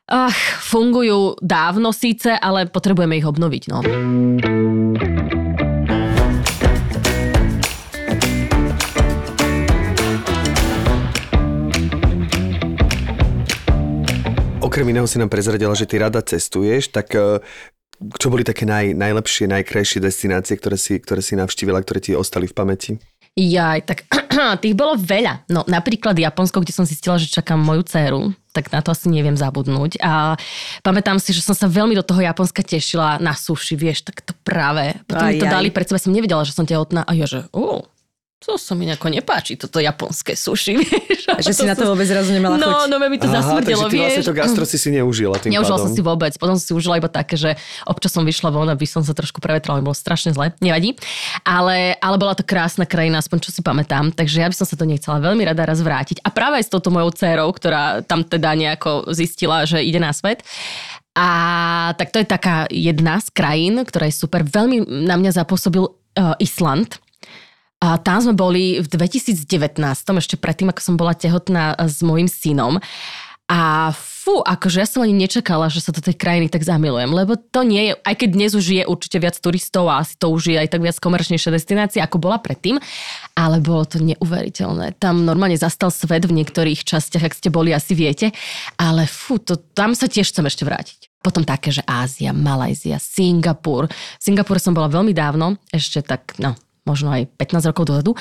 ach, 0.08 0.38
fungujú 0.60 1.38
dávno 1.40 1.92
síce, 1.92 2.34
ale 2.34 2.66
potrebujeme 2.66 3.16
ich 3.16 3.28
obnoviť. 3.28 3.64
No. 3.68 3.80
Okrem 14.70 14.86
iného 14.94 15.10
si 15.10 15.18
nám 15.18 15.34
prezradila, 15.34 15.74
že 15.74 15.90
ty 15.90 15.98
rada 15.98 16.22
cestuješ, 16.22 16.94
tak 16.94 17.18
e, 17.18 17.42
čo 18.22 18.30
boli 18.30 18.46
také 18.46 18.70
naj, 18.70 18.94
najlepšie, 18.94 19.50
najkrajšie 19.50 19.98
destinácie, 19.98 20.54
ktoré 20.62 20.78
si, 20.78 21.02
ktoré 21.02 21.26
si 21.26 21.34
navštívila, 21.34 21.82
ktoré 21.82 21.98
ti 21.98 22.14
ostali 22.14 22.46
v 22.46 22.54
pamäti? 22.54 22.92
Jaj, 23.34 23.90
tak 23.90 24.06
tých 24.62 24.78
bolo 24.78 24.94
veľa. 24.94 25.50
No 25.50 25.66
napríklad 25.66 26.14
Japonsko, 26.14 26.62
kde 26.62 26.78
som 26.78 26.86
zistila, 26.86 27.18
že 27.18 27.34
čakám 27.34 27.58
moju 27.58 27.82
dceru, 27.82 28.30
tak 28.54 28.70
na 28.70 28.86
to 28.86 28.94
asi 28.94 29.10
neviem 29.10 29.34
zabudnúť. 29.34 30.06
A 30.06 30.38
pamätám 30.86 31.18
si, 31.18 31.34
že 31.34 31.42
som 31.42 31.58
sa 31.58 31.66
veľmi 31.66 31.98
do 31.98 32.06
toho 32.06 32.22
Japonska 32.22 32.62
tešila 32.62 33.18
na 33.18 33.34
suši, 33.34 33.74
vieš, 33.74 34.06
tak 34.06 34.22
to 34.22 34.38
práve. 34.46 34.94
Potom 35.10 35.34
mi 35.34 35.42
to 35.42 35.50
Aj, 35.50 35.50
aj. 35.50 35.56
dali 35.58 35.74
pred 35.74 35.90
seba, 35.90 35.98
som 35.98 36.14
nevedela, 36.14 36.46
že 36.46 36.54
som 36.54 36.70
tehotná 36.70 37.02
a 37.10 37.12
ja, 37.18 37.26
že 37.26 37.50
ó, 37.58 37.90
to 38.40 38.56
sa 38.56 38.72
mi 38.72 38.88
nejako 38.88 39.12
nepáči, 39.12 39.60
toto 39.60 39.78
japonské 39.78 40.32
suši, 40.32 40.74
vieš. 40.80 41.28
A 41.28 41.44
že 41.44 41.52
si 41.52 41.68
na 41.68 41.76
to 41.76 41.84
vôbec 41.86 42.08
zrazu 42.08 42.32
nemala 42.32 42.56
No, 42.56 42.88
chuť. 42.88 42.88
no, 42.88 42.96
mi 43.04 43.20
to 43.20 43.28
zasmrdelo, 43.28 43.84
takže 43.84 43.92
ty 43.92 43.98
vlastne 44.00 44.22
vieš. 44.24 44.28
to 44.28 44.34
gastro 44.34 44.64
si 44.64 44.78
si 44.80 44.90
neužila 44.90 45.36
tým 45.38 45.52
Neužila 45.52 45.76
pádom. 45.76 45.86
som 45.86 45.92
si 45.92 46.00
vôbec. 46.00 46.32
Potom 46.36 46.56
som 46.56 46.64
si 46.64 46.72
užila 46.72 46.96
iba 46.96 47.12
také, 47.12 47.36
že 47.36 47.60
občas 47.84 48.16
som 48.16 48.24
vyšla 48.24 48.48
von, 48.48 48.66
aby 48.66 48.88
som 48.88 49.04
sa 49.04 49.12
trošku 49.12 49.44
prevetrala, 49.44 49.84
bolo 49.84 49.92
strašne 49.92 50.32
zle, 50.32 50.56
nevadí. 50.64 50.96
Ale, 51.44 52.00
ale 52.00 52.16
bola 52.16 52.32
to 52.32 52.48
krásna 52.48 52.88
krajina, 52.88 53.20
aspoň 53.20 53.38
čo 53.44 53.52
si 53.52 53.60
pamätám, 53.60 54.16
takže 54.16 54.40
ja 54.40 54.48
by 54.48 54.56
som 54.56 54.64
sa 54.64 54.80
to 54.80 54.88
nechcela 54.88 55.20
veľmi 55.20 55.44
rada 55.44 55.68
raz 55.68 55.84
vrátiť. 55.84 56.24
A 56.24 56.32
práve 56.32 56.64
aj 56.64 56.66
s 56.66 56.72
touto 56.72 56.96
mojou 56.96 57.12
dcerou, 57.12 57.52
ktorá 57.52 58.08
tam 58.08 58.24
teda 58.24 58.56
nejako 58.56 59.12
zistila, 59.12 59.68
že 59.68 59.84
ide 59.84 60.00
na 60.00 60.16
svet. 60.16 60.48
A 61.12 61.28
tak 62.00 62.16
to 62.16 62.24
je 62.24 62.28
taká 62.28 62.64
jedna 62.72 63.20
z 63.20 63.28
krajín, 63.36 63.84
ktorá 63.84 64.08
je 64.08 64.16
super. 64.16 64.48
Veľmi 64.48 64.88
na 64.88 65.20
mňa 65.20 65.36
zapôsobil 65.36 65.84
uh, 65.84 66.40
Island. 66.40 66.96
A 67.80 67.96
tam 67.96 68.20
sme 68.20 68.36
boli 68.36 68.84
v 68.84 68.88
2019, 68.92 69.80
ešte 70.20 70.36
predtým, 70.36 70.68
ako 70.68 70.82
som 70.84 70.96
bola 71.00 71.16
tehotná 71.16 71.80
s 71.80 72.04
mojim 72.04 72.28
synom. 72.28 72.84
A 73.50 73.90
fú, 73.98 74.46
akože 74.46 74.78
ja 74.78 74.86
som 74.86 75.02
ani 75.02 75.16
nečakala, 75.26 75.74
že 75.74 75.82
sa 75.82 75.90
do 75.90 76.06
tej 76.06 76.14
krajiny 76.14 76.54
tak 76.54 76.62
zamilujem, 76.62 77.10
lebo 77.10 77.34
to 77.34 77.66
nie 77.66 77.90
je, 77.90 77.94
aj 78.06 78.16
keď 78.22 78.30
dnes 78.30 78.52
už 78.54 78.66
je 78.78 78.84
určite 78.86 79.18
viac 79.18 79.34
turistov 79.42 79.90
a 79.90 80.06
asi 80.06 80.14
to 80.22 80.30
už 80.30 80.54
je 80.54 80.58
aj 80.62 80.70
tak 80.70 80.86
viac 80.86 80.94
komerčnejšia 81.02 81.58
destinácia, 81.58 82.06
ako 82.06 82.22
bola 82.22 82.38
predtým, 82.38 82.78
ale 83.34 83.58
bolo 83.58 83.90
to 83.90 83.98
neuveriteľné. 83.98 85.02
Tam 85.02 85.26
normálne 85.26 85.58
zastal 85.58 85.90
svet 85.90 86.30
v 86.30 86.46
niektorých 86.46 86.86
častiach, 86.86 87.26
ak 87.26 87.34
ste 87.34 87.50
boli, 87.50 87.74
asi 87.74 87.98
viete, 87.98 88.30
ale 88.78 89.10
fú, 89.10 89.42
to, 89.42 89.58
tam 89.74 89.98
sa 89.98 90.06
tiež 90.06 90.30
chcem 90.30 90.46
ešte 90.46 90.62
vrátiť. 90.62 91.10
Potom 91.26 91.42
také, 91.42 91.74
že 91.74 91.82
Ázia, 91.90 92.30
Malajzia, 92.30 93.02
Singapur. 93.02 93.90
V 93.90 94.22
Singapure 94.22 94.62
som 94.62 94.78
bola 94.78 94.94
veľmi 94.94 95.12
dávno, 95.12 95.58
ešte 95.74 96.06
tak, 96.06 96.38
no, 96.38 96.54
možno 96.90 97.14
aj 97.14 97.30
15 97.38 97.70
rokov 97.70 97.86
dozadu, 97.86 98.12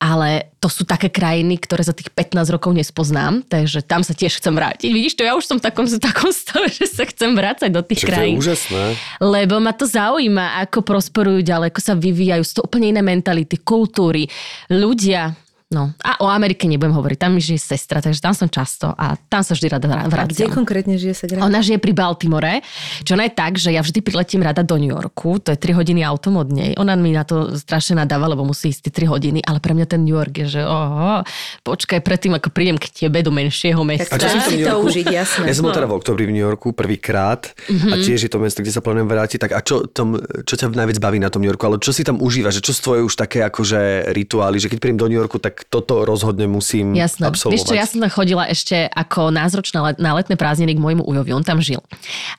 ale 0.00 0.56
to 0.56 0.72
sú 0.72 0.88
také 0.88 1.12
krajiny, 1.12 1.60
ktoré 1.60 1.84
za 1.84 1.92
tých 1.92 2.08
15 2.08 2.48
rokov 2.48 2.72
nespoznám, 2.72 3.44
takže 3.44 3.84
tam 3.84 4.00
sa 4.00 4.16
tiež 4.16 4.40
chcem 4.40 4.56
vrátiť. 4.56 4.88
Vidíš 4.88 5.20
to, 5.20 5.28
ja 5.28 5.36
už 5.36 5.44
som 5.44 5.60
v 5.60 5.68
takom, 5.68 5.84
v 5.84 6.00
takom 6.00 6.32
stave, 6.32 6.72
že 6.72 6.88
sa 6.88 7.04
chcem 7.04 7.36
vrácať 7.36 7.68
do 7.68 7.84
tých 7.84 8.04
Však 8.04 8.08
to 8.08 8.12
je 8.12 8.16
krajín. 8.16 8.36
úžasné. 8.40 8.84
Lebo 9.20 9.60
ma 9.60 9.76
to 9.76 9.84
zaujíma, 9.84 10.64
ako 10.64 10.80
prosperujú 10.80 11.44
ďalej, 11.44 11.68
ako 11.76 11.80
sa 11.84 11.94
vyvíjajú, 11.94 12.42
sú 12.44 12.54
to 12.60 12.66
úplne 12.66 12.96
iné 12.96 13.04
mentality, 13.04 13.60
kultúry, 13.60 14.24
ľudia. 14.72 15.36
No 15.66 15.90
a 15.98 16.22
o 16.22 16.30
Amerike 16.30 16.70
nebudem 16.70 16.94
hovoriť, 16.94 17.18
tam 17.18 17.34
mi 17.34 17.42
žije 17.42 17.58
sestra, 17.58 17.98
takže 17.98 18.22
tam 18.22 18.30
som 18.30 18.46
často 18.46 18.86
a 18.86 19.18
tam 19.18 19.42
sa 19.42 19.50
vždy 19.50 19.66
rada 19.66 19.90
A 19.90 20.06
kde 20.06 20.14
vraciam. 20.46 20.54
konkrétne 20.54 20.94
žije 20.94 21.10
sa 21.12 21.24
Ona 21.42 21.58
žije 21.58 21.82
pri 21.82 21.90
Baltimore, 21.90 22.62
čo 23.02 23.18
ona 23.18 23.26
je 23.26 23.34
tak, 23.34 23.58
že 23.58 23.74
ja 23.74 23.82
vždy 23.82 23.98
priletím 23.98 24.46
rada 24.46 24.62
do 24.62 24.78
New 24.78 24.94
Yorku, 24.94 25.42
to 25.42 25.50
je 25.50 25.58
3 25.58 25.74
hodiny 25.74 26.06
autom 26.06 26.38
od 26.38 26.54
nej. 26.54 26.78
Ona 26.78 26.94
mi 26.94 27.10
na 27.10 27.26
to 27.26 27.58
strašne 27.58 27.98
nadáva, 27.98 28.30
lebo 28.30 28.46
musí 28.46 28.70
ísť 28.70 28.86
tie 28.86 29.10
3 29.10 29.10
hodiny, 29.10 29.38
ale 29.42 29.58
pre 29.58 29.74
mňa 29.74 29.86
ten 29.90 30.06
New 30.06 30.14
York 30.14 30.38
je, 30.46 30.46
že 30.46 30.62
oho, 30.62 31.26
počkaj, 31.66 31.98
predtým 31.98 32.38
ako 32.38 32.54
prídem 32.54 32.78
k 32.78 32.86
tebe 32.86 33.26
do 33.26 33.34
menšieho 33.34 33.82
mesta. 33.82 34.14
Tak 34.14 34.22
čo 34.22 34.28
si 34.30 34.38
v 34.38 34.38
dá 34.38 34.46
tom 34.46 34.46
si 34.46 34.54
New 34.54 34.62
to 34.62 34.70
Yorku? 34.70 34.86
užiť, 34.86 35.06
jasné. 35.10 35.44
Ja 35.50 35.54
som 35.58 35.66
bol 35.66 35.74
teda 35.74 35.90
v 35.90 35.94
oktobri 35.98 36.30
v 36.30 36.32
New 36.38 36.46
Yorku 36.46 36.70
prvýkrát 36.70 37.50
Mhm. 37.66 37.90
a 37.90 37.94
tiež 37.98 38.22
je 38.22 38.30
to 38.30 38.38
mesto, 38.38 38.62
kde 38.62 38.70
sa 38.70 38.78
plánujem 38.78 39.10
vrátiť. 39.10 39.38
Tak 39.42 39.50
a 39.50 39.60
čo, 39.66 39.82
tom, 39.90 40.14
čo 40.46 40.54
ťa 40.54 40.70
najviac 40.70 41.02
baví 41.02 41.18
na 41.18 41.26
tom 41.26 41.42
New 41.42 41.50
Yorku? 41.50 41.66
Ale 41.66 41.82
čo 41.82 41.90
si 41.90 42.06
tam 42.06 42.22
užívaš? 42.22 42.62
Že 42.62 42.62
čo 42.62 42.72
sú 42.72 42.80
tvoje 42.86 43.00
už 43.02 43.14
také 43.18 43.42
akože 43.42 44.14
rituály? 44.14 44.62
Že 44.62 44.70
keď 44.70 44.78
prídem 44.78 45.00
do 45.02 45.10
New 45.10 45.18
Yorku, 45.18 45.42
tak 45.42 45.65
toto 45.68 46.06
rozhodne 46.06 46.46
musím 46.46 46.94
Jasné. 46.94 47.26
absolvovať. 47.28 47.54
Vieš 47.58 47.66
čo, 47.66 47.74
ja 47.74 47.86
som 47.86 47.98
tam 48.00 48.10
chodila 48.10 48.46
ešte 48.46 48.86
ako 48.86 49.34
názročná 49.34 49.78
let, 49.82 49.96
na 49.98 50.14
letné 50.14 50.38
prázdniny 50.38 50.78
k 50.78 50.80
môjmu 50.80 51.02
ujovi, 51.02 51.30
on 51.34 51.44
tam 51.44 51.58
žil. 51.58 51.82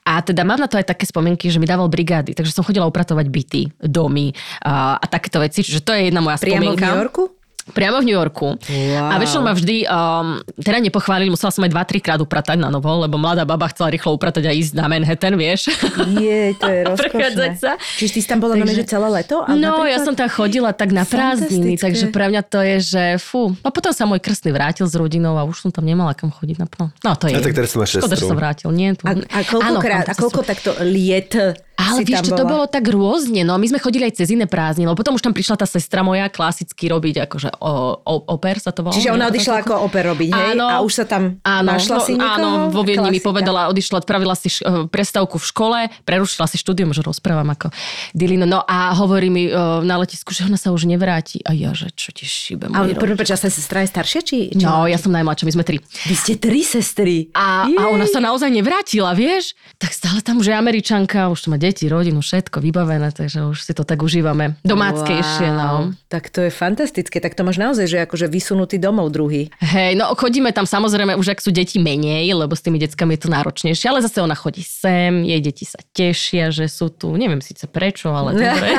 A 0.08 0.24
teda 0.24 0.48
mám 0.48 0.60
na 0.60 0.68
to 0.72 0.80
aj 0.80 0.88
také 0.88 1.06
spomienky, 1.06 1.52
že 1.52 1.60
mi 1.60 1.68
dával 1.68 1.92
brigády, 1.92 2.34
takže 2.34 2.56
som 2.56 2.63
chodila 2.63 2.88
upratovať 2.88 3.28
byty, 3.28 3.62
domy 3.84 4.32
a, 4.63 4.98
a 4.98 5.06
takéto 5.06 5.44
veci, 5.44 5.62
čiže 5.62 5.84
to 5.84 5.92
je 5.94 6.10
jedna 6.10 6.24
moja 6.24 6.40
Priamo 6.40 6.74
v 6.74 6.76
spomienka. 6.76 6.88
New 6.88 7.02
Yorku? 7.04 7.37
Priamo 7.70 7.98
v 7.98 8.06
New 8.06 8.16
Yorku. 8.16 8.56
Wow. 8.58 9.10
A 9.10 9.18
väčšinou 9.18 9.42
ma 9.42 9.52
vždy, 9.52 9.84
um, 9.84 10.28
teda 10.56 10.80
nepochválili, 10.80 11.28
musela 11.28 11.50
som 11.50 11.62
aj 11.62 11.72
2-3 11.72 12.00
krát 12.00 12.20
upratať 12.20 12.58
na 12.58 12.68
novo, 12.68 12.88
lebo 12.98 13.16
mladá 13.16 13.44
baba 13.44 13.68
chcela 13.68 13.90
rýchlo 13.90 14.14
upratať 14.14 14.44
a 14.44 14.52
ísť 14.52 14.74
na 14.74 14.86
Manhattan, 14.86 15.34
vieš. 15.34 15.68
Je, 16.14 16.54
to 16.54 16.66
je 16.66 16.80
rozkošné. 16.90 17.46
sa. 17.56 17.76
Čiže 17.98 18.12
ty 18.12 18.20
si 18.20 18.28
tam 18.28 18.38
bola 18.38 18.56
takže... 18.56 18.76
že 18.76 18.86
celé 18.88 19.08
leto? 19.12 19.42
A 19.42 19.52
No, 19.52 19.82
napríklad- 19.82 19.90
ja 19.90 19.98
som 20.00 20.14
tam 20.14 20.28
chodila 20.28 20.72
tak 20.72 20.92
na 20.92 21.04
prázdniny, 21.04 21.76
takže 21.76 22.10
pre 22.10 22.28
mňa 22.28 22.42
to 22.44 22.60
je, 22.62 22.76
že 22.80 23.04
fú. 23.18 23.52
A 23.60 23.70
potom 23.70 23.90
sa 23.90 24.04
môj 24.04 24.20
krstný 24.20 24.50
vrátil 24.50 24.86
s 24.86 24.94
rodinou 24.94 25.36
a 25.36 25.44
už 25.44 25.60
som 25.60 25.70
tam 25.70 25.84
nemala 25.84 26.14
kam 26.14 26.30
chodiť 26.30 26.58
naplno. 26.58 26.90
No 27.02 27.12
to 27.14 27.28
je. 27.28 27.36
A 27.36 27.42
tak 27.42 27.54
teraz 27.54 27.74
máš 27.74 27.96
Škoda, 27.96 28.14
že 28.14 28.22
sestru. 28.22 28.30
sa 28.30 28.36
vrátil. 28.36 28.70
Nie, 28.70 28.94
tu. 28.94 29.04
A, 29.04 29.14
a 29.14 29.40
koľkokrát, 29.42 30.06
Áno, 30.06 30.12
a 30.12 30.14
koľko 30.14 30.42
takto 30.42 30.72
liet 30.82 31.34
ale 31.78 32.02
vieš, 32.02 32.28
čo, 32.28 32.34
to 32.34 32.44
bolo 32.44 32.66
tak 32.66 32.90
rôzne, 32.90 33.46
no 33.46 33.54
my 33.56 33.70
sme 33.70 33.78
chodili 33.78 34.10
aj 34.10 34.18
cez 34.18 34.34
iné 34.34 34.50
prázdniny, 34.50 34.90
lebo 34.90 34.98
potom 34.98 35.13
už 35.13 35.22
tam 35.22 35.32
prišla 35.32 35.62
tá 35.62 35.70
sestra 35.70 36.02
moja 36.02 36.26
klasicky 36.28 36.90
robiť 36.90 37.30
akože 37.30 37.62
o, 37.62 38.02
o, 38.02 38.13
oper 38.34 38.58
sa 38.58 38.74
to 38.74 38.82
volalo. 38.82 38.98
Čiže 38.98 39.13
ona 39.13 39.30
odišla 39.30 39.56
ako 39.62 39.86
oper 39.86 40.10
robiť, 40.10 40.30
hej? 40.34 40.48
Áno. 40.58 40.66
A 40.66 40.82
už 40.82 40.94
sa 40.98 41.06
tam 41.06 41.38
áno, 41.46 41.70
našla 41.70 41.98
no, 41.98 42.04
si 42.04 42.13
niekoho? 42.18 42.34
Áno, 42.34 42.50
vo 42.74 42.82
Viedni 42.82 43.13
mi 43.13 43.22
povedala, 43.22 43.70
odišla, 43.70 44.02
spravila 44.02 44.34
si 44.34 44.50
š- 44.50 44.66
eh, 44.66 44.90
prestávku 44.90 45.38
v 45.38 45.46
škole, 45.46 45.80
prerušila 46.04 46.50
si 46.50 46.58
štúdium, 46.58 46.98
že 46.98 47.06
rozprávam 47.06 47.48
ako 47.54 47.70
Dilino. 48.18 48.50
No 48.50 48.66
a 48.66 48.98
hovorí 48.98 49.30
mi 49.30 49.46
eh, 49.46 49.54
na 49.86 50.02
letisku, 50.02 50.34
že 50.34 50.50
ona 50.50 50.58
sa 50.58 50.74
už 50.74 50.90
nevráti. 50.90 51.46
A 51.46 51.54
ja, 51.54 51.78
že 51.78 51.94
čo 51.94 52.10
ti 52.10 52.26
šíbe 52.26 52.74
A 52.74 52.84
môj 52.84 52.98
rok. 52.98 53.06
prvé, 53.06 53.13
prečo 53.13 53.38
sa 53.38 53.54
sestra 53.54 53.86
je 53.86 53.94
staršia? 53.94 54.20
Či, 54.26 54.38
či 54.58 54.66
No, 54.66 54.90
ja 54.90 54.98
som 54.98 55.13
najmladšia, 55.13 55.46
my 55.46 55.54
sme 55.54 55.63
tri. 55.63 55.78
Vy 56.10 56.16
ste 56.18 56.34
tri 56.42 56.66
sestry. 56.66 57.30
A, 57.38 57.70
a 57.70 57.84
ona 57.94 58.10
sa 58.10 58.18
naozaj 58.18 58.50
nevrátila, 58.50 59.13
vieš? 59.13 59.54
Tak 59.78 59.94
stále 59.94 60.26
tam 60.26 60.42
už 60.42 60.50
je 60.50 60.56
Američanka, 60.58 61.30
už 61.30 61.46
tu 61.46 61.48
má 61.54 61.58
deti, 61.68 61.92
rodinu, 61.92 62.24
všetko 62.24 62.64
vybavené, 62.64 63.12
takže 63.12 63.44
už 63.52 63.60
si 63.60 63.76
to 63.76 63.84
tak 63.84 64.00
užívame. 64.00 64.56
Domáckejšie, 64.64 65.52
no. 65.52 65.92
Tak 66.08 66.32
to 66.32 66.48
je 66.48 66.52
fantastické. 66.52 67.20
Tak 67.20 67.36
to 67.36 67.44
máš 67.44 67.60
naozaj, 67.60 67.86
že 67.92 67.98
akože 68.08 68.32
vysunutý 68.32 68.80
domov 68.80 69.12
druhý. 69.12 69.52
Hej, 69.60 70.00
no 70.00 70.16
chodíme 70.16 70.56
tam 70.56 70.64
samozrejme 70.64 71.20
už 71.20 71.36
ak 71.36 71.40
sú 71.44 71.52
deti 71.52 71.78
menej, 71.84 72.32
lebo 72.32 72.56
s 72.56 72.64
tými 72.64 72.80
deckami 72.80 73.20
je 73.20 73.28
to 73.28 73.30
náročnejšie, 73.34 73.92
ale 73.92 74.00
zase 74.00 74.24
ona 74.24 74.38
chodí 74.38 74.64
sem, 74.64 75.28
jej 75.28 75.42
deti 75.44 75.68
sa 75.68 75.82
tešia, 75.92 76.54
že 76.56 76.72
sú 76.72 76.88
tu, 76.88 77.12
neviem 77.20 77.44
síce 77.44 77.68
prečo, 77.68 78.16
ale 78.16 78.38
dobre. 78.38 78.70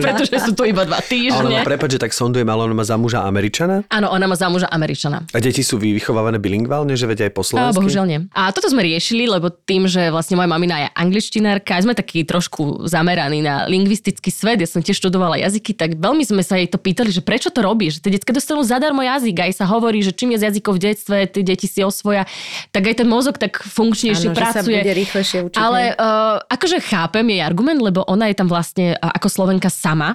Preto, 0.00 0.24
že 0.24 0.38
sú 0.40 0.52
tu 0.56 0.64
iba 0.64 0.84
dva 0.88 1.00
týždne. 1.04 1.60
má, 1.60 1.66
prepáč, 1.66 1.96
že 1.96 2.00
tak 2.00 2.12
sondujem, 2.16 2.46
ale 2.48 2.70
ona 2.70 2.76
má 2.76 2.84
za 2.86 2.96
muža 2.96 3.24
Američana? 3.26 3.84
Áno, 3.92 4.08
ona 4.08 4.24
má 4.24 4.36
za 4.38 4.48
muža 4.48 4.68
Američana. 4.72 5.24
A 5.32 5.38
deti 5.42 5.60
sú 5.60 5.76
vychovávané 5.76 6.40
bilingválne, 6.40 6.94
že 6.94 7.04
vedia 7.04 7.28
aj 7.28 7.34
po 7.34 7.42
A 7.42 7.46
slovensky? 7.48 7.76
bohužiaľ 7.82 8.04
nie. 8.08 8.20
A 8.32 8.52
toto 8.54 8.70
sme 8.70 8.84
riešili, 8.86 9.26
lebo 9.26 9.50
tým, 9.50 9.90
že 9.90 10.08
vlastne 10.08 10.38
moja 10.38 10.48
mamina 10.48 10.76
je 10.84 10.88
angličtinárka, 10.94 11.80
sme 11.82 11.96
takí 12.14 12.22
trošku 12.22 12.86
zameraní 12.86 13.42
na 13.42 13.66
lingvistický 13.66 14.30
svet, 14.30 14.62
ja 14.62 14.70
som 14.70 14.78
tiež 14.78 15.02
študovala 15.02 15.34
jazyky, 15.42 15.74
tak 15.74 15.98
veľmi 15.98 16.22
sme 16.22 16.46
sa 16.46 16.54
jej 16.54 16.70
to 16.70 16.78
pýtali, 16.78 17.10
že 17.10 17.26
prečo 17.26 17.50
to 17.50 17.58
robíš, 17.58 17.98
že 17.98 18.06
tie 18.06 18.14
decka 18.14 18.30
dostanú 18.30 18.62
zadarmo 18.62 19.02
jazyk, 19.02 19.50
aj 19.50 19.58
sa 19.58 19.66
hovorí, 19.66 19.98
že 19.98 20.14
čím 20.14 20.38
je 20.38 20.46
jazykov 20.46 20.78
v 20.78 20.94
detstve, 20.94 21.16
tie 21.26 21.42
deti 21.42 21.66
si 21.66 21.82
osvoja, 21.82 22.22
tak 22.70 22.86
aj 22.86 23.02
ten 23.02 23.10
mozog 23.10 23.34
tak 23.42 23.58
funkčnejšie 23.58 24.30
Áno, 24.30 24.38
že 24.38 24.46
sa 24.46 24.62
pracuje. 24.62 24.78
bude 24.78 24.94
rýchlejšie 24.94 25.38
učiť, 25.50 25.58
Ale 25.58 25.98
uh, 25.98 26.38
akože 26.46 26.78
chápem 26.86 27.26
jej 27.34 27.42
argument, 27.42 27.82
lebo 27.82 28.06
ona 28.06 28.30
je 28.30 28.38
tam 28.38 28.46
vlastne 28.46 28.94
uh, 28.94 29.10
ako 29.10 29.26
Slovenka 29.26 29.66
sama, 29.66 30.14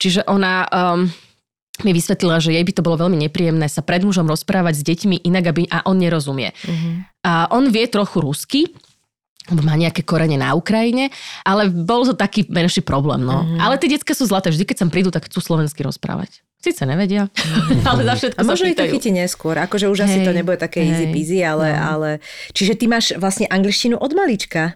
čiže 0.00 0.24
ona... 0.24 0.64
Um, 0.72 1.12
mi 1.82 1.90
vysvetlila, 1.90 2.38
že 2.38 2.54
jej 2.54 2.62
by 2.62 2.70
to 2.70 2.86
bolo 2.86 3.02
veľmi 3.02 3.18
nepríjemné 3.26 3.66
sa 3.66 3.82
pred 3.82 3.98
mužom 4.06 4.30
rozprávať 4.30 4.78
s 4.78 4.86
deťmi 4.86 5.26
inak, 5.26 5.50
aby, 5.50 5.66
a 5.66 5.82
on 5.90 5.98
nerozumie. 5.98 6.54
A 7.26 7.50
on 7.50 7.66
vie 7.66 7.90
trochu 7.90 8.22
rusky, 8.22 8.70
má 9.52 9.76
nejaké 9.76 10.00
korene 10.00 10.40
na 10.40 10.56
Ukrajine, 10.56 11.12
ale 11.44 11.68
bol 11.68 12.08
to 12.08 12.16
taký 12.16 12.48
menší 12.48 12.80
problém. 12.80 13.20
No. 13.20 13.44
Mhm. 13.44 13.60
Ale 13.60 13.76
tie 13.76 13.92
decka 13.92 14.16
sú 14.16 14.24
zlaté, 14.24 14.48
vždy 14.48 14.64
keď 14.64 14.76
sem 14.84 14.88
prídu, 14.88 15.12
tak 15.12 15.28
chcú 15.28 15.44
slovensky 15.44 15.84
rozprávať. 15.84 16.40
Sice 16.64 16.88
nevedia, 16.88 17.28
ale 17.88 18.08
za 18.08 18.14
všetko 18.16 18.40
A 18.40 18.48
možno 18.48 18.72
ich 18.72 18.78
to 18.80 18.88
chytí 18.88 19.12
neskôr. 19.12 19.60
Akože 19.60 19.84
už 19.92 20.08
asi 20.08 20.24
Hej, 20.24 20.26
to 20.26 20.32
nebude 20.32 20.56
také 20.56 20.80
easy 20.80 21.04
hej, 21.04 21.12
peasy, 21.12 21.38
ale, 21.44 21.76
no. 21.76 21.76
ale... 21.76 22.08
Čiže 22.56 22.72
ty 22.80 22.88
máš 22.88 23.12
vlastne 23.20 23.44
angličtinu 23.52 24.00
od 24.00 24.16
malička. 24.16 24.72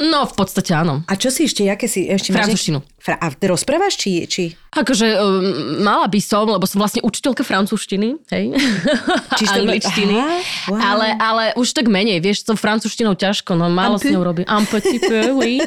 No, 0.00 0.24
v 0.24 0.32
podstate 0.32 0.72
áno. 0.72 1.04
A 1.04 1.12
čo 1.12 1.28
si 1.28 1.44
ešte, 1.44 1.68
aké 1.68 1.84
si 1.84 2.08
ešte? 2.08 2.32
Francúzštinu. 2.32 2.80
Fra- 2.96 3.20
a 3.20 3.28
rozprávaš, 3.36 4.00
či, 4.00 4.24
či... 4.24 4.56
Akože 4.72 5.12
um, 5.20 5.84
mala 5.84 6.08
by 6.08 6.20
som, 6.24 6.48
lebo 6.48 6.64
som 6.64 6.80
vlastne 6.80 7.04
učiteľka 7.04 7.44
francúzštiny, 7.44 8.16
hej, 8.32 8.44
Čiže 9.40 9.60
angličtiny, 9.60 10.16
Aha, 10.16 10.38
wow. 10.72 10.80
ale, 10.80 11.06
ale 11.20 11.44
už 11.60 11.76
tak 11.76 11.92
menej, 11.92 12.24
vieš, 12.24 12.48
som 12.48 12.56
francúzštinou 12.56 13.12
ťažko, 13.12 13.52
no 13.52 13.68
málo 13.68 14.00
s 14.00 14.08
ňou 14.08 14.24
robím. 14.24 14.48
Un 14.48 14.64
petit 14.64 15.04
peu, 15.04 15.32
oui. 15.40 15.60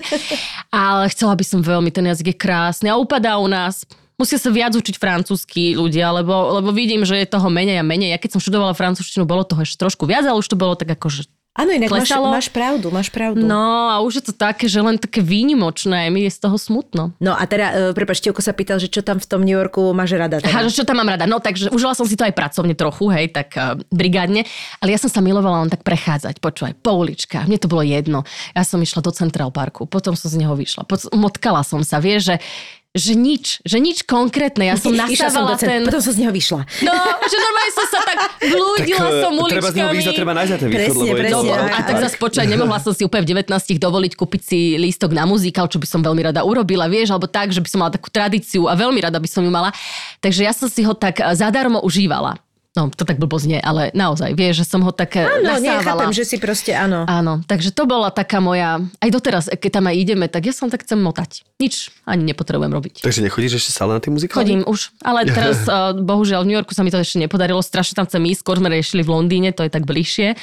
Ale 0.74 1.14
chcela 1.14 1.38
by 1.38 1.46
som 1.46 1.62
veľmi, 1.62 1.94
ten 1.94 2.10
jazyk 2.10 2.34
je 2.34 2.38
krásny 2.38 2.90
a 2.90 2.98
upadá 2.98 3.38
u 3.38 3.46
nás. 3.46 3.86
Musia 4.18 4.42
sa 4.42 4.50
viac 4.50 4.74
učiť 4.74 4.98
francúzsky 4.98 5.78
ľudia, 5.78 6.10
lebo, 6.10 6.58
lebo 6.58 6.74
vidím, 6.74 7.06
že 7.06 7.22
je 7.22 7.30
toho 7.30 7.54
menej 7.54 7.82
a 7.82 7.86
menej. 7.86 8.14
Ja 8.14 8.22
keď 8.22 8.38
som 8.38 8.42
študovala 8.42 8.74
francúzštinu, 8.74 9.30
bolo 9.30 9.46
toho 9.46 9.62
ešte 9.62 9.78
trošku 9.78 10.10
viac, 10.10 10.26
ale 10.26 10.42
už 10.42 10.50
to 10.50 10.58
bolo 10.58 10.74
tak 10.74 10.90
akože 10.90 11.30
Áno, 11.54 11.70
inak 11.70 11.94
máš, 11.94 12.10
Klesalo? 12.10 12.34
máš 12.34 12.50
pravdu, 12.50 12.90
máš 12.90 13.14
pravdu. 13.14 13.46
No 13.46 13.94
a 13.94 14.02
už 14.02 14.18
je 14.18 14.24
to 14.26 14.34
také, 14.34 14.66
že 14.66 14.82
len 14.82 14.98
také 14.98 15.22
výnimočné, 15.22 16.10
mi 16.10 16.26
je 16.26 16.34
z 16.34 16.42
toho 16.42 16.58
smutno. 16.58 17.14
No 17.22 17.38
a 17.38 17.46
teda, 17.46 17.68
uh, 17.70 17.92
prepáč, 17.94 18.26
Tevko 18.26 18.42
sa 18.42 18.58
pýtal, 18.58 18.82
že 18.82 18.90
čo 18.90 19.06
tam 19.06 19.22
v 19.22 19.28
tom 19.30 19.46
New 19.46 19.54
Yorku 19.54 19.94
máš 19.94 20.18
rada. 20.18 20.42
Teda. 20.42 20.50
A 20.50 20.66
že 20.66 20.82
čo 20.82 20.82
tam 20.82 20.98
mám 20.98 21.14
rada? 21.14 21.30
No 21.30 21.38
takže 21.38 21.70
užila 21.70 21.94
som 21.94 22.10
si 22.10 22.18
to 22.18 22.26
aj 22.26 22.34
pracovne 22.34 22.74
trochu, 22.74 23.06
hej, 23.14 23.30
tak 23.30 23.54
uh, 23.54 23.78
brigádne, 23.94 24.50
ale 24.82 24.90
ja 24.90 24.98
som 24.98 25.14
sa 25.14 25.22
milovala 25.22 25.62
len 25.62 25.70
tak 25.70 25.86
prechádzať, 25.86 26.42
počúvaj, 26.42 26.74
po 26.82 26.98
uličkách, 26.98 27.46
mne 27.46 27.62
to 27.62 27.70
bolo 27.70 27.86
jedno. 27.86 28.26
Ja 28.58 28.66
som 28.66 28.82
išla 28.82 29.06
do 29.06 29.14
Central 29.14 29.54
Parku, 29.54 29.86
potom 29.86 30.18
som 30.18 30.34
z 30.34 30.42
neho 30.42 30.58
vyšla, 30.58 30.90
potom 30.90 31.14
motkala 31.22 31.62
som 31.62 31.86
sa, 31.86 32.02
vieš, 32.02 32.34
že 32.34 32.36
že 32.94 33.18
nič, 33.18 33.58
že 33.66 33.82
nič 33.82 34.06
konkrétne. 34.06 34.70
Ja 34.70 34.78
som 34.78 34.94
Išla 34.94 35.34
som 35.34 35.50
do 35.50 35.58
nasávala 35.58 35.58
cen- 35.58 35.70
ten... 35.70 35.82
Potom 35.90 35.98
som 35.98 36.14
z 36.14 36.20
neho 36.22 36.30
vyšla. 36.30 36.62
No, 36.86 36.94
že 37.26 37.38
normálne 37.42 37.72
som 37.74 37.86
sa 37.90 38.00
tak 38.06 38.18
blúdila 38.38 39.02
Tak, 39.02 39.18
som 39.18 39.32
eh, 39.34 39.42
uličkami. 39.42 39.54
treba 39.58 39.70
z 39.70 39.76
neho 39.76 39.90
výjsť 39.90 40.06
a 40.06 40.14
treba 40.14 40.34
nájsť 40.38 40.52
na 40.54 40.58
ten 40.62 40.68
východ, 40.70 40.78
Presne, 40.78 40.94
lebo 40.94 41.04
je 41.04 41.10
to... 41.10 41.18
presne, 41.18 41.50
No, 41.50 41.74
a 41.74 41.82
tak 41.82 41.96
zase 41.98 42.16
počkaj, 42.22 42.46
nemohla 42.46 42.78
som 42.78 42.94
si 42.94 43.02
úplne 43.02 43.24
v 43.26 43.30
19 43.34 43.50
dovoliť 43.82 44.14
kúpiť 44.14 44.42
si 44.46 44.60
lístok 44.78 45.10
na 45.10 45.26
muzikál, 45.26 45.66
čo 45.66 45.82
by 45.82 45.88
som 45.90 46.06
veľmi 46.06 46.22
rada 46.22 46.46
urobila, 46.46 46.86
vieš, 46.86 47.10
alebo 47.10 47.26
tak, 47.26 47.50
že 47.50 47.66
by 47.66 47.70
som 47.74 47.80
mala 47.82 47.90
takú 47.90 48.14
tradíciu 48.14 48.70
a 48.70 48.78
veľmi 48.78 49.02
rada 49.02 49.18
by 49.18 49.26
som 49.26 49.42
ju 49.42 49.50
mala. 49.50 49.74
Takže 50.22 50.46
ja 50.46 50.54
som 50.54 50.70
si 50.70 50.86
ho 50.86 50.94
tak 50.94 51.18
eh, 51.18 51.34
zadarmo 51.34 51.82
užívala. 51.82 52.38
No, 52.74 52.90
to 52.90 53.06
tak 53.06 53.22
blbo 53.22 53.38
znie, 53.38 53.62
ale 53.62 53.94
naozaj, 53.94 54.34
vieš, 54.34 54.66
že 54.66 54.74
som 54.74 54.82
ho 54.82 54.90
tak 54.90 55.22
eh, 55.22 55.30
Áno, 55.30 55.62
nasávala. 55.62 56.10
že 56.10 56.26
si 56.26 56.42
proste, 56.42 56.74
áno. 56.74 57.06
Áno, 57.06 57.46
takže 57.46 57.70
to 57.70 57.86
bola 57.86 58.10
taká 58.10 58.42
moja, 58.42 58.82
aj 58.98 59.10
doteraz, 59.14 59.46
keď 59.46 59.70
tam 59.78 59.86
aj 59.94 59.96
ideme, 60.02 60.26
tak 60.26 60.50
ja 60.50 60.58
som 60.58 60.74
tak 60.74 60.82
chcem 60.82 60.98
motať. 60.98 61.46
Nič 61.62 61.94
ani 62.10 62.26
nepotrebujem 62.34 62.74
robiť. 62.74 63.06
Takže 63.06 63.22
nechodíš 63.22 63.62
ešte 63.62 63.78
stále 63.78 63.94
na 63.94 64.02
tie 64.02 64.10
muzikály? 64.10 64.42
Chodím 64.42 64.62
už, 64.66 64.90
ale 65.06 65.30
teraz 65.38 65.70
uh, 65.70 65.94
bohužiaľ 65.94 66.42
v 66.42 66.48
New 66.50 66.58
Yorku 66.58 66.74
sa 66.74 66.82
mi 66.82 66.90
to 66.90 66.98
ešte 66.98 67.22
nepodarilo, 67.22 67.62
strašne 67.62 67.94
tam 67.94 68.10
chcem 68.10 68.26
ísť, 68.34 68.42
skôr 68.42 68.58
sme 68.58 68.74
riešili 68.74 69.06
v 69.06 69.10
Londýne, 69.22 69.54
to 69.54 69.62
je 69.62 69.70
tak 69.70 69.86
bližšie, 69.86 70.34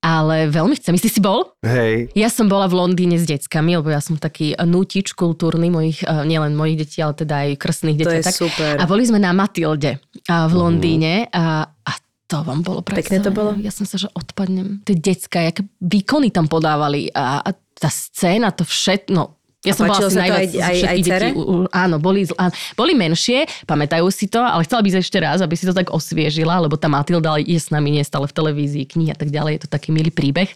ale 0.00 0.48
veľmi 0.48 0.74
chcem. 0.80 0.96
Ty 0.96 1.08
si 1.12 1.20
bol? 1.20 1.52
Hej. 1.60 2.08
Ja 2.16 2.32
som 2.32 2.48
bola 2.48 2.66
v 2.66 2.80
Londýne 2.80 3.20
s 3.20 3.28
deckami, 3.28 3.76
lebo 3.76 3.92
ja 3.92 4.00
som 4.00 4.16
taký 4.16 4.56
nutič 4.56 5.12
kultúrny 5.12 5.68
mojich, 5.68 6.00
eh, 6.04 6.24
nielen 6.24 6.56
mojich 6.56 6.84
detí, 6.84 6.98
ale 7.04 7.14
teda 7.16 7.34
aj 7.46 7.48
krstných 7.60 7.96
detí. 8.00 8.08
To 8.08 8.18
je 8.18 8.24
tak. 8.24 8.36
super. 8.36 8.72
A 8.80 8.84
boli 8.88 9.04
sme 9.04 9.20
na 9.20 9.36
Matilde 9.36 10.00
a 10.26 10.48
v 10.48 10.54
Londýne 10.56 11.28
a, 11.28 11.68
a 11.68 11.92
to 12.30 12.46
vám 12.46 12.62
bolo 12.62 12.80
Pekné 12.86 13.18
to 13.18 13.34
bolo? 13.34 13.58
Ja 13.58 13.74
som 13.74 13.82
sa, 13.82 13.98
že 13.98 14.06
odpadnem. 14.14 14.86
Tie 14.86 14.94
decka, 14.94 15.50
aké 15.50 15.66
výkony 15.82 16.30
tam 16.30 16.46
podávali 16.46 17.10
a, 17.10 17.42
a 17.42 17.50
tá 17.74 17.90
scéna, 17.90 18.54
to 18.54 18.62
všetko, 18.62 19.39
no, 19.60 19.64
A 19.64 19.68
ja 19.68 19.74
som 19.76 19.84
bola 19.84 20.00
asi 20.00 20.16
najviac 20.16 20.50
aj- 20.56 20.84
aj- 20.88 21.12
aj 21.12 21.32
u- 21.36 21.68
Áno, 21.68 22.00
boli, 22.00 22.24
áno, 22.40 22.52
boli 22.72 22.92
menšie, 22.96 23.44
pamätajú 23.68 24.08
si 24.08 24.24
to, 24.24 24.40
ale 24.40 24.64
chcela 24.64 24.80
by 24.80 24.88
ešte 24.96 25.18
raz, 25.20 25.44
aby 25.44 25.52
si 25.52 25.68
to 25.68 25.76
tak 25.76 25.92
osviežila, 25.92 26.64
lebo 26.64 26.80
tá 26.80 26.88
Matilda 26.88 27.36
je 27.36 27.60
s 27.60 27.68
nami 27.68 27.92
nie 27.92 28.00
stále 28.00 28.24
v 28.24 28.32
televízii, 28.32 28.88
knihy 28.88 29.12
a 29.12 29.18
tak 29.20 29.28
ďalej, 29.28 29.60
je 29.60 29.62
to 29.68 29.70
taký 29.70 29.92
milý 29.92 30.08
príbeh. 30.08 30.48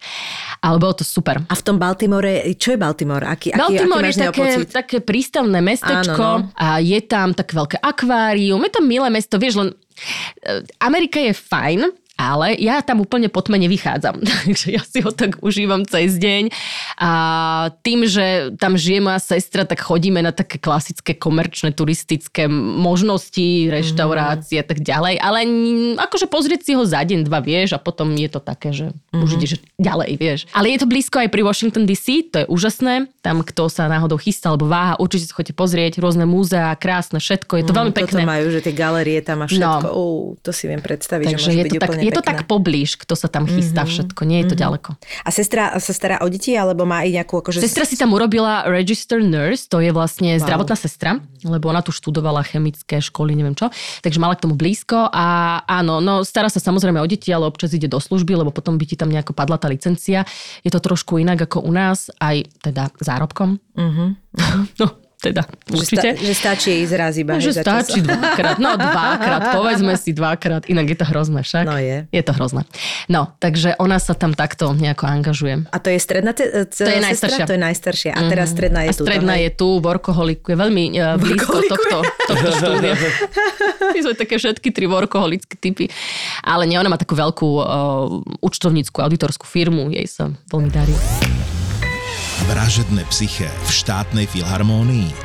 Ale 0.64 0.80
bolo 0.80 0.96
to 0.96 1.04
super. 1.04 1.44
A 1.44 1.54
v 1.54 1.62
tom 1.62 1.76
Baltimore, 1.76 2.56
čo 2.56 2.72
je 2.72 2.78
Baltimore? 2.80 3.28
Aký, 3.28 3.52
aký, 3.52 3.60
Baltimore 3.60 4.00
aký 4.00 4.08
máš 4.08 4.16
je 4.16 4.24
také, 4.24 4.40
pocit? 4.40 4.68
také 4.72 4.96
prístavné 5.04 5.60
mestečko 5.60 6.24
Áno, 6.40 6.48
no. 6.48 6.56
a 6.56 6.80
je 6.80 7.00
tam 7.04 7.36
také 7.36 7.52
veľké 7.54 7.76
akvárium, 7.84 8.64
je 8.64 8.72
to 8.72 8.80
milé 8.80 9.12
mesto, 9.12 9.36
vieš, 9.36 9.60
len 9.60 9.68
e, 9.68 10.64
Amerika 10.80 11.20
je 11.20 11.36
fajn, 11.36 11.92
ale 12.14 12.55
ja 12.62 12.79
tam 12.81 13.03
úplne 13.03 13.27
po 13.27 13.42
tme 13.42 13.59
nevychádzam. 13.59 14.22
Takže 14.46 14.66
ja 14.70 14.83
si 14.87 15.03
ho 15.03 15.11
tak 15.11 15.42
užívam 15.42 15.83
cez 15.83 16.14
deň. 16.18 16.55
A 17.03 17.11
tým, 17.83 18.07
že 18.07 18.55
tam 18.57 18.79
žije 18.79 19.03
moja 19.03 19.18
sestra, 19.18 19.66
tak 19.66 19.83
chodíme 19.83 20.22
na 20.22 20.31
také 20.31 20.62
klasické 20.62 21.18
komerčné, 21.18 21.74
turistické 21.74 22.46
možnosti, 22.50 23.68
reštaurácie 23.70 24.62
a 24.62 24.66
tak 24.66 24.81
ďalej. 24.81 25.18
Ale 25.18 25.38
akože 25.98 26.31
pozrieť 26.31 26.61
si 26.62 26.72
ho 26.79 26.87
za 26.87 27.03
deň, 27.03 27.27
dva, 27.27 27.42
vieš, 27.42 27.74
a 27.74 27.83
potom 27.83 28.14
je 28.14 28.31
to 28.31 28.38
také, 28.38 28.70
že 28.70 28.94
už 29.11 29.40
ideš 29.40 29.59
ďalej, 29.77 30.11
vieš. 30.16 30.40
Ale 30.55 30.70
je 30.70 30.79
to 30.79 30.87
blízko 30.87 31.18
aj 31.18 31.29
pri 31.35 31.42
Washington 31.42 31.85
DC, 31.85 32.31
to 32.31 32.37
je 32.42 32.46
úžasné. 32.46 33.11
Tam, 33.27 33.42
kto 33.42 33.66
sa 33.66 33.90
náhodou 33.90 34.20
chystá 34.22 34.55
alebo 34.55 34.70
váha, 34.70 34.94
určite 35.03 35.27
si 35.27 35.33
chodite 35.35 35.57
pozrieť 35.57 35.98
rôzne 35.98 36.29
múzea, 36.29 36.70
krásne, 36.79 37.18
všetko. 37.18 37.59
Je 37.59 37.64
to 37.66 37.74
veľmi 37.74 37.90
Toto 37.90 38.07
pekné. 38.07 38.22
majú, 38.22 38.46
že 38.55 38.61
tie 38.62 38.74
galerie 38.77 39.18
tam 39.24 39.42
a 39.42 39.46
všetko. 39.50 39.87
No. 39.88 39.90
Uh, 39.90 40.24
to 40.44 40.55
si 40.55 40.70
viem 40.70 40.79
predstaviť, 40.79 41.27
že 41.27 41.35
Takže 41.35 41.48
môže 41.50 41.59
je 41.59 41.64
byť 41.64 41.72
to, 41.72 41.81
tak, 41.81 41.88
úplne 41.90 42.03
Je 42.04 42.12
to 42.12 42.24
tak 42.24 42.44
poblíž, 42.44 43.00
kto 43.00 43.16
sa 43.16 43.28
tam 43.32 43.48
chystá 43.48 43.88
všetko, 43.88 44.22
nie 44.28 44.44
je 44.44 44.52
to 44.52 44.56
ďaleko. 44.56 44.96
A 45.24 45.28
sestra 45.32 45.72
sa 45.80 45.92
stará 45.96 46.20
o 46.20 46.28
deti, 46.28 46.52
alebo 46.52 46.84
má 46.84 47.04
aj 47.04 47.10
nejakú 47.22 47.40
akože... 47.40 47.64
Sestra 47.64 47.88
si 47.88 47.96
tam 47.96 48.12
urobila 48.12 48.68
register 48.68 49.24
nurse, 49.24 49.66
to 49.66 49.80
je 49.80 49.90
vlastne 49.90 50.36
wow. 50.36 50.42
zdravotná 50.44 50.76
sestra, 50.76 51.18
lebo 51.44 51.72
ona 51.72 51.80
tu 51.80 51.90
študovala 51.90 52.44
chemické 52.44 53.00
školy, 53.00 53.32
neviem 53.32 53.56
čo, 53.56 53.72
takže 54.04 54.20
mala 54.20 54.36
k 54.36 54.44
tomu 54.44 54.54
blízko 54.54 55.08
a 55.08 55.60
áno, 55.64 56.04
no 56.04 56.20
stará 56.22 56.52
sa 56.52 56.60
samozrejme 56.60 57.00
o 57.00 57.06
deti, 57.08 57.32
ale 57.32 57.48
občas 57.48 57.72
ide 57.72 57.88
do 57.88 58.00
služby, 58.00 58.36
lebo 58.36 58.52
potom 58.52 58.76
by 58.76 58.84
ti 58.84 58.96
tam 58.98 59.08
nejako 59.08 59.32
padla 59.36 59.56
tá 59.56 59.70
licencia. 59.70 60.28
Je 60.60 60.70
to 60.72 60.80
trošku 60.80 61.20
inak 61.20 61.48
ako 61.48 61.64
u 61.64 61.72
nás, 61.72 62.12
aj 62.20 62.48
teda 62.60 62.92
zárobkom. 63.00 63.60
no, 64.80 64.86
teda, 65.24 65.42
Že, 65.64 65.72
určite. 65.74 66.00
sta- 66.04 66.16
že 66.20 66.32
stačí 66.32 66.70
ísť 66.80 66.94
raz 66.94 67.14
iba. 67.16 67.32
No, 67.32 67.40
že 67.40 67.50
za 67.50 67.62
čas. 67.62 67.88
stačí 67.88 68.00
dvakrát, 68.00 68.56
no 68.58 68.76
dvakrát, 68.76 69.42
povedzme 69.52 69.96
si 69.96 70.10
dvakrát, 70.10 70.66
inak 70.66 70.87
je 70.87 70.96
to 70.96 71.06
hrozné 71.06 71.40
však. 71.40 71.64
No 71.64 71.76
je. 71.76 72.04
Je 72.06 72.22
to 72.22 72.32
hrozné. 72.32 72.68
No, 73.06 73.32
takže 73.38 73.74
ona 73.76 73.96
sa 73.96 74.12
tam 74.12 74.32
takto 74.32 74.70
nejako 74.70 75.04
angažuje. 75.06 75.64
A 75.66 75.76
to 75.78 75.88
je 75.88 75.98
stredná 75.98 76.30
ce- 76.30 76.52
To 76.66 76.85
je 76.85 77.00
najstaršia. 77.00 77.44
To 77.44 77.54
je 77.54 77.62
najstaršia. 77.62 78.12
A 78.12 78.20
teraz 78.27 78.50
stredná 78.50 78.85
je 78.85 78.90
A 78.90 78.94
tu. 78.94 79.02
stredná 79.02 79.35
je 79.37 79.50
tu, 79.50 79.68
workoholiku, 79.79 80.46
je 80.46 80.58
veľmi 80.58 80.85
uh, 80.92 81.16
blízko 81.16 81.64
tohto, 81.64 81.96
tohto 82.27 82.48
štúdia. 82.52 82.94
My 83.87 83.98
sme 84.00 84.14
také 84.14 84.37
všetky 84.37 84.68
tri 84.68 84.85
workoholické 84.85 85.54
typy. 85.54 85.88
Ale 86.40 86.64
nie, 86.64 86.75
ona 86.75 86.88
má 86.88 86.96
takú 86.96 87.14
veľkú 87.14 87.48
uh, 87.54 87.64
účtovníckú 88.40 88.98
auditorskú 88.98 89.46
firmu, 89.46 89.88
jej 89.88 90.04
sa 90.04 90.29
veľmi 90.48 90.68
darí. 90.68 91.54
Vražedné 92.44 93.08
psyché 93.08 93.48
v 93.48 93.70
štátnej 93.72 94.28
filharmónii. 94.28 95.16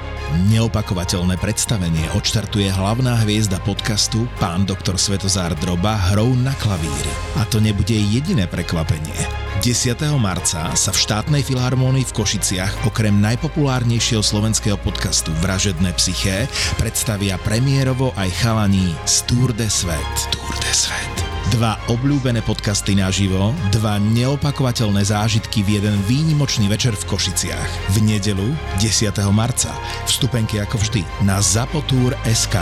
Neopakovateľné 0.55 1.36
predstavenie 1.36 2.07
odštartuje 2.15 2.72
hlavná 2.72 3.20
hviezda 3.28 3.59
podcastu 3.59 4.24
pán 4.39 4.63
doktor 4.63 4.95
Svetozár 4.95 5.51
Droba 5.59 5.99
hrou 6.15 6.32
na 6.32 6.55
klavíri. 6.55 7.11
A 7.36 7.43
to 7.43 7.59
nebude 7.59 7.91
jediné 7.91 8.47
prekvapenie. 8.47 9.20
10. 9.59 9.99
marca 10.15 10.72
sa 10.72 10.91
v 10.95 11.01
štátnej 11.03 11.43
filharmónii 11.43 12.07
v 12.07 12.15
Košiciach 12.15 12.88
okrem 12.88 13.20
najpopulárnejšieho 13.20 14.24
slovenského 14.24 14.80
podcastu 14.80 15.36
Vražedné 15.43 15.91
psyché 15.99 16.47
predstavia 16.80 17.36
premiérovo 17.43 18.15
aj 18.15 18.32
chalaní 18.39 18.95
z 19.03 19.28
Tour 19.28 19.51
de 19.51 19.67
Svet. 19.67 20.13
Tour 20.32 20.55
de 20.63 20.72
Svet. 20.72 21.29
Dva 21.48 21.80
obľúbené 21.88 22.44
podcasty 22.44 23.00
naživo, 23.00 23.56
dva 23.72 23.96
neopakovateľné 23.96 25.08
zážitky 25.08 25.64
v 25.64 25.80
jeden 25.80 25.96
výnimočný 26.04 26.68
večer 26.68 26.92
v 27.00 27.08
Košiciach. 27.08 27.96
V 27.96 28.04
nedelu 28.04 28.52
10. 28.84 29.16
marca. 29.32 29.72
Vstupenky 30.04 30.60
ako 30.60 30.76
vždy 30.84 31.02
na 31.24 31.40
Zapotur.sk. 31.40 32.56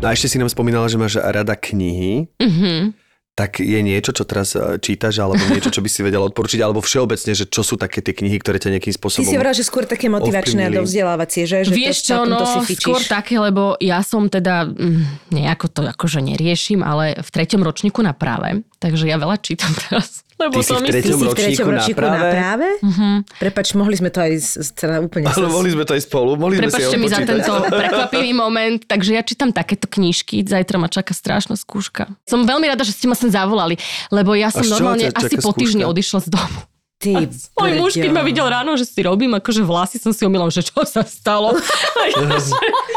No 0.00 0.04
a 0.08 0.16
ešte 0.16 0.32
si 0.32 0.40
nám 0.40 0.48
spomínala, 0.48 0.88
že 0.88 0.96
máš 0.96 1.20
rada 1.20 1.52
knihy. 1.52 2.32
Mhm. 2.40 3.01
Tak 3.32 3.64
je 3.64 3.80
niečo, 3.80 4.12
čo 4.12 4.28
teraz 4.28 4.52
e, 4.52 4.76
čítaš, 4.76 5.16
alebo 5.24 5.40
niečo, 5.48 5.72
čo 5.72 5.80
by 5.80 5.88
si 5.88 6.04
vedela 6.04 6.28
odporučiť, 6.28 6.60
alebo 6.60 6.84
všeobecne, 6.84 7.32
že 7.32 7.48
čo 7.48 7.64
sú 7.64 7.80
také 7.80 8.04
tie 8.04 8.12
knihy, 8.12 8.36
ktoré 8.36 8.60
ťa 8.60 8.76
nejakým 8.76 8.92
Ty 8.92 8.98
spôsobom... 9.00 9.24
si 9.24 9.32
hovorila, 9.32 9.56
že 9.56 9.64
skôr 9.64 9.88
také 9.88 10.12
motivačné 10.12 10.68
a 10.68 10.70
dovzdelávacie, 10.70 11.48
že? 11.48 11.64
že 11.64 11.72
Vieš 11.72 11.96
to, 12.04 12.08
čo, 12.12 12.16
no, 12.28 12.44
si 12.44 12.76
fičíš. 12.76 12.84
skôr 12.84 13.00
také, 13.08 13.40
lebo 13.40 13.80
ja 13.80 14.04
som 14.04 14.28
teda, 14.28 14.68
mm, 14.68 15.32
nejako 15.32 15.66
to 15.72 15.80
akože 15.80 16.20
neriešim, 16.20 16.84
ale 16.84 17.16
v 17.16 17.28
treťom 17.32 17.64
ročníku 17.64 18.04
na 18.04 18.12
práve, 18.12 18.68
takže 18.76 19.08
ja 19.08 19.16
veľa 19.16 19.40
čítam 19.40 19.72
teraz. 19.88 20.28
Lebo 20.42 20.58
Ty 20.58 20.62
si 20.66 20.72
v 20.74 20.82
treťom 20.82 21.18
si 21.18 21.22
v 21.22 21.28
ročníku 21.30 21.38
treťom 21.38 21.66
na 21.70 21.76
ročníku 21.78 22.00
na 22.02 22.10
práve? 22.10 22.32
práve? 22.34 22.68
Mhm. 22.82 23.08
Prepač, 23.38 23.66
mohli 23.78 23.94
sme 23.94 24.10
to 24.10 24.18
aj 24.18 24.32
z, 24.34 24.48
z, 24.58 24.68
celé 24.74 24.96
úplne... 24.98 25.26
Ale 25.30 25.46
mohli 25.46 25.70
sme 25.70 25.84
to 25.86 25.92
aj 25.94 26.02
spolu, 26.02 26.30
mohli 26.34 26.58
sme 26.58 26.66
si 26.66 26.74
Prepačte 26.74 26.96
mi 26.98 27.08
za 27.08 27.20
tento 27.22 27.52
prekvapivý 27.80 28.30
moment, 28.34 28.80
takže 28.82 29.10
ja 29.14 29.22
čítam 29.22 29.54
takéto 29.54 29.86
knižky, 29.86 30.42
zajtra 30.42 30.76
ma 30.82 30.90
čaká 30.90 31.14
strašná 31.14 31.54
skúška. 31.54 32.10
Som 32.26 32.42
veľmi 32.42 32.66
rada, 32.66 32.82
že 32.82 32.90
ste 32.90 33.06
ma 33.06 33.14
sem 33.14 33.30
zavolali, 33.30 33.78
lebo 34.10 34.34
ja 34.34 34.50
som 34.50 34.66
normálne 34.66 35.14
asi 35.14 35.38
po 35.38 35.54
týždni 35.54 35.86
odišla 35.86 36.26
z 36.26 36.28
domu. 36.34 36.58
Ty, 37.02 37.26
Môj 37.58 37.72
muž, 37.82 37.92
keď 37.98 38.14
ma 38.14 38.22
videl 38.22 38.46
ráno, 38.46 38.78
že 38.78 38.86
si 38.86 39.02
robím, 39.02 39.34
akože 39.34 39.66
vlasy 39.66 39.98
som 39.98 40.14
si 40.14 40.22
omýlam, 40.22 40.54
že 40.54 40.62
čo 40.62 40.86
sa 40.86 41.02
stalo. 41.02 41.50
A 41.98 42.02
ja, 42.14 42.38
že, 42.38 42.54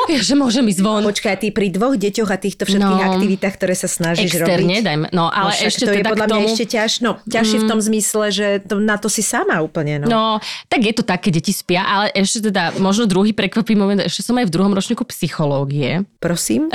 ja, 0.08 0.20
že 0.20 0.34
môžem 0.34 0.66
ísť 0.66 0.80
von. 0.80 1.04
Počkaj, 1.04 1.36
ty 1.38 1.48
pri 1.50 1.68
dvoch 1.70 1.96
deťoch 1.96 2.28
a 2.28 2.38
týchto 2.38 2.64
všetkých 2.64 2.84
No. 2.98 3.12
aktivitách, 3.12 3.54
ktoré 3.54 3.74
sa 3.74 3.86
snažíš 3.86 4.34
Externe, 4.34 4.76
robiť. 4.76 4.84
dajme. 4.84 5.06
No, 5.10 5.28
ale 5.28 5.52
však 5.52 5.68
ešte 5.68 5.82
to 5.82 5.92
je 5.92 5.98
teda 5.98 6.10
podľa 6.10 6.26
k 6.26 6.30
tomu... 6.30 6.40
mňa 6.40 6.50
ešte 6.50 6.66
ťaž, 6.68 6.92
no, 7.00 7.12
ťažšie 7.24 7.58
v 7.58 7.66
tom 7.66 7.80
zmysle, 7.80 8.24
že 8.30 8.46
to, 8.62 8.76
na 8.78 8.96
to 8.96 9.08
si 9.08 9.22
sama 9.22 9.58
úplne. 9.60 9.94
No. 9.98 10.06
No, 10.06 10.24
tak 10.66 10.82
je 10.82 10.94
to 10.94 11.02
tak, 11.02 11.22
keď 11.22 11.32
deti 11.36 11.52
spia, 11.52 11.82
ale 11.82 12.06
ešte 12.12 12.46
teda, 12.46 12.78
možno 12.78 13.06
druhý 13.06 13.32
prekvapivý 13.32 13.76
moment, 13.76 14.02
ešte 14.02 14.22
som 14.22 14.36
aj 14.36 14.46
v 14.46 14.52
druhom 14.52 14.72
ročníku 14.72 15.04
psychológie. 15.06 16.04
Prosím. 16.18 16.68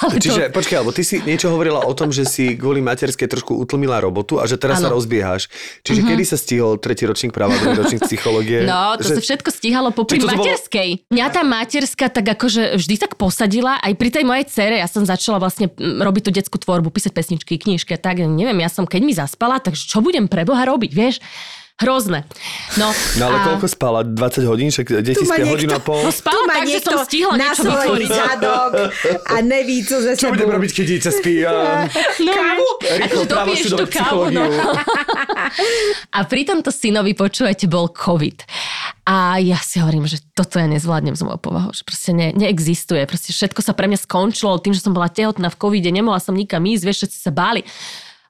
To, 0.00 0.18
Čiže, 0.18 0.50
počkaj, 0.50 0.76
alebo 0.76 0.90
ty 0.90 1.00
si 1.00 1.20
niečo 1.20 1.48
hovorila 1.48 1.80
o 1.80 1.92
tom, 1.92 2.10
že 2.10 2.24
si 2.24 2.52
kvôli 2.52 2.80
materskej 2.80 3.24
trošku 3.26 3.54
utlmila 3.54 3.96
robotu 3.96 4.36
a 4.36 4.44
že 4.44 4.56
teraz 4.56 4.78
sa 4.78 4.88
Áno. 4.88 4.96
rozbiehaš. 4.96 5.46
Čiže 5.80 6.02
kedy 6.02 6.24
sa 6.24 6.36
stihol 6.36 6.76
tretí 6.76 7.04
ročník 7.04 7.30
práva, 7.30 7.54
druhý 7.54 7.78
ročník 7.78 8.02
psychológie? 8.02 8.64
No, 8.64 8.96
to 8.96 9.06
že... 9.06 9.16
sa 9.16 9.22
všetko 9.22 9.48
stíhalo 9.48 9.88
popri 9.90 10.18
toto 10.18 10.28
bolo- 10.30 10.42
materskej. 10.42 11.06
Mňa 11.06 11.26
tá 11.28 11.42
materská 11.42 12.06
tak 12.08 12.26
akože 12.28 12.69
vždy 12.76 12.94
tak 13.00 13.18
posadila, 13.18 13.78
aj 13.80 13.94
pri 13.96 14.10
tej 14.12 14.24
mojej 14.26 14.46
cere, 14.46 14.76
ja 14.78 14.88
som 14.90 15.06
začala 15.06 15.42
vlastne 15.42 15.70
robiť 15.78 16.22
tú 16.26 16.30
detskú 16.30 16.56
tvorbu, 16.60 16.92
písať 16.92 17.12
pesničky, 17.14 17.58
knižky 17.58 17.96
a 17.96 18.00
tak, 18.00 18.22
neviem, 18.22 18.58
ja 18.62 18.70
som, 18.70 18.86
keď 18.86 19.00
mi 19.02 19.14
zaspala, 19.14 19.58
takže 19.58 19.86
čo 19.86 20.04
budem 20.04 20.26
pre 20.30 20.42
Boha 20.46 20.62
robiť, 20.66 20.90
vieš? 20.92 21.22
Hrozné. 21.80 22.28
No, 22.76 22.92
No 23.16 23.22
ale 23.26 23.36
a... 23.40 23.44
koľko 23.48 23.66
spala? 23.66 24.04
20 24.04 24.44
hodín? 24.44 24.68
Však 24.68 25.00
deti 25.00 25.16
Tu 25.16 25.24
ma 25.24 25.34
spia 25.34 25.48
niekto- 25.48 25.56
hodinu 25.56 25.72
a 25.74 25.80
pol. 25.80 26.04
No 26.04 26.12
spala 26.12 26.44
tak, 26.46 26.68
že 26.68 26.78
som 26.78 27.00
stihla 27.00 27.34
na 27.34 27.50
niečo 27.50 27.64
vytvoriť. 27.64 28.08
zadok 28.12 28.72
a 29.24 29.34
neví, 29.40 29.80
co 29.82 29.96
ze 29.96 30.12
Čo 30.14 30.28
budem 30.28 30.44
sebou. 30.44 30.56
robiť, 30.60 30.70
keď 30.76 30.84
dieťa 30.86 31.10
spí? 31.10 31.34
A... 31.42 31.52
No, 32.20 32.32
Kávu? 32.32 32.66
Rýchlo 33.00 33.22
právo 33.24 33.52
študovať 33.54 33.80
no. 33.80 33.90
psychológiu. 33.90 34.44
A 36.10 36.18
pri 36.24 36.42
tomto 36.44 36.70
synovi, 36.70 37.12
počúvajte, 37.12 37.66
bol 37.66 37.90
COVID. 37.90 38.44
A 39.04 39.40
ja 39.42 39.58
si 39.58 39.82
hovorím, 39.82 40.06
že 40.06 40.22
toto 40.30 40.60
ja 40.60 40.68
nezvládnem 40.68 41.16
z 41.16 41.22
môjho 41.24 41.40
povahu, 41.40 41.74
že 41.74 41.82
proste 41.82 42.14
ne, 42.14 42.30
neexistuje. 42.30 43.02
Proste 43.04 43.34
všetko 43.34 43.58
sa 43.58 43.74
pre 43.74 43.90
mňa 43.90 43.98
skončilo 43.98 44.60
tým, 44.60 44.70
že 44.70 44.84
som 44.84 44.94
bola 44.94 45.10
tehotná 45.10 45.50
v 45.50 45.58
covide, 45.58 45.90
nemohla 45.90 46.22
som 46.22 46.36
nikam 46.36 46.62
ísť, 46.62 46.84
vieš, 46.84 46.98
všetci 47.02 47.18
sa 47.18 47.32
báli. 47.34 47.66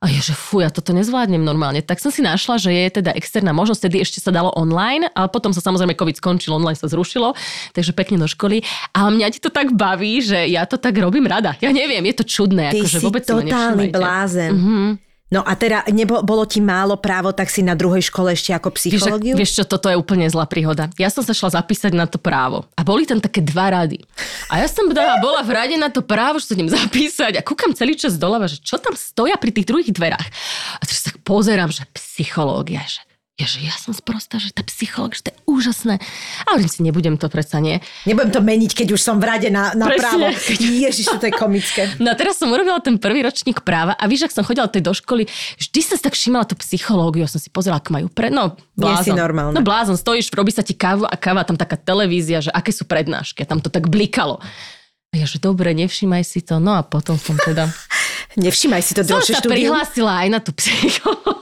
A 0.00 0.08
ja, 0.08 0.16
že 0.24 0.32
fú, 0.32 0.64
ja 0.64 0.72
toto 0.72 0.96
nezvládnem 0.96 1.44
normálne. 1.44 1.84
Tak 1.84 2.00
som 2.00 2.08
si 2.08 2.24
našla, 2.24 2.56
že 2.56 2.72
je 2.72 3.04
teda 3.04 3.12
externá 3.12 3.52
možnosť, 3.52 3.84
tedy 3.84 4.00
ešte 4.00 4.16
sa 4.16 4.32
dalo 4.32 4.48
online, 4.56 5.12
ale 5.12 5.28
potom 5.28 5.52
sa 5.52 5.60
samozrejme 5.60 5.92
COVID 5.92 6.16
skončil, 6.16 6.56
online 6.56 6.80
sa 6.80 6.88
zrušilo, 6.88 7.36
takže 7.76 7.92
pekne 7.92 8.16
do 8.16 8.24
školy. 8.24 8.64
Ale 8.96 9.12
mňa 9.12 9.28
ti 9.28 9.44
to 9.44 9.52
tak 9.52 9.76
baví, 9.76 10.24
že 10.24 10.48
ja 10.48 10.64
to 10.64 10.80
tak 10.80 10.96
robím 10.96 11.28
rada. 11.28 11.52
Ja 11.60 11.68
neviem, 11.68 12.00
je 12.08 12.16
to 12.16 12.24
čudné. 12.24 12.72
Ty 12.72 12.80
akože 12.80 12.96
si 12.96 13.04
vôbec 13.04 13.28
totálny 13.28 13.92
blázen. 13.92 14.52
Mhm. 14.56 15.10
No 15.30 15.46
a 15.46 15.54
teda 15.54 15.86
nebo, 15.94 16.26
bolo 16.26 16.42
ti 16.42 16.58
málo 16.58 16.98
právo, 16.98 17.30
tak 17.30 17.54
si 17.54 17.62
na 17.62 17.78
druhej 17.78 18.02
škole 18.02 18.34
ešte 18.34 18.50
ako 18.50 18.74
Vieš, 18.74 18.78
psychológiu? 18.82 19.38
vieš 19.38 19.62
čo, 19.62 19.64
toto 19.68 19.86
je 19.86 19.94
úplne 19.94 20.26
zlá 20.26 20.42
príhoda. 20.42 20.90
Ja 20.98 21.06
som 21.06 21.22
sa 21.22 21.30
šla 21.30 21.62
zapísať 21.62 21.94
na 21.94 22.10
to 22.10 22.18
právo 22.18 22.66
a 22.74 22.82
boli 22.82 23.06
tam 23.06 23.22
také 23.22 23.38
dva 23.38 23.70
rady. 23.70 24.02
A 24.50 24.58
ja 24.58 24.66
som 24.66 24.90
teda 24.90 25.22
bola 25.22 25.46
v 25.46 25.54
rade 25.54 25.76
na 25.78 25.86
to 25.94 26.02
právo, 26.02 26.42
že 26.42 26.50
sa 26.50 26.54
idem 26.58 26.66
zapísať 26.66 27.38
a 27.38 27.46
kúkam 27.46 27.70
celý 27.70 27.94
čas 27.94 28.18
doľava, 28.18 28.50
že 28.50 28.58
čo 28.58 28.82
tam 28.82 28.98
stoja 28.98 29.38
pri 29.38 29.54
tých 29.54 29.70
druhých 29.70 29.94
dverách. 29.94 30.28
A 30.74 30.82
teraz 30.82 31.06
tak 31.06 31.22
pozerám, 31.22 31.70
že 31.70 31.86
psychológia, 31.94 32.82
že 32.82 33.06
Ježe, 33.40 33.64
ja 33.64 33.72
som 33.72 33.96
sprostá, 33.96 34.36
že 34.36 34.52
tá 34.52 34.60
psychológ, 34.68 35.16
že 35.16 35.24
to 35.24 35.28
je 35.32 35.38
úžasné. 35.48 35.96
A 36.44 36.46
hovorím 36.52 36.68
si, 36.68 36.84
nebudem 36.84 37.16
to 37.16 37.32
predsa 37.32 37.56
nie. 37.56 37.80
Nebudem 38.04 38.36
to 38.36 38.44
meniť, 38.44 38.76
keď 38.76 38.92
už 38.92 39.00
som 39.00 39.16
v 39.16 39.24
rade 39.32 39.48
na, 39.48 39.72
na 39.72 39.88
právo. 39.88 40.28
Ježiš, 40.60 41.08
to 41.16 41.24
je 41.24 41.32
komické. 41.32 41.88
No 42.04 42.12
a 42.12 42.14
teraz 42.16 42.36
som 42.36 42.52
urobila 42.52 42.76
ten 42.84 43.00
prvý 43.00 43.24
ročník 43.24 43.64
práva 43.64 43.96
a 43.96 44.04
víš, 44.04 44.28
ak 44.28 44.32
som 44.36 44.44
chodila 44.44 44.68
tej 44.68 44.84
do 44.84 44.92
školy, 44.92 45.24
vždy 45.56 45.80
som 45.80 45.96
tak 45.96 46.12
všimala 46.12 46.44
tú 46.44 46.52
psychológiu, 46.60 47.24
som 47.24 47.40
si 47.40 47.48
pozerala, 47.48 47.80
ako 47.80 47.96
majú 47.96 48.06
pre... 48.12 48.28
No, 48.28 48.60
Nie 48.76 49.00
si 49.00 49.08
blázon. 49.08 49.16
normálna. 49.16 49.54
No 49.56 49.64
blázon, 49.64 49.96
stojíš, 49.96 50.28
robí 50.36 50.52
sa 50.52 50.60
ti 50.60 50.76
kávu 50.76 51.08
a 51.08 51.16
káva, 51.16 51.48
tam 51.48 51.56
taká 51.56 51.80
televízia, 51.80 52.44
že 52.44 52.52
aké 52.52 52.76
sú 52.76 52.84
prednášky, 52.84 53.48
tam 53.48 53.64
to 53.64 53.72
tak 53.72 53.88
blikalo. 53.88 54.36
A 55.10 55.14
ja, 55.16 55.24
že 55.24 55.40
dobre, 55.40 55.72
nevšímaj 55.72 56.22
si 56.28 56.44
to. 56.44 56.60
No 56.60 56.76
a 56.76 56.84
potom 56.84 57.16
som 57.16 57.40
teda... 57.40 57.72
Nevšímaj 58.38 58.82
si 58.86 58.94
to 58.94 59.02
som 59.02 59.18
sa 59.18 59.42
prihlásila 59.42 60.22
aj 60.22 60.28
na 60.30 60.38
tú 60.38 60.54
psychológiu. 60.54 61.39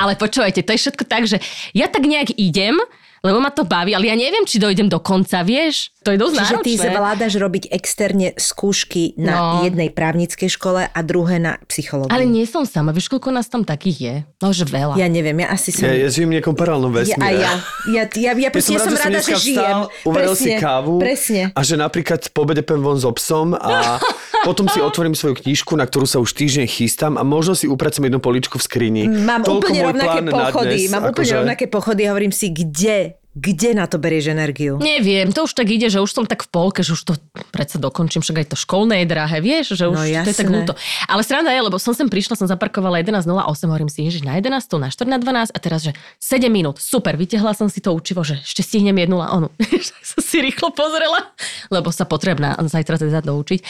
Ale 0.00 0.14
počúvajte, 0.14 0.62
to 0.62 0.72
je 0.74 0.82
všetko 0.86 1.04
tak, 1.08 1.24
že 1.26 1.40
ja 1.72 1.88
tak 1.88 2.04
nejak 2.04 2.36
idem, 2.36 2.76
lebo 3.24 3.42
ma 3.42 3.50
to 3.50 3.66
baví, 3.66 3.94
ale 3.94 4.08
ja 4.08 4.16
neviem, 4.16 4.46
či 4.46 4.62
dojdem 4.62 4.86
do 4.86 5.02
konca, 5.02 5.42
vieš? 5.42 5.90
To 6.08 6.10
je 6.10 6.18
dosť 6.18 6.36
Čiže 6.38 6.56
ty 6.58 6.72
náročné. 6.72 6.88
zvládaš 6.88 7.32
robiť 7.36 7.64
externe 7.68 8.28
skúšky 8.32 9.12
na 9.14 9.36
No. 9.36 9.44
jednej 9.62 9.88
právnickej 9.88 10.48
škole 10.48 10.82
a 10.82 10.98
druhé 11.02 11.36
na 11.36 11.60
psychológiu. 11.62 12.08
Ale 12.08 12.24
nie 12.24 12.42
som 12.42 12.64
sama, 12.64 12.90
vieš, 12.90 13.06
koľko 13.08 13.28
nás 13.30 13.44
tam 13.46 13.60
takých 13.60 13.98
je? 13.98 14.14
No, 14.38 14.48
že 14.50 14.64
veľa. 14.64 14.96
Ja 14.96 15.04
neviem, 15.06 15.36
ja 15.36 15.48
asi 15.48 15.68
som... 15.68 15.84
Ja, 15.84 15.92
ja 15.92 16.08
žijem 16.08 16.32
v 16.32 16.40
nejakom 16.40 16.54
paralelnom 16.54 16.88
Ja, 16.94 17.04
vesmíre. 17.04 17.20
a 17.20 17.28
ja, 17.30 17.52
ja, 17.92 18.02
ja, 18.08 18.32
ja, 18.32 18.48
proste, 18.48 18.72
ja 18.72 18.80
som 18.80 18.88
rád, 18.88 19.04
rada, 19.04 19.12
dneska 19.12 19.36
že 19.36 19.44
žijem. 19.44 19.60
vstal, 19.60 19.80
uvaril 20.02 20.32
si 20.32 20.48
Presne, 20.48 20.56
kávu 20.58 20.94
Presne. 20.96 21.42
a 21.50 21.60
že 21.60 21.74
napríklad 21.76 22.20
po 22.28 22.40
obede 22.40 22.62
pem 22.62 22.78
von 22.78 22.96
so 22.96 23.12
psom 23.12 23.52
a 23.52 24.00
potom 24.48 24.64
si 24.66 24.80
otvorím 24.80 25.12
svoju 25.12 25.36
knižku, 25.36 25.74
na 25.74 25.84
ktorú 25.84 26.04
sa 26.04 26.16
už 26.16 26.32
týždeň 26.32 26.64
chystám 26.64 27.14
a 27.14 27.22
možno 27.22 27.52
si 27.52 27.66
upracujem 27.66 28.06
jednu 28.06 28.18
poličku 28.18 28.56
v 28.56 28.64
skrini. 28.64 29.02
Mám 29.04 29.44
Toľko 29.44 29.60
úplne 29.60 29.78
môj 29.78 29.86
rovnaké 29.90 30.18
pochody. 30.26 30.72
dnes, 30.74 30.88
Mám 30.88 31.02
úplne 31.02 31.12
akože- 31.12 31.36
rovnaké 31.36 31.64
pochody 31.66 32.00
a 32.00 32.10
hovorím 32.10 32.32
si, 32.32 32.46
kde 32.48 32.96
Kde 33.38 33.70
na 33.78 33.86
to 33.86 34.02
berieš 34.02 34.34
energiu? 34.34 34.82
Neviem, 34.82 35.30
to 35.30 35.46
už 35.46 35.54
tak 35.54 35.70
ide, 35.70 35.86
že 35.86 36.02
už 36.02 36.10
som 36.10 36.24
tak 36.26 36.42
v 36.42 36.50
polke, 36.50 36.82
že 36.82 36.98
už 36.98 37.02
to 37.06 37.14
predsa 37.54 37.78
dokončím, 37.78 38.18
však 38.18 38.42
aj 38.42 38.46
to 38.50 38.56
školné 38.58 39.02
je 39.02 39.06
drahé, 39.06 39.38
vieš, 39.38 39.78
že 39.78 39.86
už 39.86 39.94
No 39.94 40.02
to 40.26 40.30
je 40.34 40.38
tak 40.38 40.50
ľúto. 40.50 40.74
Ale 41.06 41.22
sranda 41.22 41.54
je, 41.54 41.62
lebo 41.62 41.78
som 41.78 41.94
sem 41.94 42.10
prišla, 42.10 42.34
som 42.34 42.50
zaparkovala 42.50 42.98
11.08, 43.06 43.30
hovorím 43.70 43.86
si, 43.86 44.02
ježiš, 44.02 44.26
na 44.26 44.34
11, 44.34 44.58
na 44.82 44.90
4 44.90 45.06
na 45.06 45.18
12 45.22 45.54
a 45.54 45.58
teraz, 45.62 45.86
že 45.86 45.94
7 46.18 46.50
minút, 46.50 46.82
super, 46.82 47.14
vytiahla 47.14 47.54
som 47.54 47.70
si 47.70 47.78
to 47.78 47.94
učivo, 47.94 48.26
že 48.26 48.42
ešte 48.42 48.66
stihnem 48.66 48.98
jednu 48.98 49.22
a 49.22 49.30
onu. 49.30 49.48
som 50.10 50.18
si 50.18 50.42
rýchlo 50.42 50.74
pozrela, 50.74 51.30
lebo 51.70 51.94
sa 51.94 52.02
potrebná 52.02 52.58
zajtra 52.58 52.98
teda 52.98 53.22
doučiť. 53.22 53.60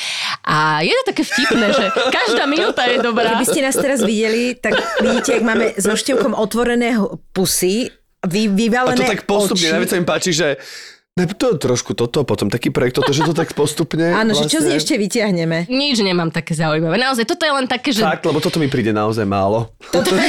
A 0.49 0.81
je 0.81 0.93
to 0.93 1.03
také 1.13 1.23
vtipné, 1.29 1.67
že 1.77 1.85
každá 2.09 2.49
minúta 2.49 2.89
je 2.89 3.05
dobrá. 3.05 3.37
Keby 3.37 3.47
ste 3.47 3.61
nás 3.61 3.77
teraz 3.77 4.01
videli, 4.01 4.57
tak 4.57 4.81
vidíte, 5.05 5.37
jak 5.37 5.45
máme 5.45 5.77
so 5.77 5.93
števkom 5.93 6.33
otvorené 6.33 6.97
pusy, 7.37 7.93
vy, 8.27 8.51
A 8.51 8.55
vyvalené 8.55 8.99
to 8.99 9.13
tak 9.15 9.23
postupne, 9.29 9.63
oči. 9.63 9.73
najviac 9.75 9.91
sa 9.91 9.97
mi 10.01 10.07
páči, 10.09 10.31
že 10.35 10.49
to 11.27 11.59
trošku 11.59 11.99
toto, 11.99 12.23
potom 12.23 12.47
taký 12.47 12.71
projekt 12.71 13.03
toto, 13.03 13.11
že 13.11 13.27
to 13.27 13.35
tak 13.35 13.51
postupne. 13.57 14.15
Áno, 14.23 14.37
že 14.37 14.47
čo 14.47 14.63
z 14.63 14.71
vlastne. 14.71 14.79
ešte 14.79 14.95
vyťahneme? 14.95 15.67
Nič 15.67 15.99
nemám 16.05 16.31
také 16.31 16.55
zaujímavé. 16.55 16.95
Naozaj, 17.01 17.27
toto 17.27 17.43
je 17.43 17.53
len 17.59 17.67
také, 17.67 17.91
že... 17.91 18.07
Tak, 18.07 18.23
lebo 18.23 18.39
toto 18.39 18.63
mi 18.63 18.71
príde 18.71 18.95
naozaj 18.95 19.27
málo. 19.27 19.75
Toto 19.91 20.15
je. 20.15 20.23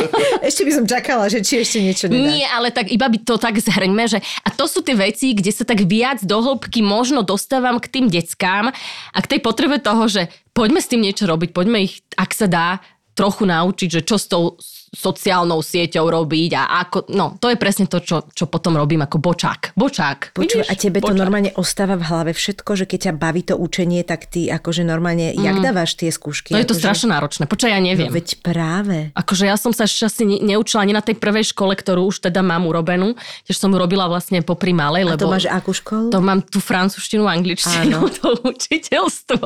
Ešte 0.48 0.66
by 0.66 0.72
som 0.74 0.84
čakala, 0.88 1.30
že 1.30 1.38
či 1.46 1.62
ešte 1.62 1.78
niečo 1.78 2.10
nedá. 2.10 2.34
Nie, 2.34 2.50
ale 2.50 2.74
tak 2.74 2.90
iba 2.90 3.06
by 3.06 3.18
to 3.22 3.38
tak 3.38 3.54
zhrňme, 3.62 4.10
že 4.10 4.18
a 4.42 4.48
to 4.50 4.66
sú 4.66 4.82
tie 4.82 4.98
veci, 4.98 5.30
kde 5.38 5.54
sa 5.54 5.62
tak 5.62 5.86
viac 5.86 6.18
do 6.26 6.42
hĺbky 6.42 6.82
možno 6.82 7.22
dostávam 7.22 7.78
k 7.78 7.86
tým 7.86 8.06
deckám 8.10 8.74
a 9.14 9.18
k 9.22 9.30
tej 9.30 9.38
potrebe 9.38 9.78
toho, 9.78 10.10
že 10.10 10.26
poďme 10.50 10.82
s 10.82 10.90
tým 10.90 11.06
niečo 11.06 11.30
robiť, 11.30 11.54
poďme 11.54 11.86
ich, 11.86 12.02
ak 12.18 12.34
sa 12.34 12.50
dá, 12.50 12.82
trochu 13.14 13.46
naučiť, 13.46 13.88
že 13.88 14.00
čo 14.02 14.16
s 14.18 14.26
tou 14.26 14.58
sociálnou 14.92 15.64
sieťou 15.64 16.04
robiť 16.04 16.50
a 16.52 16.62
ako, 16.84 17.08
no, 17.16 17.40
to 17.40 17.48
je 17.48 17.56
presne 17.56 17.88
to, 17.88 18.04
čo, 18.04 18.28
čo 18.28 18.44
potom 18.44 18.76
robím 18.76 19.00
ako 19.00 19.16
bočák. 19.16 19.72
Bočák. 19.72 20.36
Počuj, 20.36 20.68
a 20.68 20.76
tebe 20.76 21.00
to 21.00 21.08
Bočák. 21.08 21.16
normálne 21.16 21.50
ostáva 21.56 21.96
v 21.96 22.04
hlave 22.04 22.30
všetko, 22.36 22.76
že 22.76 22.84
keď 22.84 22.98
ťa 23.08 23.12
baví 23.16 23.40
to 23.40 23.56
učenie, 23.56 24.04
tak 24.04 24.28
ty 24.28 24.52
akože 24.52 24.84
normálne, 24.84 25.32
jak 25.32 25.56
dávaš 25.58 25.96
tie 25.96 26.12
skúšky? 26.12 26.52
No 26.52 26.60
je 26.60 26.68
to 26.68 26.76
akože... 26.76 26.82
strašne 26.84 27.08
náročné. 27.08 27.48
Počkaj, 27.48 27.72
ja 27.72 27.80
neviem. 27.80 28.12
No 28.12 28.14
veď 28.14 28.28
práve. 28.44 29.08
Akože 29.16 29.48
ja 29.48 29.56
som 29.56 29.72
sa 29.72 29.88
ešte 29.88 30.12
asi 30.12 30.22
ne- 30.28 30.44
neučila 30.44 30.84
ani 30.84 30.92
na 30.92 31.00
tej 31.00 31.16
prvej 31.16 31.48
škole, 31.48 31.72
ktorú 31.72 32.12
už 32.12 32.28
teda 32.28 32.44
mám 32.44 32.68
urobenú. 32.68 33.16
Tiež 33.48 33.56
som 33.56 33.72
ju 33.72 33.80
robila 33.80 34.04
vlastne 34.12 34.44
popri 34.44 34.76
malej, 34.76 35.08
A 35.08 35.16
lebo... 35.16 35.24
to 35.24 35.32
máš 35.32 35.48
akú 35.48 35.72
školu? 35.72 36.12
To 36.12 36.20
mám 36.20 36.44
tú 36.44 36.60
francúzštinu, 36.60 37.24
angličtinu, 37.24 37.96
Áno. 37.96 38.12
to 38.20 38.28
učiteľstvo. 38.44 39.40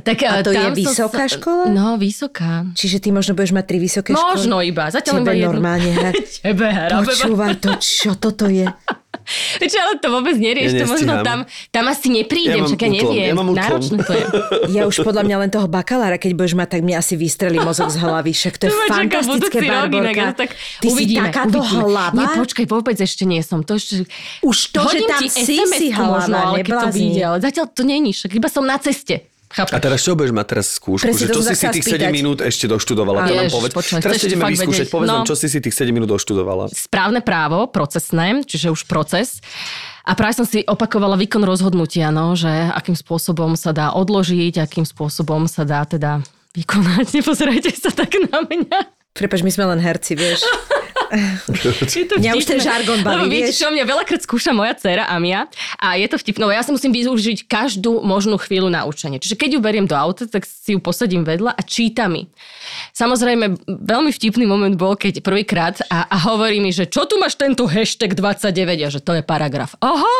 Tak, 0.00 0.16
A 0.24 0.40
to 0.40 0.48
je 0.48 0.64
vysoká 0.72 1.28
sa- 1.28 1.36
škola? 1.36 1.68
No, 1.68 2.00
vysoká. 2.00 2.64
Čiže 2.72 3.04
ty 3.04 3.12
možno 3.12 3.36
budeš 3.36 3.52
mať 3.52 3.64
tri 3.68 3.76
vysoké 3.76 4.16
školy? 4.16 4.45
Možno 4.46 4.62
iba, 4.62 4.84
zatiaľ 4.88 5.14
Tebe 5.18 5.24
iba 5.24 5.34
jednu. 5.34 5.50
normálne. 5.52 5.90
Tebe 6.46 6.66
hra. 6.66 7.02
Počúvaj 7.02 7.52
to, 7.58 7.70
čo 7.76 8.14
toto 8.14 8.46
je? 8.46 8.70
Čo, 9.58 9.82
ale 9.82 9.98
to 9.98 10.06
vôbec 10.06 10.38
nerieš, 10.38 10.70
Ja 10.70 10.86
to 10.86 10.94
možno 10.94 11.18
tam, 11.26 11.42
tam 11.74 11.84
asi 11.90 12.14
neprídem, 12.14 12.62
Ja 12.62 12.70
však 12.70 12.78
ja 12.78 12.90
neviem. 12.94 13.34
ja. 13.34 13.42
Náročné 13.42 13.98
to 13.98 14.12
je. 14.14 14.24
Ja 14.78 14.86
už 14.86 15.02
podľa 15.02 15.26
mňa 15.26 15.36
len 15.42 15.50
toho 15.50 15.66
bakalára, 15.66 16.14
keď 16.14 16.38
budeš 16.38 16.54
mať, 16.54 16.78
tak 16.78 16.86
mňa 16.86 17.02
asi 17.02 17.18
vystrelí 17.18 17.58
mozog 17.58 17.90
z 17.90 17.98
hlavy. 17.98 18.30
Však 18.30 18.54
to 18.54 18.62
je 18.62 18.70
To 18.70 18.78
čaká 18.86 18.94
fantastické, 19.18 19.58
rok, 19.58 19.90
Barborka. 19.90 20.22
to 20.30 20.34
tak 20.38 20.50
Ty 20.78 20.86
uvidíme, 20.86 21.10
si 21.18 21.26
takáto 21.26 21.58
uvidíme. 21.58 21.82
hlava? 21.82 22.14
Nie, 22.14 22.26
počkaj, 22.38 22.64
vôbec 22.70 22.96
ešte 22.96 23.26
nie 23.26 23.42
som. 23.42 23.66
To 23.66 23.74
ešte... 23.74 24.06
Už 24.46 24.56
to, 24.70 24.80
že 24.86 25.02
Hodím 25.02 25.10
tam 25.10 25.18
ti 25.18 25.26
si, 25.26 25.58
si 25.58 25.86
hlava, 25.90 26.22
možno, 26.22 26.36
ale 26.38 26.56
keď 26.62 26.74
to 26.78 26.88
vyjde, 26.94 27.22
ale 27.24 27.38
zatiaľ 27.42 27.66
to 27.66 27.82
není, 27.82 28.10
však 28.14 28.30
iba 28.30 28.46
som 28.46 28.62
na 28.62 28.78
ceste. 28.78 29.26
Chápeš? 29.56 29.72
A 29.72 29.78
teraz 29.78 29.98
čo 29.98 30.12
budeš 30.12 30.30
mať 30.30 30.46
teraz 30.46 30.66
skúšku? 30.70 31.08
Presne 31.08 31.18
že 31.18 31.32
čo 31.32 31.40
si 31.40 31.54
si 31.54 31.66
tých 31.72 31.84
spýtať. 31.86 32.06
7 32.06 32.12
minút 32.12 32.38
ešte 32.38 32.68
doštudovala? 32.68 33.24
To 33.24 33.32
nám 33.32 33.48
povedz. 33.48 33.72
počkaj, 33.72 33.98
Teraz 33.98 34.14
chceš 34.14 34.28
ideme 34.30 34.44
vyskúšať. 34.46 34.86
Povedz 34.86 35.08
nám, 35.08 35.16
No. 35.16 35.24
čo 35.24 35.34
si 35.34 35.46
si 35.48 35.58
tých 35.58 35.72
7 35.72 35.90
minút 35.90 36.12
doštudovala. 36.12 36.68
správne 36.70 37.20
právo, 37.20 37.64
procesné, 37.66 38.44
čiže 38.44 38.68
už 38.68 38.84
proces. 38.84 39.40
A 40.02 40.12
práve 40.12 40.36
som 40.36 40.44
si 40.44 40.60
opakovala 40.62 41.16
výkon 41.16 41.40
rozhodnutia, 41.42 42.12
no, 42.12 42.36
že 42.36 42.46
akým 42.70 42.94
spôsobom 42.94 43.56
sa 43.56 43.72
dá 43.72 43.90
odložiť, 43.90 44.60
akým 44.60 44.84
spôsobom 44.84 45.48
sa 45.48 45.64
dá 45.64 45.82
teda 45.82 46.20
vykonať. 46.52 47.10
Nepozerajte 47.16 47.72
sa 47.72 47.90
tak 47.90 48.12
na 48.28 48.44
mňa. 48.44 48.78
Prepač, 49.16 49.40
my 49.40 49.50
sme 49.50 49.64
len 49.74 49.80
herci, 49.80 50.12
vieš. 50.14 50.44
Je 51.86 52.02
to 52.02 52.18
Mňa 52.18 52.34
už 52.34 52.44
ten 52.44 52.58
žargon 52.58 52.98
baví, 53.06 53.30
Lebo 53.30 53.30
vieš. 53.30 53.62
čo 53.62 53.70
mňa 53.70 53.84
veľakrát 53.86 54.26
skúša 54.26 54.50
moja 54.50 54.74
dcera 54.74 55.06
Amia 55.06 55.46
a 55.78 55.94
je 55.94 56.06
to 56.10 56.18
vtipné, 56.18 56.42
ja 56.50 56.66
sa 56.66 56.74
musím 56.74 56.90
využiť 56.90 57.46
každú 57.46 58.02
možnú 58.02 58.34
chvíľu 58.42 58.66
na 58.66 58.82
učenie. 58.82 59.22
Čiže 59.22 59.38
keď 59.38 59.50
ju 59.54 59.60
beriem 59.62 59.86
do 59.86 59.94
auta, 59.94 60.26
tak 60.26 60.42
si 60.42 60.74
ju 60.74 60.82
posadím 60.82 61.22
vedľa 61.22 61.54
a 61.54 61.62
číta 61.62 62.10
mi. 62.10 62.26
Samozrejme, 62.90 63.54
veľmi 63.70 64.10
vtipný 64.10 64.50
moment 64.50 64.74
bol, 64.74 64.98
keď 64.98 65.22
prvýkrát 65.22 65.78
a, 65.86 66.10
a 66.10 66.16
hovorí 66.26 66.58
mi, 66.58 66.74
že 66.74 66.90
čo 66.90 67.06
tu 67.06 67.22
máš 67.22 67.38
tento 67.38 67.70
hashtag 67.70 68.18
29 68.18 68.50
a 68.82 68.88
že 68.90 68.98
to 68.98 69.14
je 69.14 69.22
paragraf. 69.22 69.78
Aha, 69.78 70.16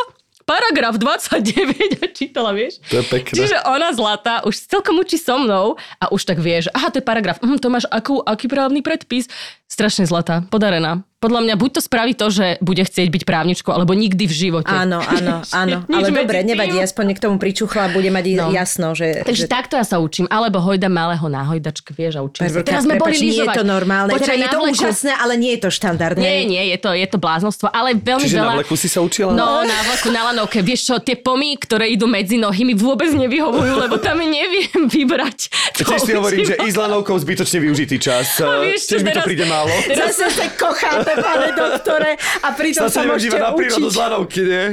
paragraf 0.47 0.94
29 0.97 2.01
a 2.01 2.07
čítala, 2.14 2.55
vieš? 2.55 2.78
To 2.88 3.03
je 3.03 3.05
pekné. 3.11 3.34
Čiže 3.34 3.66
ona 3.66 3.90
zlatá 3.90 4.47
už 4.47 4.55
celkom 4.70 5.03
učí 5.03 5.18
so 5.18 5.36
mnou 5.42 5.74
a 5.99 6.05
už 6.14 6.22
tak 6.22 6.38
vie, 6.38 6.62
že 6.62 6.70
aha, 6.70 6.94
to 6.94 7.03
je 7.03 7.05
paragraf, 7.05 7.42
hm, 7.42 7.59
to 7.59 7.68
máš 7.68 7.84
akú, 7.90 8.22
aký 8.22 8.47
právny 8.47 8.80
predpis? 8.80 9.26
Strašne 9.66 10.06
zlatá, 10.06 10.46
podarená. 10.46 11.02
Podľa 11.16 11.40
mňa 11.42 11.54
buď 11.56 11.70
to 11.72 11.80
spraví 11.80 12.12
to, 12.12 12.28
že 12.28 12.60
bude 12.60 12.78
chcieť 12.78 13.08
byť 13.08 13.22
právničkou, 13.24 13.72
alebo 13.72 13.96
nikdy 13.96 14.28
v 14.28 14.34
živote. 14.36 14.68
Áno, 14.68 15.00
áno, 15.00 15.40
áno. 15.64 15.82
Ale 15.88 16.12
dobre, 16.12 16.44
nevadí, 16.44 16.76
aspoň 16.76 17.16
k 17.16 17.24
tomu 17.24 17.36
pričuchla 17.36 17.88
a 17.88 17.90
bude 17.90 18.06
mať 18.08 18.24
No. 18.36 18.52
jasno, 18.52 18.92
že... 18.92 19.24
Takže 19.24 19.44
že... 19.44 19.50
takto 19.50 19.74
ja 19.74 19.82
sa 19.82 19.96
učím. 19.96 20.28
Alebo 20.28 20.60
hojda 20.60 20.86
malého 20.86 21.24
na 21.24 21.40
hojdačke, 21.42 21.90
vieš, 21.90 22.14
a 22.14 22.22
učím 22.22 22.44
sa. 22.44 22.52
Barborka, 22.52 22.68
Teraz 22.68 22.82
sme 22.84 22.94
boli 22.94 23.16
prepáč, 23.16 23.24
nie 23.24 23.32
je 23.34 23.48
to 23.48 23.64
normálne. 23.64 24.10
Počkaj, 24.12 24.28
Teda 24.28 24.38
je 24.38 24.46
to 24.46 24.60
vleku. 24.60 24.74
úžasné, 24.76 25.12
ale 25.16 25.32
nie 25.34 25.50
je 25.50 25.60
to 25.62 25.70
štandardné. 25.72 26.20
Nie, 26.20 26.36
nie, 26.44 26.62
je 26.68 26.78
to, 26.78 26.90
je 26.92 27.06
to 27.08 27.18
bláznostvo, 27.18 27.66
ale 27.66 27.88
veľmi 27.96 28.22
Čiže 28.22 28.36
veľa... 28.36 28.46
na 28.46 28.58
vleku 28.60 28.74
si 28.76 28.86
sa 28.86 29.00
učila? 29.00 29.30
No, 29.32 29.64
na 29.64 29.78
vlaku, 29.82 30.08
na 30.10 30.22
lanovke. 30.26 30.60
Vieš 30.60 30.80
čo, 30.84 30.94
tie 31.00 31.16
pomy, 31.16 31.56
ktoré 31.56 31.88
idú 31.88 32.04
medzi 32.04 32.36
nohy, 32.36 32.62
mi 32.62 32.76
vôbec 32.76 33.08
nevyhovujú, 33.08 33.72
lebo 33.80 33.96
tam 33.98 34.20
neviem 34.20 34.84
vybrať. 34.94 35.38
Tiež 35.74 36.00
si 36.02 36.12
hovorím, 36.12 36.44
že 36.44 36.60
ísť 36.60 36.76
lanovkou 36.76 37.16
zbytočne 37.16 37.58
využitý 37.62 37.96
čas. 37.96 38.36
A 38.38 38.60
vieš 38.60 38.84
čo, 38.84 39.00
mi 39.00 39.08
to 39.08 39.16
teraz- 39.16 39.24
príde 39.24 39.48
málo. 39.57 39.72
Zase 40.04 40.26
sa 40.28 40.46
kocháte, 40.52 41.12
pane 41.16 41.48
doktore, 41.57 42.11
a 42.44 42.48
pritom 42.52 42.86
sa 42.92 43.00
môžete 43.09 43.40
na 43.40 43.50
prírodu 43.57 43.88
z 43.88 43.96
lanovky, 43.96 44.40
nie? 44.44 44.64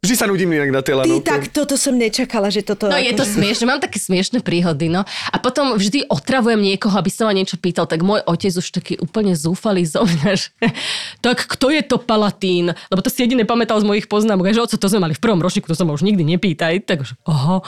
Vždy 0.00 0.14
sa 0.16 0.24
nudím 0.24 0.50
inak 0.56 0.70
na 0.72 0.80
tej 0.80 0.94
Ty, 0.96 1.00
lanovke. 1.04 1.26
tak 1.28 1.42
toto 1.52 1.74
som 1.76 1.94
nečakala, 1.96 2.48
že 2.48 2.64
toto... 2.64 2.88
No 2.88 2.96
je 2.96 3.12
to 3.12 3.24
akože- 3.24 3.36
smiešne, 3.36 3.64
mám 3.68 3.80
také 3.82 3.98
smiešne 4.00 4.38
príhody, 4.40 4.88
no. 4.88 5.04
A 5.04 5.36
potom 5.36 5.76
vždy 5.76 6.08
otravujem 6.08 6.60
niekoho, 6.60 6.94
aby 6.96 7.10
sa 7.12 7.28
ma 7.28 7.32
niečo 7.36 7.60
pýtal, 7.60 7.84
tak 7.84 8.00
môj 8.00 8.24
otec 8.24 8.52
už 8.56 8.66
taký 8.72 8.94
úplne 8.96 9.36
zúfalý 9.36 9.84
zo 9.84 10.06
mňa, 10.06 10.30
že 10.38 10.48
tak 11.24 11.44
kto 11.44 11.68
je 11.74 11.82
to 11.84 12.00
Palatín? 12.00 12.72
Lebo 12.88 13.00
to 13.04 13.12
si 13.12 13.20
jediné 13.26 13.44
pamätal 13.44 13.76
z 13.82 13.86
mojich 13.86 14.06
poznámok, 14.08 14.50
že 14.50 14.62
oco, 14.64 14.76
to 14.76 14.88
sme 14.88 15.04
mali 15.04 15.14
v 15.14 15.22
prvom 15.22 15.40
ročníku, 15.42 15.68
to 15.68 15.76
sa 15.76 15.84
ma 15.84 15.92
už 15.92 16.06
nikdy 16.06 16.24
nepýtaj. 16.24 16.86
Takže, 16.86 17.18
aha. 17.28 17.60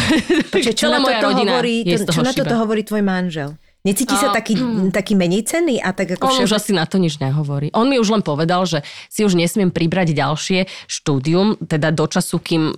Počkej, 0.54 0.74
čo 0.76 0.86
na 0.92 1.02
toto 1.02 1.34
hovorí, 1.34 1.82
to, 1.84 2.12
čo 2.12 2.22
na 2.22 2.32
toto 2.32 2.54
hovorí 2.54 2.82
tvoj 2.86 3.02
manžel? 3.02 3.56
Necíti 3.80 4.12
sa 4.12 4.28
A- 4.28 4.36
taký, 4.36 4.60
taký 4.92 5.16
menej 5.16 5.48
cenný 5.48 5.80
a 5.80 5.96
tak 5.96 6.12
ako 6.14 6.28
On 6.28 6.44
už 6.44 6.52
všeobec- 6.52 6.60
asi 6.60 6.70
na 6.76 6.84
to 6.84 7.00
nič 7.00 7.16
nehovorí. 7.16 7.72
On 7.72 7.88
mi 7.88 7.96
už 7.96 8.12
len 8.12 8.20
povedal, 8.20 8.68
že 8.68 8.84
si 9.08 9.24
už 9.24 9.32
nesmiem 9.32 9.72
pribrať 9.72 10.12
ďalšie 10.12 10.58
štúdium, 10.84 11.56
teda 11.56 11.88
do 11.88 12.04
času, 12.04 12.36
kým 12.38 12.76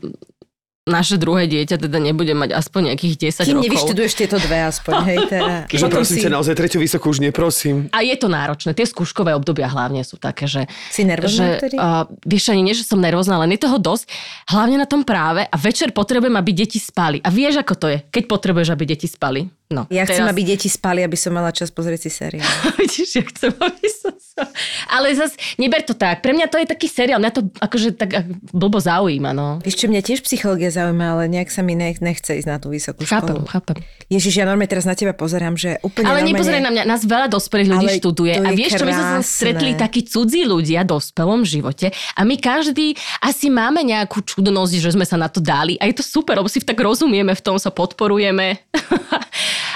naše 0.82 1.14
druhé 1.14 1.46
dieťa 1.46 1.78
teda 1.78 2.02
nebude 2.02 2.34
mať 2.34 2.58
aspoň 2.58 2.90
nejakých 2.90 3.30
10 3.30 3.46
Kým 3.46 3.54
rokov. 3.54 3.66
nevyštuduješ 3.70 4.12
tieto 4.18 4.34
dve 4.42 4.66
aspoň, 4.66 4.94
hej, 5.06 5.18
teda. 5.30 5.54
Že 5.70 5.86
prosím 5.86 6.16
si- 6.18 6.22
ťa, 6.26 6.30
naozaj 6.34 6.54
tretiu 6.58 6.82
vysokú 6.82 7.06
už 7.06 7.22
neprosím. 7.22 7.86
A 7.94 8.02
je 8.02 8.18
to 8.18 8.26
náročné. 8.26 8.74
Tie 8.74 8.82
skúškové 8.82 9.30
obdobia 9.30 9.70
hlavne 9.70 10.02
sú 10.02 10.18
také, 10.18 10.50
že... 10.50 10.66
Si 10.90 11.06
nervózna 11.06 11.54
že, 11.54 11.62
vtedy? 11.62 11.76
uh, 11.78 12.02
vieš, 12.26 12.50
ani 12.50 12.66
nie, 12.66 12.74
že 12.74 12.82
som 12.82 12.98
nervózna, 12.98 13.38
len 13.38 13.54
je 13.54 13.62
toho 13.62 13.78
dosť. 13.78 14.10
Hlavne 14.50 14.74
na 14.74 14.90
tom 14.90 15.06
práve. 15.06 15.46
A 15.46 15.54
večer 15.54 15.94
potrebujem, 15.94 16.34
aby 16.34 16.50
deti 16.50 16.82
spali. 16.82 17.22
A 17.22 17.30
vieš, 17.30 17.62
ako 17.62 17.74
to 17.78 17.86
je, 17.86 17.98
keď 18.10 18.22
potrebuješ, 18.26 18.74
aby 18.74 18.82
deti 18.82 19.06
spali. 19.06 19.46
No, 19.72 19.88
Ja 19.88 20.04
chcem, 20.04 20.20
teraz- 20.20 20.30
aby 20.30 20.42
deti 20.44 20.68
spali, 20.68 21.00
aby 21.00 21.16
som 21.16 21.32
mala 21.32 21.48
čas 21.48 21.68
pozrieť 21.68 22.00
si 22.04 22.10
seriál. 22.12 22.44
Vidíš, 22.78 23.10
ja 23.14 23.24
chcem, 23.24 23.50
aby 23.50 23.86
som 23.88 24.12
sa... 24.14 24.44
Ale 24.86 25.10
zas, 25.12 25.32
neber 25.56 25.80
to 25.80 25.92
tak. 25.92 26.20
Pre 26.20 26.30
mňa 26.30 26.46
to 26.46 26.56
je 26.56 26.66
taký 26.66 26.86
seriál. 26.86 27.16
Mňa 27.16 27.32
to 27.32 27.42
akože 27.56 27.96
tak 27.96 28.10
ak- 28.14 28.32
blbo 28.50 28.76
zaujíma, 28.76 29.32
no. 29.32 29.58
Vieš 29.60 29.74
čo, 29.74 29.86
mňa 29.86 30.02
tiež 30.02 30.20
psychológia 30.22 30.68
zaujíma, 30.68 31.06
ale 31.10 31.22
nejak 31.26 31.48
sa 31.48 31.60
mi 31.60 31.72
nech, 31.72 31.98
nechce 31.98 32.34
ísť 32.34 32.46
na 32.46 32.56
tú 32.56 32.68
vysokú 32.68 33.02
Chápem, 33.02 33.32
školu. 33.34 33.48
chápem. 33.48 33.76
Ježiš, 34.06 34.34
ja 34.34 34.44
normálne 34.44 34.68
teraz 34.68 34.84
na 34.84 34.92
teba 34.92 35.12
pozerám, 35.12 35.56
že 35.56 35.80
úplne 35.80 36.04
Ale 36.04 36.20
normálne... 36.20 36.36
nepozeraj 36.36 36.60
na 36.60 36.70
mňa, 36.70 36.82
nás 36.84 37.00
veľa 37.02 37.28
dospelých 37.28 37.68
ľudí 37.70 37.86
Ale 37.86 37.96
študuje. 37.96 38.32
A 38.36 38.48
vieš 38.52 38.72
čo, 38.76 38.84
my 38.84 38.92
sme 38.92 39.00
sa 39.02 39.16
krásne. 39.16 39.24
stretli 39.24 39.70
takí 39.72 40.00
cudzí 40.02 40.44
ľudia 40.44 40.84
v 40.84 40.88
dospelom 40.92 41.40
živote 41.42 41.88
a 42.12 42.20
my 42.22 42.36
každý 42.36 42.92
asi 43.18 43.48
máme 43.48 43.80
nejakú 43.80 44.20
čudnosť, 44.20 44.74
že 44.74 44.90
sme 44.92 45.04
sa 45.04 45.16
na 45.16 45.28
to 45.28 45.40
dali 45.40 45.76
a 45.76 45.86
je 45.86 45.96
to 45.96 46.04
super, 46.04 46.34
lebo 46.34 46.46
si 46.46 46.60
tak 46.60 46.76
rozumieme, 46.76 47.32
v 47.32 47.40
tom 47.42 47.56
sa 47.56 47.70
podporujeme. 47.70 48.60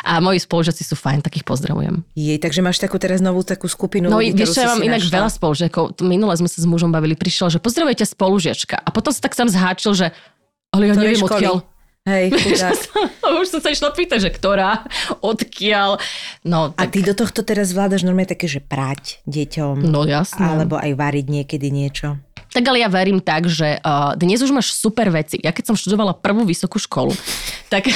a 0.03 0.18
moji 0.18 0.42
spolužiaci 0.42 0.82
sú 0.82 0.92
fajn, 0.92 1.22
takých 1.22 1.47
pozdravujem. 1.47 2.03
Jej, 2.12 2.36
takže 2.36 2.61
máš 2.61 2.82
takú 2.82 2.99
teraz 2.99 3.22
novú 3.22 3.40
takú 3.40 3.70
skupinu 3.70 4.11
No 4.11 4.18
ľudí, 4.18 4.34
vieš, 4.34 4.59
ja 4.59 4.72
mám 4.72 4.82
inak 4.82 5.01
našla. 5.01 5.16
veľa 5.16 5.30
spolužiakov. 5.32 5.84
Minule 6.03 6.34
sme 6.34 6.49
sa 6.51 6.59
s 6.59 6.66
mužom 6.66 6.90
bavili, 6.90 7.14
prišiel, 7.14 7.49
že 7.49 7.59
pozdravujete 7.62 8.05
spolužiačka. 8.05 8.76
A 8.76 8.88
potom 8.90 9.14
sa 9.14 9.20
tak 9.22 9.32
sám 9.32 9.49
zháčil, 9.49 9.94
že 9.94 10.07
ale 10.74 10.90
ja 10.90 10.94
Ktorej 10.99 11.07
neviem 11.09 11.22
školy? 11.22 11.32
odkiaľ. 11.40 11.57
Hej. 12.07 12.26
Už 13.42 13.49
som 13.51 13.61
sa 13.61 13.70
išla 13.70 13.90
pýtať, 13.90 14.18
že 14.22 14.30
ktorá, 14.30 14.86
odkiaľ. 15.20 15.99
No, 16.47 16.70
A 16.76 16.86
tak, 16.86 16.94
ty 16.94 17.03
do 17.03 17.12
tohto 17.12 17.42
teraz 17.42 17.74
vládaš 17.74 18.07
normálne 18.07 18.30
také, 18.30 18.47
že 18.47 18.62
prať 18.62 19.18
deťom. 19.26 19.82
no 19.82 20.07
jasné. 20.07 20.44
Alebo 20.44 20.78
aj 20.78 20.94
variť 20.94 21.26
niekedy 21.26 21.68
niečo. 21.74 22.18
Tak 22.55 22.62
ale 22.62 22.80
ja 22.80 22.88
verím 22.88 23.20
tak, 23.20 23.51
že 23.51 23.82
uh, 23.82 24.16
dnes 24.16 24.40
už 24.40 24.49
máš 24.49 24.72
super 24.72 25.11
veci. 25.12 25.36
Ja 25.42 25.53
keď 25.53 25.72
som 25.72 25.76
študovala 25.76 26.16
prvú 26.16 26.47
vysokú 26.47 26.78
školu, 26.78 27.12
tak... 27.72 27.90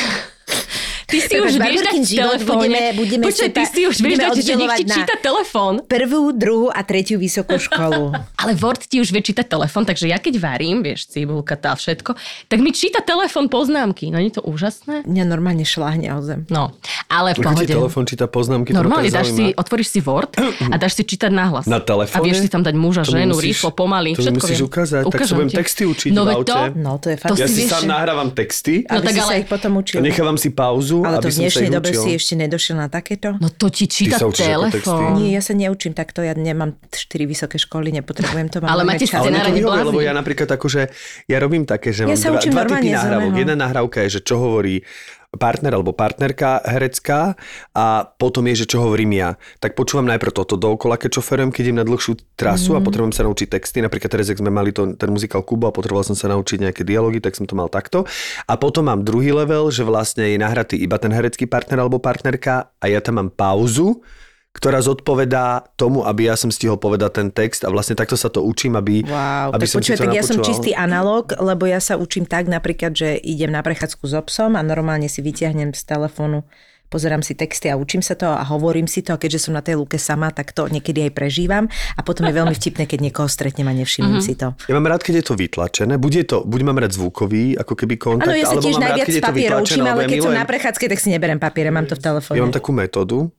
Ty 1.11 1.19
si 1.21 1.35
už 1.37 1.53
vieš 1.57 1.81
dať 2.09 2.41
budeme- 2.41 2.95
budeme 2.95 3.25
Počkaj, 3.27 3.51
ty 3.51 3.63
si 3.67 3.81
už 3.85 3.97
vieš 3.99 4.19
dať, 4.21 4.37
že 4.39 4.55
nech 4.55 4.73
ti 4.77 4.85
číta 4.87 5.15
telefón. 5.19 5.83
Prvú, 5.85 6.31
druhú 6.33 6.69
a 6.69 6.81
tretiu 6.81 7.19
vysokú 7.19 7.59
školu. 7.59 8.15
Ale 8.41 8.53
Word 8.55 8.87
ti 8.87 8.99
už 8.99 9.11
vie 9.11 9.21
čítať 9.21 9.45
telefón, 9.45 9.83
takže 9.83 10.07
ja 10.07 10.17
keď 10.17 10.39
varím, 10.39 10.81
vieš, 10.81 11.11
cibulka, 11.11 11.55
tá 11.55 11.75
všetko, 11.75 12.15
tak 12.47 12.59
mi 12.59 12.71
číta 12.71 13.01
telefón 13.01 13.47
poznámky. 13.47 14.09
No 14.09 14.17
nie 14.17 14.31
je 14.31 14.39
to 14.39 14.45
úžasné? 14.45 15.03
Mňa 15.05 15.25
normálne 15.27 15.63
šláhne 15.63 16.09
o 16.11 16.21
zem. 16.21 16.47
No, 16.47 16.71
ale 17.07 17.35
v 17.35 17.43
pohode. 17.43 17.67
telefón 17.67 18.05
číta 18.05 18.25
poznámky, 18.25 18.71
Normálne 18.71 19.09
tak 19.09 19.21
dáš 19.21 19.29
si, 19.33 19.45
otvoríš 19.53 19.89
si 19.89 20.01
Word 20.01 20.39
a 20.39 20.75
dáš 20.77 20.95
si 20.95 21.03
čítať 21.05 21.29
nahlas. 21.29 21.67
Na 21.67 21.79
telefóne? 21.79 22.15
A 22.15 22.25
vieš 22.25 22.41
si 22.41 22.49
tam 22.49 22.63
dať 22.63 22.75
muža, 22.75 23.03
To 23.03 23.13
ženu, 23.13 23.35
musíš- 23.35 23.47
rýchlo, 23.59 23.71
pomaly. 23.73 24.11
to 24.13 24.23
všetko 24.23 24.39
musíš 24.39 24.57
viem. 24.57 24.69
ukázať, 24.69 25.03
tak 25.05 25.21
sa 25.21 25.35
budem 25.35 25.51
texty 25.53 25.83
učiť 25.85 26.11
no, 26.11 26.23
v 26.23 26.27
veď 26.27 26.37
aute. 26.37 26.53
To, 26.53 26.63
No, 26.77 26.93
to 26.97 27.07
je 27.09 27.17
fakt. 27.17 27.35
Ja 27.35 27.47
si 27.47 27.63
sám 27.67 27.85
nahrávam 27.85 28.29
texty 28.31 28.85
Aby 28.85 29.03
tak 29.03 29.13
si 29.13 29.21
ale- 29.21 29.29
sa 29.29 29.37
ich 29.37 29.49
potom 29.49 29.73
učil. 29.77 29.99
nechávam 30.01 30.37
si 30.37 30.49
pauzu, 30.49 30.99
Ale 31.05 31.16
aby 31.18 31.24
to 31.24 31.28
v 31.28 31.32
som 31.32 31.40
sa 31.40 31.44
dnešnej 31.46 31.70
dobe 31.70 31.90
učil. 31.90 32.03
si 32.03 32.11
ešte 32.16 32.34
nedošiel 32.36 32.76
na 32.76 32.88
takéto? 32.90 33.28
No 33.38 33.48
to 33.53 33.66
ti 33.68 33.84
číta 33.86 34.16
telefón. 34.20 35.20
Nie, 35.20 35.38
ja 35.38 35.42
sa 35.44 35.53
neučím 35.53 35.92
takto, 35.92 36.24
ja 36.24 36.32
nemám 36.36 36.76
4 36.88 37.28
vysoké 37.28 37.57
školy, 37.57 37.92
nepotrebujem 38.01 38.48
to. 38.51 38.64
Mám 38.64 38.70
Ale 38.70 38.82
máte 38.84 39.05
Scenára 39.07 39.51
vyhovuje, 39.51 39.61
neblázni. 39.61 39.88
lebo 39.90 40.01
ja 40.01 40.12
napríklad 40.12 40.48
akože, 40.51 40.82
ja 41.26 41.36
robím 41.40 41.64
také, 41.66 41.90
že 41.90 42.05
Ja 42.07 42.14
mám 42.14 42.20
sa 42.20 42.28
dva, 42.34 42.62
dva 42.64 42.78
typy 42.78 42.88
nahrávok. 42.92 43.32
Jedna 43.36 43.57
nahrávka 43.57 43.98
je, 44.07 44.18
že 44.18 44.20
čo 44.22 44.36
hovorí 44.40 44.82
partner 45.31 45.78
alebo 45.78 45.95
partnerka 45.95 46.59
herecká 46.66 47.39
a 47.70 48.03
potom 48.03 48.43
je, 48.51 48.66
že 48.66 48.74
čo 48.74 48.83
hovorím 48.83 49.14
ja. 49.14 49.39
Tak 49.62 49.78
počúvam 49.78 50.11
najprv 50.11 50.35
toto 50.35 50.59
dookola, 50.59 50.99
keď 50.99 51.22
šoferujem, 51.22 51.55
keď 51.55 51.62
idem 51.70 51.78
na 51.78 51.87
dlhšiu 51.87 52.18
trasu 52.35 52.74
Mhm. 52.74 52.74
mm. 52.74 52.78
a 52.78 52.87
potrebujem 52.87 53.14
sa 53.14 53.22
naučiť 53.22 53.47
texty. 53.47 53.78
Napríklad 53.78 54.11
teraz, 54.11 54.26
sme 54.26 54.51
mali 54.51 54.74
to, 54.74 54.99
ten 54.99 55.11
muzikál 55.11 55.47
Kubo 55.47 55.70
a 55.70 55.74
potreboval 55.74 56.03
som 56.03 56.18
sa 56.18 56.26
naučiť 56.26 56.66
nejaké 56.66 56.83
dialógy, 56.83 57.22
tak 57.22 57.39
som 57.39 57.47
to 57.47 57.55
mal 57.55 57.70
takto. 57.70 58.03
A 58.51 58.59
potom 58.59 58.91
mám 58.91 59.07
druhý 59.07 59.31
level, 59.31 59.70
že 59.70 59.87
vlastne 59.87 60.26
je 60.35 60.39
nahratý 60.39 60.74
iba 60.83 60.99
ten 60.99 61.14
herecký 61.14 61.47
partner 61.47 61.87
alebo 61.87 62.03
partnerka 62.03 62.74
a 62.83 62.85
ja 62.91 62.99
tam 62.99 63.22
mám 63.22 63.31
pauzu, 63.31 64.03
ktorá 64.51 64.82
zodpovedá 64.82 65.62
tomu, 65.74 66.03
aby 66.03 66.26
ja 66.26 66.34
som 66.34 66.51
stihol 66.51 66.74
povedať 66.74 67.11
ten 67.14 67.28
text 67.30 67.62
a 67.62 67.70
vlastne 67.70 67.94
takto 67.94 68.14
sa 68.14 68.26
to 68.26 68.42
učím, 68.42 68.74
aby, 68.74 69.03
Wow, 69.03 69.55
aby 69.55 69.62
tak 69.62 69.68
som 69.68 69.78
si 69.78 69.82
počuj, 69.86 69.94
to 69.94 70.03
tak 70.03 70.11
ja 70.11 70.20
som 70.20 70.36
napočúval. 70.36 70.48
čistý 70.48 70.70
analóg, 70.72 71.24
lebo 71.38 71.64
ja 71.64 71.78
sa 71.78 71.94
učím 71.94 72.24
tak 72.24 72.44
napríklad, 72.44 72.92
že 72.92 73.14
idem 73.16 73.48
na 73.48 73.62
prechádzku 73.62 74.03
s 74.03 74.12
obsom 74.12 74.55
a 74.55 74.62
normálne 74.62 75.07
si 75.07 75.20
vyťahnem 75.20 75.70
z 75.70 75.82
telefónu 75.82 76.42
pozerám 76.90 77.22
si 77.22 77.38
texty 77.38 77.70
a 77.70 77.78
učím 77.78 78.03
sa 78.03 78.18
to 78.18 78.26
a 78.26 78.42
hovorím 78.42 78.90
si 78.90 78.98
to 78.98 79.14
a 79.14 79.16
keďže 79.16 79.46
som 79.46 79.55
na 79.55 79.62
tej 79.62 79.78
lúke 79.78 79.94
sama, 79.94 80.34
tak 80.34 80.51
to 80.51 80.66
niekedy 80.66 81.07
aj 81.07 81.14
prežívam 81.14 81.70
a 81.94 82.03
potom 82.03 82.26
je 82.26 82.34
veľmi 82.34 82.51
vtipné, 82.51 82.82
keď 82.84 82.98
niekoho 83.01 83.30
stretnem 83.30 83.62
a 83.62 83.72
nevšimnem 83.72 84.18
Mhm. 84.18 84.20
si 84.20 84.34
to. 84.34 84.59
Ja 84.66 84.74
mám 84.74 84.90
rád, 84.90 84.98
keď 85.01 85.22
je 85.22 85.24
to 85.24 85.34
vytlačené. 85.36 85.94
Buď, 85.96 86.12
je 86.12 86.24
to, 86.26 86.38
buď 86.42 86.61
mám 86.66 86.82
rád 86.82 86.90
zvukový, 86.90 87.55
ako 87.55 87.78
keby 87.78 87.94
kontakt, 87.94 88.26
Áno, 88.26 88.34
ja 88.34 88.42
sa 88.44 88.59
tiež 88.59 88.74
rád, 88.74 88.82
najviac 88.90 89.07
to 89.07 89.22
papierov 89.22 89.59
učím, 89.62 89.86
ale 89.86 90.03
keď 90.05 90.18
som 90.18 90.34
na 90.34 90.42
prechádzke, 90.42 90.84
tak 90.84 90.98
si 90.98 91.09
neberem 91.09 91.38
papiere, 91.38 91.70
mám 91.70 91.86
to 91.86 91.94
v 91.94 92.03
telefóne. 92.03 92.34
Ja 92.34 92.42
mám 92.42 92.51
takú 92.51 92.74
metódu, 92.74 93.30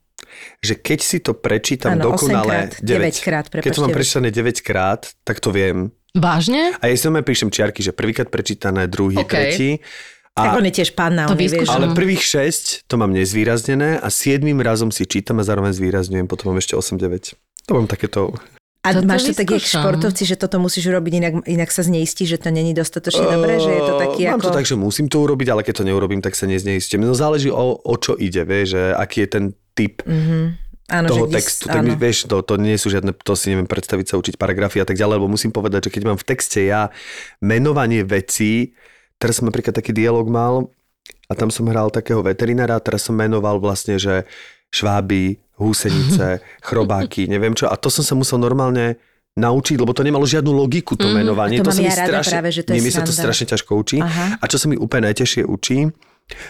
že 0.63 0.79
keď 0.79 0.99
si 1.01 1.17
to 1.19 1.37
prečítam 1.37 1.97
Áno, 1.97 2.13
dokonale 2.13 2.75
8 2.75 2.83
krát, 2.83 2.83
9 2.83 3.25
krát, 3.25 3.45
keď 3.49 3.71
to 3.71 3.81
mám 3.83 3.93
prečítané 3.95 4.29
9 4.29 4.61
krát, 4.61 5.01
tak 5.23 5.39
to 5.39 5.49
viem. 5.49 5.91
Vážne? 6.11 6.75
A 6.83 6.91
ja 6.91 6.95
si 6.95 7.07
normálne 7.07 7.27
píšem 7.27 7.47
čiarky, 7.47 7.79
že 7.79 7.95
prvýkrát 7.95 8.27
prečítané, 8.27 8.91
druhý, 8.91 9.23
OK. 9.23 9.31
tretí. 9.31 9.79
Tak 10.31 10.55
A, 10.55 10.59
on 10.59 10.63
je 10.63 10.73
tiež 10.79 10.95
pán 10.95 11.11
na 11.11 11.27
To 11.27 11.35
on 11.35 11.67
ale 11.67 11.91
prvých 11.91 12.23
6 12.23 12.87
to 12.87 12.95
mám 12.95 13.11
nezvýraznené 13.11 13.99
a 13.99 14.07
7 14.07 14.47
razom 14.63 14.87
si 14.87 15.03
čítam 15.03 15.39
a 15.39 15.43
zároveň 15.43 15.75
zvýrazňujem, 15.75 16.27
potom 16.27 16.55
mám 16.55 16.59
ešte 16.63 16.79
8-9. 16.79 17.35
To 17.67 17.71
mám 17.75 17.87
takéto... 17.91 18.31
A 18.81 18.97
Toto 18.97 19.05
máš 19.05 19.29
to 19.29 19.37
tak, 19.37 19.45
jak 19.45 19.61
športovci, 19.61 20.25
že 20.25 20.33
toto 20.41 20.57
musíš 20.57 20.89
urobiť, 20.89 21.13
inak, 21.21 21.33
inak 21.45 21.69
sa 21.69 21.85
zneistí, 21.85 22.25
že 22.25 22.41
to 22.41 22.49
není 22.49 22.73
dostatočne 22.73 23.29
dobré, 23.29 23.61
že 23.61 23.69
je 23.69 23.81
to 23.85 23.93
taký 23.93 24.21
Mám 24.25 24.41
ako... 24.41 24.49
to 24.49 24.57
tak, 24.57 24.65
že 24.65 24.73
musím 24.73 25.05
to 25.05 25.21
urobiť, 25.21 25.47
ale 25.53 25.61
keď 25.61 25.73
to 25.81 25.83
neurobím, 25.85 26.17
tak 26.17 26.33
sa 26.33 26.49
nezneistím. 26.49 27.05
No 27.05 27.13
záleží 27.13 27.53
o, 27.53 27.77
o 27.77 27.95
čo 28.01 28.17
ide, 28.17 28.41
vieš, 28.41 28.73
že 28.73 28.83
aký 28.97 29.17
je 29.21 29.29
ten 29.29 29.45
typ 29.77 30.01
áno, 30.89 31.07
toho 31.13 31.25
že 31.29 31.33
textu. 31.37 31.69
Tak 31.69 31.77
mi, 31.85 31.93
áno. 31.93 32.01
vieš, 32.01 32.25
to, 32.25 32.41
to 32.41 32.57
nie 32.57 32.73
sú 32.73 32.89
žiadne, 32.89 33.13
to 33.13 33.33
si 33.37 33.53
neviem 33.53 33.69
predstaviť 33.69 34.05
sa 34.11 34.15
učiť 34.17 34.35
paragrafy 34.41 34.81
a 34.81 34.87
tak 34.89 34.97
ďalej, 34.97 35.21
lebo 35.21 35.29
musím 35.29 35.53
povedať, 35.53 35.87
že 35.87 35.93
keď 35.93 36.03
mám 36.09 36.17
v 36.17 36.25
texte 36.25 36.59
ja 36.65 36.89
menovanie 37.37 38.01
vecí, 38.01 38.73
teraz 39.21 39.39
som 39.39 39.45
napríklad 39.45 39.77
taký 39.77 39.93
dialog 39.93 40.25
mal 40.25 40.73
a 41.29 41.37
tam 41.37 41.53
som 41.53 41.69
hral 41.69 41.93
takého 41.93 42.25
veterinára 42.25 42.75
a 42.75 42.83
teraz 42.83 43.05
som 43.05 43.13
menoval 43.13 43.61
vlastne, 43.61 44.01
že 44.01 44.27
šváby, 44.71 45.37
húsenice, 45.61 46.41
chrobáky, 46.67 47.29
neviem 47.29 47.53
čo. 47.53 47.69
A 47.69 47.77
to 47.77 47.93
som 47.93 48.01
sa 48.01 48.17
musel 48.17 48.41
normálne 48.41 48.97
naučiť, 49.31 49.79
lebo 49.79 49.95
to 49.95 50.03
nemalo 50.03 50.27
žiadnu 50.27 50.51
logiku, 50.51 50.99
to 50.99 51.07
menovanie. 51.07 51.61
Mhm. 51.61 51.63
A 51.63 51.65
to 51.65 51.71
mám 51.71 51.77
sa 51.77 51.81
mi 51.81 51.87
ja 51.87 51.95
rada 51.95 52.09
strašne, 52.19 52.33
práve, 52.35 52.49
že 52.51 52.61
to 52.65 52.71
nie, 52.75 52.81
mi 52.83 52.91
sa 52.91 53.01
to 53.05 53.13
strašne 53.15 53.45
ťažko 53.47 53.71
učí. 53.79 53.97
Aha. 54.03 54.25
A 54.41 54.43
čo 54.49 54.57
sa 54.59 54.65
mi 54.67 54.75
úplne 54.75 55.07
najťažšie 55.07 55.47
učí, 55.47 55.87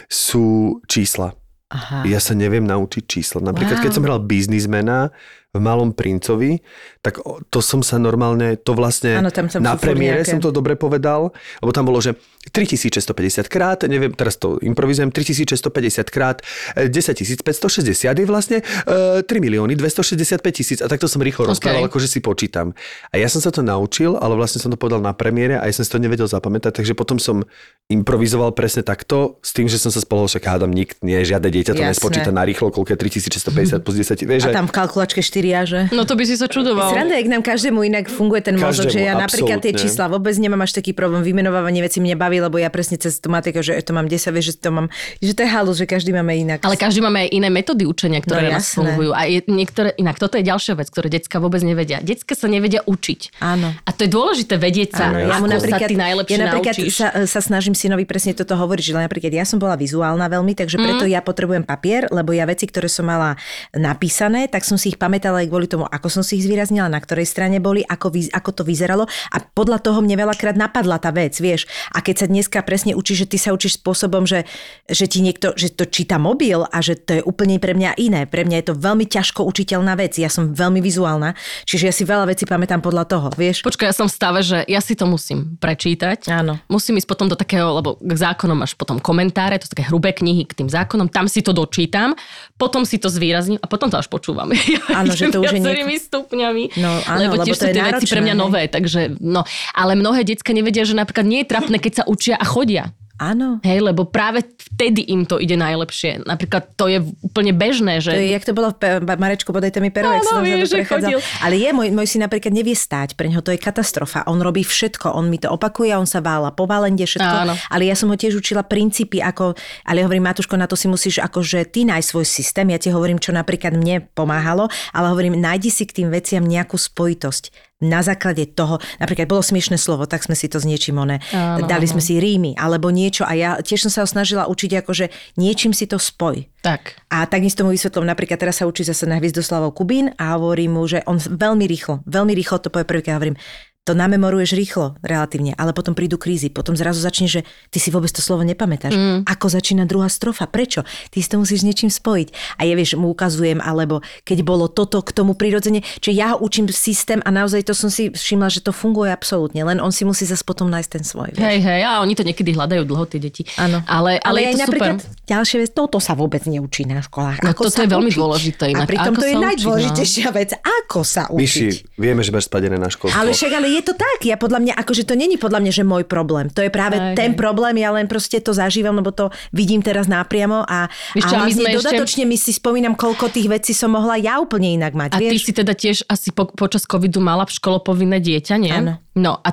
sú 0.09 0.80
čísla. 0.89 1.36
Aha. 1.72 2.03
Ja 2.03 2.20
sa 2.20 2.36
neviem 2.36 2.68
naučiť 2.68 3.03
čísla. 3.07 3.39
Napríklad, 3.39 3.80
Wow. 3.80 3.84
keď 3.88 3.91
som 3.95 4.03
hral 4.03 4.20
biznismena 4.20 5.16
v 5.52 5.60
Malom 5.60 5.91
princovi, 5.91 6.64
tak 7.04 7.20
to 7.52 7.60
som 7.60 7.84
sa 7.84 7.99
normálne, 7.99 8.56
to 8.56 8.72
vlastne 8.72 9.20
Áno, 9.20 9.36
tam 9.36 9.52
tam 9.52 9.60
na 9.60 9.76
premiére 9.76 10.24
nejaké- 10.24 10.32
som 10.32 10.39
to 10.39 10.47
dobre 10.47 10.80
povedal, 10.80 11.36
lebo 11.60 11.72
tam 11.76 11.84
bolo, 11.91 11.99
že 11.99 12.16
3650 12.56 13.52
krát, 13.52 13.84
neviem, 13.84 14.16
teraz 14.16 14.39
to 14.39 14.56
improvizujem, 14.64 15.12
3650 15.12 16.08
krát, 16.08 16.39
e, 16.80 16.88
10560 16.88 18.16
je 18.16 18.26
vlastne 18.26 18.64
e, 18.88 19.28
3 19.28 19.28
milióny 19.28 19.76
265 19.76 20.56
tisíc 20.56 20.80
a 20.80 20.88
takto 20.88 21.12
som 21.12 21.20
rýchlo 21.20 21.43
OK. 21.43 21.52
rozprával, 21.52 21.84
akože 21.91 22.08
si 22.08 22.24
počítam. 22.24 22.72
A 23.12 23.20
ja 23.20 23.28
som 23.28 23.43
sa 23.43 23.52
to 23.52 23.60
naučil, 23.60 24.16
ale 24.24 24.39
vlastne 24.39 24.64
som 24.64 24.72
to 24.72 24.80
povedal 24.80 25.04
na 25.04 25.12
premiére 25.12 25.60
a 25.60 25.68
ja 25.68 25.74
som 25.76 25.84
si 25.84 25.91
to 25.91 25.99
nevedel 25.99 26.32
zapamätať, 26.32 26.80
takže 26.80 26.95
potom 26.95 27.20
som 27.20 27.43
improvizoval 27.91 28.56
presne 28.56 28.88
takto, 28.88 29.36
s 29.43 29.52
tým, 29.52 29.68
že 29.68 29.76
som 29.76 29.91
sa 29.91 29.99
spolahol, 29.99 30.32
však 30.32 30.47
hádam, 30.47 30.72
nik, 30.72 30.95
nie, 31.04 31.20
žiadne 31.28 31.52
dieťa 31.52 31.76
to 31.76 31.84
Jasné. 31.84 31.91
nespočíta 31.91 32.32
na 32.32 32.47
rýchlo, 32.47 32.72
koľko 32.72 32.95
je 32.95 32.99
3650 33.20 33.84
plus 33.84 33.95
10, 33.99 34.24
vieš, 34.24 34.47
A 34.47 34.56
tam 34.56 34.72
v 34.72 34.74
kalkulačke 34.80 35.20
4 35.20 35.41
a 35.50 35.62
že... 35.66 35.89
No 35.89 36.06
to 36.06 36.14
by 36.14 36.24
si 36.30 36.38
sa 36.38 36.46
čudoval. 36.46 36.94
Sranda, 36.94 37.18
jak 37.18 37.26
nám 37.26 37.42
každému 37.42 37.82
inak 37.82 38.06
funguje 38.06 38.46
ten 38.46 38.62
mozog, 38.62 38.94
že 38.94 39.02
ja 39.02 39.18
napríklad 39.18 39.58
tie 39.66 39.74
absolútne. 39.74 39.82
čísla 39.82 40.06
vôbec 40.06 40.38
nemám 40.38 40.62
až 40.62 40.78
taký 40.78 40.94
problém. 40.94 41.26
Vymenovávanie 41.26 41.82
veci 41.82 41.98
mne 41.98 42.14
baví, 42.14 42.38
lebo 42.38 42.62
ja 42.62 42.70
presne 42.70 43.02
cez 43.02 43.18
tú 43.18 43.34
matiku, 43.34 43.66
že 43.66 43.82
to 43.82 43.98
mám 43.98 44.06
10, 44.06 44.30
vieš, 44.30 44.54
že 44.54 44.56
to 44.62 44.70
mám, 44.70 44.88
že 45.18 45.34
to 45.34 45.42
je 45.42 45.50
halus, 45.50 45.82
že 45.82 45.89
každý 45.89 46.14
máme 46.14 46.38
inak. 46.38 46.62
Ale 46.62 46.78
každý 46.78 47.02
máme 47.02 47.26
aj 47.26 47.30
iné 47.34 47.50
metódy 47.50 47.89
učenia, 47.89 48.22
ktoré 48.22 48.54
No 48.54 48.62
nás 48.62 48.70
fungujú. 48.78 49.10
A 49.18 49.26
je 49.26 49.42
niektoré, 49.50 49.98
inak 49.98 50.22
toto 50.22 50.38
je 50.38 50.46
ďalšia 50.46 50.78
vec, 50.78 50.94
ktoré 50.94 51.10
decka 51.10 51.42
vôbec 51.42 51.66
nevedia. 51.66 51.98
Decka 52.04 52.36
sa 52.38 52.46
nevedia 52.52 52.84
učiť. 52.84 53.39
Áno. 53.39 53.72
A 53.72 53.89
to 53.96 54.04
je 54.06 54.12
dôležité 54.12 54.60
vedieť 54.60 55.00
sa, 55.00 55.16
Áno, 55.16 55.24
ja 55.24 55.39
mu 55.39 55.48
napríklad, 55.48 55.80
sa 55.80 55.88
ty 55.88 55.96
najlepšie 55.96 56.36
ja 56.36 56.46
napríklad 56.52 56.76
naučíš. 56.76 56.94
sa, 57.00 57.08
sa, 57.24 57.39
snažím 57.39 57.72
synovi 57.72 58.04
presne 58.04 58.36
toto 58.36 58.60
hovoriť, 58.60 58.84
že 58.84 58.94
napríklad 59.00 59.32
ja 59.32 59.48
som 59.48 59.56
bola 59.56 59.80
vizuálna 59.80 60.28
veľmi, 60.28 60.52
takže 60.52 60.76
preto 60.76 61.08
Mhm. 61.08 61.12
ja 61.16 61.24
potrebujem 61.24 61.64
papier, 61.64 62.12
lebo 62.12 62.36
ja 62.36 62.44
veci, 62.44 62.68
ktoré 62.68 62.92
som 62.92 63.08
mala 63.08 63.39
napísané, 63.72 64.52
tak 64.52 64.68
som 64.68 64.76
si 64.76 64.92
ich 64.92 65.00
pamätala 65.00 65.31
aj 65.38 65.48
kvôli 65.48 65.68
tomu, 65.70 65.86
ako 65.88 66.08
som 66.10 66.24
si 66.26 66.40
ich 66.40 66.46
zvýraznila, 66.48 66.92
na 66.92 67.00
ktorej 67.00 67.30
strane 67.30 67.62
boli, 67.62 67.86
ako, 67.86 68.12
vy, 68.12 68.28
ako 68.34 68.50
to 68.52 68.64
vyzeralo 68.66 69.06
a 69.32 69.38
podľa 69.40 69.80
toho 69.84 70.04
mne 70.04 70.20
veľakrát 70.20 70.58
napadla 70.58 70.98
tá 70.98 71.14
vec, 71.14 71.38
vieš. 71.38 71.70
A 71.94 72.04
keď 72.04 72.26
sa 72.26 72.28
dneska 72.28 72.60
presne 72.66 72.98
učíš, 72.98 73.26
že 73.26 73.30
ty 73.32 73.38
sa 73.38 73.56
učíš 73.56 73.80
spôsobom, 73.80 74.26
že, 74.28 74.44
že 74.90 75.06
ti 75.08 75.22
niekto, 75.22 75.54
že 75.56 75.72
to 75.72 75.88
číta 75.88 76.18
mobil 76.18 76.66
a 76.68 76.78
že 76.80 76.98
to 76.98 77.20
je 77.20 77.22
úplne 77.24 77.62
pre 77.62 77.78
mňa 77.78 78.00
iné. 78.02 78.26
Pre 78.26 78.44
mňa 78.44 78.58
je 78.62 78.68
to 78.72 78.76
veľmi 78.76 79.06
ťažko 79.06 79.44
učiteľná 79.46 79.94
vec. 80.00 80.18
Ja 80.18 80.32
som 80.32 80.52
veľmi 80.52 80.80
vizuálna, 80.84 81.38
čiže 81.68 81.84
ja 81.90 81.94
si 81.94 82.04
veľa 82.08 82.32
vecí 82.32 82.44
pamätám 82.48 82.82
podľa 82.82 83.06
toho, 83.08 83.28
vieš. 83.36 83.62
Počkaj, 83.62 83.92
ja 83.92 83.96
som 83.96 84.08
v 84.10 84.16
stave, 84.16 84.40
že 84.42 84.58
ja 84.66 84.80
si 84.80 84.98
to 84.98 85.06
musím 85.06 85.56
prečítať. 85.60 86.32
Áno. 86.32 86.58
Musím 86.68 86.98
ísť 86.98 87.08
potom 87.10 87.28
do 87.28 87.38
takého, 87.38 87.72
lebo 87.76 88.00
k 88.00 88.14
zákonom 88.14 88.58
máš 88.64 88.74
potom 88.76 88.98
komentáre, 88.98 89.60
to 89.60 89.68
sú 89.68 89.74
také 89.74 89.88
hrubé 89.88 90.16
knihy 90.16 90.48
k 90.48 90.64
tým 90.64 90.70
zákonom, 90.70 91.12
tam 91.12 91.26
si 91.28 91.44
to 91.44 91.52
dočítam, 91.52 92.16
potom 92.56 92.86
si 92.88 93.02
to 93.02 93.10
zvýrazním 93.10 93.60
a 93.60 93.66
potom 93.68 93.90
to 93.90 93.98
až 93.98 94.08
počúvam. 94.08 94.52
Áno, 95.00 95.12
že 95.22 95.34
to 95.34 95.40
už 95.42 95.54
je 95.54 95.60
viacerými 95.62 95.96
stupňami. 96.02 96.64
No, 96.82 96.92
áno, 97.06 97.20
lebo 97.22 97.34
lebo 97.38 97.44
tiež 97.46 97.58
to 97.58 97.66
sú 97.66 97.68
tie 97.70 97.84
veci 97.86 98.06
pre 98.10 98.22
mňa 98.26 98.36
nové, 98.36 98.62
takže 98.66 99.02
no. 99.22 99.46
Ale 99.78 99.94
mnohé 99.94 100.26
decka 100.26 100.52
nevedia, 100.52 100.82
že 100.82 100.98
napríklad 100.98 101.26
nie 101.26 101.46
je 101.46 101.48
trapné, 101.50 101.78
keď 101.78 101.94
sa 102.02 102.04
učia 102.10 102.36
a 102.38 102.46
chodia. 102.46 102.94
Áno. 103.20 103.59
Hej, 103.62 103.84
lebo 103.84 104.07
práve 104.07 104.45
vtedy 104.72 105.07
im 105.12 105.28
to 105.28 105.38
ide 105.38 105.59
najlepšie. 105.59 106.24
Napríklad 106.24 106.74
to 106.80 106.88
je 106.88 107.03
úplne 107.22 107.53
bežné, 107.53 107.99
že... 107.99 108.12
To 108.14 108.22
je, 108.22 108.32
jak 108.34 108.45
to 108.47 108.53
bolo 108.55 108.72
v 108.74 108.78
Pe- 108.82 109.01
Marečku, 109.03 109.51
podajte 109.51 109.84
mi 109.84 109.93
pero, 109.93 110.09
Áno, 110.09 110.41
vieš, 110.41 110.72
vzadu 110.72 110.82
že 110.82 110.88
chodil. 110.88 111.18
Ale 111.43 111.55
je, 111.59 111.70
môj, 111.76 111.89
môj 111.93 112.07
si 112.07 112.18
napríklad 112.18 112.53
nevie 112.55 112.74
stáť, 112.74 113.14
pre 113.14 113.30
neho 113.30 113.43
to 113.43 113.53
je 113.53 113.59
katastrofa. 113.62 114.26
On 114.26 114.39
robí 114.41 114.66
všetko, 114.66 115.14
on 115.14 115.30
mi 115.30 115.38
to 115.38 115.51
opakuje, 115.51 115.93
on 115.93 116.09
sa 116.09 116.24
vála 116.24 116.49
po 116.55 116.66
válende, 116.66 117.05
všetko. 117.05 117.38
Áno. 117.45 117.53
Ale 117.70 117.84
ja 117.86 117.93
som 117.93 118.09
ho 118.09 118.18
tiež 118.18 118.38
učila 118.38 118.66
princípy, 118.66 119.22
ako, 119.22 119.53
ale 119.86 120.01
ja 120.01 120.05
hovorím, 120.09 120.26
Matuško, 120.26 120.57
na 120.57 120.66
to 120.66 120.74
si 120.74 120.89
musíš 120.89 121.22
akože 121.22 121.70
ty 121.70 121.86
nájsť 121.86 122.07
svoj 122.07 122.26
systém. 122.26 122.68
Ja 122.74 122.80
ti 122.82 122.89
hovorím, 122.89 123.22
čo 123.22 123.34
napríklad 123.36 123.78
mne 123.78 124.07
pomáhalo, 124.18 124.70
ale 124.95 125.05
hovorím, 125.14 125.38
nájdi 125.38 125.70
si 125.70 125.84
k 125.86 126.01
tým 126.03 126.09
veciam 126.09 126.41
nejakú 126.41 126.78
spojitosť 126.78 127.71
na 127.82 128.06
základe 128.06 128.46
toho, 128.46 128.78
napríklad 129.02 129.26
bolo 129.26 129.42
smiešné 129.42 129.76
slovo, 129.76 130.06
tak 130.06 130.22
sme 130.22 130.38
si 130.38 130.46
to 130.46 130.62
s 130.62 130.66
niečím 130.70 131.02
one, 131.02 131.18
Áno, 131.34 131.66
dali 131.66 131.90
áno. 131.90 131.98
sme 131.98 132.02
si 132.02 132.22
rímy, 132.22 132.54
alebo 132.56 132.94
niečo 132.94 133.26
a 133.26 133.34
ja 133.34 133.58
tiež 133.58 133.90
som 133.90 133.92
sa 133.92 134.02
ho 134.06 134.08
snažila 134.08 134.46
učiť 134.46 134.86
akože 134.86 135.10
niečím 135.36 135.74
si 135.74 135.90
to 135.90 135.98
spoj. 135.98 136.46
Tak. 136.62 137.02
A 137.10 137.26
takisto 137.26 137.66
mu 137.66 137.74
vysvetlím, 137.74 138.06
napríklad 138.06 138.38
teraz 138.38 138.62
sa 138.62 138.70
učí 138.70 138.86
zase 138.86 139.10
na 139.10 139.18
Hviezdoslavov 139.18 139.74
Kubín 139.74 140.14
a 140.22 140.38
hovorím 140.38 140.78
mu, 140.78 140.86
že 140.86 141.02
on 141.10 141.18
veľmi 141.18 141.66
rýchlo, 141.66 142.06
veľmi 142.06 142.38
rýchlo 142.38 142.62
to 142.62 142.70
povie 142.70 142.86
prvýkrát, 142.86 143.18
hovorím, 143.18 143.34
to 143.82 143.98
namemoruješ 143.98 144.54
rýchlo, 144.54 144.94
relatívne, 145.02 145.58
ale 145.58 145.74
potom 145.74 145.98
prídu 145.98 146.22
krízy. 146.22 146.54
Potom 146.54 146.78
zrazu 146.78 147.02
začne, 147.02 147.26
že 147.26 147.42
ty 147.74 147.82
si 147.82 147.90
vôbec 147.90 148.14
to 148.14 148.22
slovo 148.22 148.46
nepamätáš. 148.46 148.94
Mm. 148.94 149.26
Ako 149.26 149.50
začína 149.50 149.90
druhá 149.90 150.06
strofa? 150.06 150.46
Prečo? 150.46 150.86
Ty 151.10 151.18
si 151.18 151.26
to 151.26 151.42
musíš 151.42 151.66
s 151.66 151.66
niečím 151.66 151.90
spojiť. 151.90 152.62
A 152.62 152.70
ja 152.70 152.78
vieš, 152.78 152.94
mu 152.94 153.10
ukazujem, 153.10 153.58
alebo 153.58 154.06
keď 154.22 154.46
bolo 154.46 154.70
toto 154.70 155.02
k 155.02 155.10
tomu 155.10 155.34
prirodzene, 155.34 155.82
čiže 155.98 156.14
ja 156.14 156.38
ho 156.38 156.46
učím 156.46 156.70
systém 156.70 157.26
a 157.26 157.34
naozaj 157.34 157.66
to 157.66 157.74
som 157.74 157.90
si 157.90 158.14
všimla, 158.14 158.54
že 158.54 158.62
to 158.62 158.70
funguje 158.70 159.10
absolútne. 159.10 159.66
Len 159.66 159.82
on 159.82 159.90
si 159.90 160.06
musí 160.06 160.30
zase 160.30 160.46
potom 160.46 160.70
nájsť 160.70 160.90
ten 160.94 161.02
svoj. 161.02 161.34
Vieš. 161.34 161.42
Hej, 161.42 161.60
hej, 161.66 161.82
a 161.82 162.06
oni 162.06 162.14
to 162.14 162.22
niekedy 162.22 162.54
hľadajú 162.54 162.86
dlho, 162.86 163.10
tie 163.10 163.18
deti. 163.18 163.50
Áno. 163.58 163.82
Ale, 163.90 164.22
ale, 164.22 164.30
Ale 164.30 164.38
je 164.38 164.46
aj 164.46 164.54
to 164.54 164.62
napríklad 164.70 164.96
super. 165.02 165.26
ďalšia 165.26 165.58
vec, 165.58 165.72
toto 165.74 165.98
sa 165.98 166.14
vôbec 166.14 166.46
neučí 166.46 166.86
na 166.86 167.02
školách. 167.02 167.42
No 167.42 167.50
Ako 167.50 167.66
toto 167.66 167.82
sa 167.82 167.90
je 167.90 167.90
veľmi 167.98 168.14
učiť? 168.14 168.20
dôležité 168.22 168.64
A 168.70 168.72
inak. 168.78 168.86
pritom 168.86 169.14
Ako 169.18 169.18
to 169.18 169.26
je 169.26 169.34
učiť, 169.34 169.42
no. 169.42 169.46
najdôležitejšia 169.50 170.28
vec. 170.30 170.50
Ako 170.86 171.02
sa 171.02 171.26
učiť? 171.34 171.42
Myši, 171.42 171.66
vieme, 171.98 172.22
že 172.22 172.30
máš 172.30 172.46
spadené 172.46 172.78
na 172.78 172.86
školstvo. 172.94 173.18
Ale 173.18 173.34
však, 173.34 173.52
ale 173.58 173.68
je 173.78 173.84
to 173.84 173.94
tak. 173.96 174.20
Ja 174.28 174.36
podľa 174.36 174.60
mňa, 174.60 174.74
akože 174.76 175.08
to 175.08 175.16
není 175.16 175.40
podľa 175.40 175.64
mňa, 175.64 175.72
že 175.72 175.84
môj 175.88 176.04
problém. 176.04 176.52
To 176.52 176.60
je 176.60 176.72
práve 176.74 177.00
Hej, 177.00 177.16
ten 177.16 177.32
hej. 177.34 177.40
problém, 177.40 177.80
ja 177.80 177.96
len 177.96 178.06
proste 178.12 178.44
to 178.44 178.52
zažívam, 178.52 178.98
lebo 179.00 179.16
to 179.16 179.32
vidím 179.56 179.80
teraz 179.80 180.12
napriamo 180.12 180.68
a, 180.68 180.92
Vieš 181.16 181.24
čo, 181.26 181.36
a 181.36 181.48
my 181.48 181.52
hlavne 181.52 181.56
sme 181.56 181.70
ešte- 181.72 181.78
dodatočne 181.80 182.24
mi 182.28 182.38
si 182.38 182.52
spomínam, 182.52 182.94
koľko 183.00 183.32
tých 183.32 183.48
vecí 183.48 183.72
som 183.72 183.96
mohla 183.96 184.20
ja 184.20 184.38
úplne 184.38 184.76
inak 184.76 184.92
mať. 184.92 185.10
A 185.16 185.18
ty 185.18 185.36
vieš? 185.36 185.48
si 185.48 185.54
teda 185.56 185.72
tiež 185.72 186.04
asi 186.06 186.30
po, 186.36 186.52
počas 186.52 186.84
covidu 186.84 187.24
mala 187.24 187.48
v 187.48 187.52
škole 187.56 187.80
povinné 187.80 188.20
dieťa, 188.20 188.56
nie? 188.60 188.74
Áno. 188.76 189.00
No 189.16 189.40
a 189.40 189.50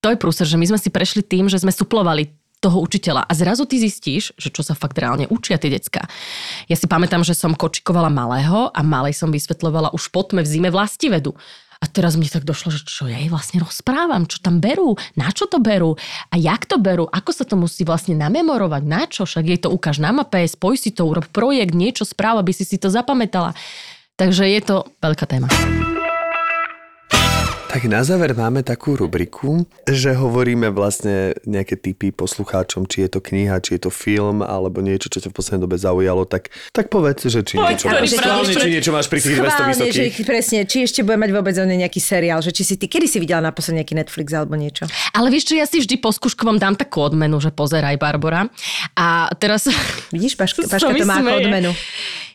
to 0.00 0.08
je 0.10 0.16
prúser, 0.16 0.48
že 0.48 0.56
my 0.56 0.64
sme 0.64 0.78
si 0.80 0.88
prešli 0.88 1.20
tým, 1.20 1.46
že 1.46 1.60
sme 1.60 1.70
suplovali 1.70 2.32
toho 2.60 2.76
učiteľa 2.84 3.24
a 3.24 3.32
zrazu 3.32 3.64
ty 3.64 3.80
zistíš, 3.80 4.36
že 4.36 4.52
čo 4.52 4.60
sa 4.60 4.76
fakt 4.76 4.92
reálne 5.00 5.24
učia 5.32 5.56
tie 5.56 5.72
decka. 5.72 6.04
Ja 6.68 6.76
si 6.76 6.84
pamätám, 6.84 7.24
že 7.24 7.32
som 7.32 7.56
kočikovala 7.56 8.12
malého 8.12 8.68
a 8.68 8.80
malej 8.84 9.16
som 9.16 9.32
vysvetľovala 9.32 9.96
už 9.96 10.12
po 10.12 10.28
tme 10.28 10.44
v 10.44 10.48
zime 10.48 10.68
vlastivedu. 10.68 11.32
A 11.80 11.88
teraz 11.88 12.12
mi 12.20 12.28
tak 12.28 12.44
došlo, 12.44 12.68
že 12.68 12.84
čo 12.84 13.08
ja 13.08 13.16
jej 13.16 13.32
vlastne 13.32 13.64
rozprávam, 13.64 14.28
čo 14.28 14.36
tam 14.44 14.60
berú, 14.60 15.00
na 15.16 15.32
čo 15.32 15.48
to 15.48 15.64
berú? 15.64 15.96
A 16.28 16.36
jak 16.36 16.68
to 16.68 16.76
berú, 16.76 17.08
ako 17.08 17.32
sa 17.32 17.48
to 17.48 17.56
musí 17.56 17.88
vlastne 17.88 18.12
namemorovať, 18.20 18.82
na 18.84 19.08
čo, 19.08 19.24
však 19.24 19.44
jej 19.48 19.60
to 19.64 19.72
ukáž 19.72 19.96
na 19.96 20.12
mape, 20.12 20.44
spoj 20.44 20.76
si 20.76 20.92
to, 20.92 21.08
urob 21.08 21.24
projekt, 21.32 21.72
niečo 21.72 22.04
správ, 22.04 22.36
aby 22.36 22.52
si 22.52 22.68
si 22.68 22.76
to 22.76 22.92
zapamätala. 22.92 23.56
Takže 24.20 24.44
je 24.44 24.60
to 24.60 24.76
veľká 25.00 25.24
téma. 25.24 25.48
Tak 27.70 27.86
na 27.86 28.02
záver 28.02 28.34
máme 28.34 28.66
takú 28.66 28.98
rubriku, 28.98 29.62
že 29.86 30.10
hovoríme 30.10 30.74
vlastne 30.74 31.38
nejaké 31.46 31.78
typy 31.78 32.10
poslucháčom, 32.10 32.82
či 32.90 33.06
je 33.06 33.14
to 33.14 33.22
kniha, 33.22 33.62
či 33.62 33.78
je 33.78 33.86
to 33.86 33.94
film, 33.94 34.42
alebo 34.42 34.82
niečo, 34.82 35.06
čo 35.06 35.22
ťa 35.22 35.30
v 35.30 35.34
poslednej 35.38 35.62
dobe 35.70 35.78
zaujalo, 35.78 36.26
tak, 36.26 36.50
tak 36.74 36.90
povedz, 36.90 37.30
že 37.30 37.46
či 37.46 37.62
niečo 37.62 37.86
ktorý 37.86 38.02
máš 38.02 38.18
schválne, 38.18 38.54
či 38.58 38.68
niečo 38.74 38.90
máš 38.90 39.06
pri 39.06 39.20
tých 39.22 39.38
200 39.38 39.46
Schválne, 39.46 39.70
že 39.70 39.86
vysokých. 39.86 40.26
presne, 40.26 40.58
či 40.66 40.78
ešte 40.82 41.06
bude 41.06 41.14
mať 41.22 41.30
vôbec 41.30 41.54
on 41.62 41.70
nejaký 41.70 42.00
seriál, 42.02 42.42
že 42.42 42.50
či 42.50 42.62
si 42.66 42.74
ty, 42.74 42.90
kedy 42.90 43.06
si 43.06 43.22
videla 43.22 43.38
naposledy 43.38 43.86
nejaký 43.86 43.94
Netflix 44.02 44.26
alebo 44.34 44.58
niečo? 44.58 44.90
Ale 45.14 45.30
vieš 45.30 45.54
čo, 45.54 45.54
ja 45.54 45.66
si 45.70 45.78
vždy 45.78 45.94
po 46.02 46.10
skúškovom 46.10 46.58
dám 46.58 46.74
takú 46.74 47.06
odmenu, 47.06 47.38
že 47.38 47.54
pozeraj 47.54 47.94
Barbara. 48.02 48.50
A 48.98 49.30
teraz... 49.38 49.70
Vidíš, 50.10 50.34
Paška, 50.34 50.66
Paška 50.74 50.90
to 50.90 51.06
má 51.06 51.22
ako 51.22 51.38
odmenu. 51.38 51.70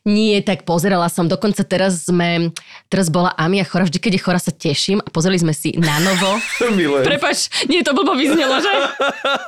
Nie, 0.05 0.45
tak 0.45 0.69
pozerala 0.69 1.09
som. 1.09 1.25
Dokonca 1.25 1.65
teraz 1.65 2.05
sme, 2.05 2.53
teraz 2.93 3.09
bola 3.09 3.33
Amia 3.33 3.65
chora, 3.65 3.89
vždy 3.89 3.97
keď 3.97 4.11
je 4.13 4.21
chora 4.21 4.37
sa 4.37 4.53
teším 4.53 5.01
a 5.01 5.09
pozreli 5.09 5.41
sme 5.41 5.49
si 5.49 5.73
na 5.81 5.97
novo. 5.97 6.37
Prepač, 7.09 7.49
nie, 7.65 7.81
to 7.81 7.97
blbo 7.97 8.13
vyznelo, 8.13 8.61
že? 8.61 8.69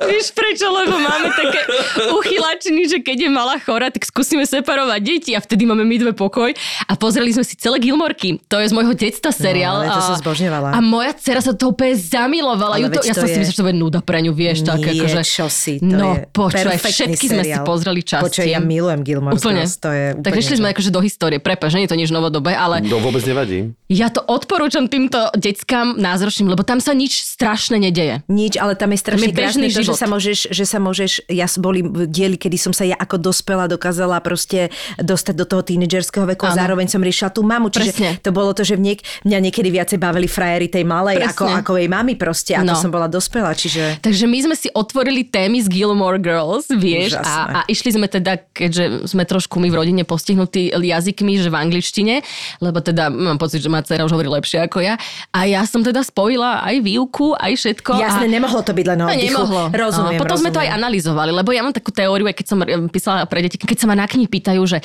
Vieš 0.01 0.33
prečo? 0.33 0.65
Lebo 0.65 0.97
máme 0.97 1.29
také 1.29 1.61
uchylačiny, 2.09 2.89
že 2.89 2.97
keď 3.05 3.17
je 3.21 3.29
malá 3.29 3.61
chora, 3.61 3.93
tak 3.93 4.01
skúsime 4.01 4.49
separovať 4.49 4.97
deti 4.97 5.31
a 5.37 5.39
vtedy 5.39 5.69
máme 5.69 5.85
my 5.85 5.93
dve 6.01 6.17
pokoj. 6.17 6.49
A 6.89 6.97
pozreli 6.97 7.29
sme 7.29 7.45
si 7.45 7.53
celé 7.53 7.77
Gilmorky. 7.77 8.41
To 8.49 8.57
je 8.57 8.65
z 8.65 8.73
môjho 8.73 8.97
detstva 8.97 9.29
seriál. 9.29 9.77
ale 9.77 9.93
to 9.93 10.01
a- 10.01 10.07
som 10.09 10.17
zbožňovala. 10.17 10.73
A 10.73 10.81
moja 10.81 11.13
dcera 11.13 11.37
sa 11.37 11.53
to 11.53 11.69
úplne 11.69 11.93
zamilovala. 11.93 12.81
Ju 12.81 12.89
to, 12.89 13.05
ja 13.05 13.13
to 13.13 13.21
som 13.21 13.29
si 13.29 13.37
je- 13.37 13.45
myslela, 13.45 13.53
že 13.53 13.59
to 13.61 13.65
bude 13.69 13.77
nuda 13.77 13.99
pre 14.01 14.25
ňu, 14.25 14.33
vieš, 14.33 14.65
tak 14.65 14.81
Nie, 14.81 14.97
akože... 14.97 15.21
čo 15.21 15.45
si, 15.53 15.77
to 15.77 15.85
no, 15.85 16.17
je 16.17 16.25
perfektný 16.33 16.89
všetky 16.89 17.25
sme 17.29 17.43
si 17.45 17.53
seriál. 17.53 17.61
pozreli 17.61 18.01
časti. 18.01 18.25
Počuj, 18.25 18.45
ja 18.49 18.57
milujem 18.57 19.05
Gilmore 19.05 19.37
Úplne. 19.37 19.61
Girls, 19.61 19.77
to 19.77 19.89
je 19.93 20.05
tak 20.17 20.31
úplne, 20.33 20.46
išli 20.47 20.57
sme 20.57 20.69
že- 20.69 20.73
akože 20.73 20.89
do 20.89 21.01
histórie. 21.01 21.37
Prepač, 21.37 21.71
nie 21.71 21.83
je 21.83 21.91
to 21.91 21.97
nič 21.97 22.09
novodobé, 22.09 22.51
ale 22.51 22.79
No 22.79 22.97
vôbec 22.97 23.21
nevadí. 23.21 23.75
ja 23.85 24.07
to 24.07 24.21
odporúčam 24.21 24.85
týmto 24.85 25.27
deckám 25.33 25.95
názročným, 25.95 26.47
lebo 26.47 26.61
tam 26.61 26.77
sa 26.77 26.91
nič 26.91 27.19
strašné 27.19 27.77
nedeje. 27.81 28.23
Nič, 28.27 28.55
ale 28.55 28.73
tam 28.73 28.89
je 28.89 28.97
strašne 28.97 29.19
Tam 29.19 29.29
je 29.29 29.35
krásne 29.35 29.67
to, 29.67 29.81
že 29.81 29.93
sa 29.93 30.05
môžeš, 30.05 30.39
že 30.49 30.63
sa 30.63 30.77
môžeš, 30.77 31.11
ja 31.27 31.47
boli 31.57 31.79
diely, 32.07 32.35
kedy 32.35 32.55
som 32.55 32.71
sa 32.71 32.83
ja 32.83 32.95
ako 32.95 33.19
dospela 33.19 33.67
dokázala 33.67 34.19
proste 34.19 34.69
dostať 34.97 35.35
do 35.35 35.45
toho 35.45 35.61
tínedžerského 35.61 36.23
veku 36.25 36.45
a 36.45 36.53
zároveň 36.53 36.87
som 36.87 36.99
riešila 36.99 37.29
tú 37.29 37.41
mamu. 37.41 37.67
Čiže 37.67 37.91
Presne. 37.91 38.09
to 38.19 38.29
bolo 38.29 38.51
to, 38.51 38.61
že 38.61 38.75
niek- 38.75 39.03
mňa 39.23 39.39
niekedy 39.41 39.67
viacej 39.67 39.97
bavili 39.97 40.25
frajery 40.25 40.67
tej 40.67 40.83
malej 40.83 41.19
ako, 41.19 41.43
Presne. 41.43 41.59
ako 41.59 41.71
jej 41.75 41.89
mami 41.89 42.13
proste 42.15 42.53
a 42.53 42.61
to 42.61 42.67
No. 42.67 42.77
som 42.77 42.87
bola 42.87 43.07
dospela, 43.07 43.51
čiže... 43.51 43.97
Takže 43.99 44.23
my 44.23 44.39
sme 44.43 44.55
si 44.55 44.69
otvorili 44.69 45.23
témy 45.23 45.59
z 45.59 45.67
Gilmore 45.67 46.15
Girls, 46.17 46.69
vieš, 46.69 47.15
a, 47.15 47.33
a 47.53 47.65
išli 47.65 47.89
sme 47.89 48.05
teda, 48.05 48.37
keďže 48.47 48.85
sme 49.05 49.23
trošku 49.23 49.57
my 49.57 49.67
v 49.67 49.75
rodine 49.75 50.03
postihnutí 50.37 50.69
jazykmi, 50.69 51.41
že 51.41 51.49
v 51.49 51.57
angličtine, 51.57 52.15
lebo 52.61 52.77
teda 52.79 53.09
mám 53.09 53.41
pocit, 53.41 53.65
že 53.65 53.69
má 53.73 53.81
dcera 53.81 54.05
už 54.05 54.13
hovorí 54.13 54.29
lepšie 54.29 54.69
ako 54.69 54.85
ja. 54.85 54.95
A 55.33 55.49
ja 55.49 55.65
som 55.65 55.81
teda 55.81 56.05
spojila 56.05 56.61
aj 56.61 56.85
výuku, 56.85 57.33
aj 57.33 57.57
všetko. 57.57 57.97
Jasné, 57.97 58.29
a... 58.29 58.33
nemohlo 58.37 58.61
to 58.61 58.71
byť 58.77 58.85
len 58.85 58.97
o 59.01 59.05
No 59.09 59.13
nemohlo. 59.17 59.61
Rozumiem, 59.73 60.19
no, 60.19 60.21
potom 60.21 60.37
sme 60.37 60.53
to 60.53 60.61
aj 60.61 60.69
rozumiem. 60.69 60.79
analyzovali, 60.85 61.31
lebo 61.33 61.49
ja 61.49 61.61
mám 61.65 61.73
takú 61.73 61.89
teóriu, 61.89 62.29
aj 62.29 62.35
keď 62.37 62.45
som 62.45 62.59
eh, 62.61 62.77
písala 62.93 63.25
pre 63.25 63.41
deti, 63.41 63.57
keď 63.57 63.77
sa 63.81 63.87
ma 63.89 63.97
na 63.97 64.05
knihy 64.05 64.29
pýtajú, 64.29 64.61
že 64.69 64.79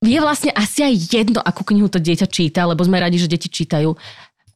je 0.00 0.18
vlastne 0.20 0.52
asi 0.52 0.84
aj 0.84 0.94
jedno, 1.12 1.40
akú 1.40 1.64
knihu 1.66 1.88
to 1.88 2.00
dieťa 2.00 2.28
číta, 2.28 2.64
lebo 2.68 2.84
sme 2.84 3.00
radi, 3.00 3.20
že 3.20 3.28
deti 3.28 3.48
čítajú. 3.48 3.96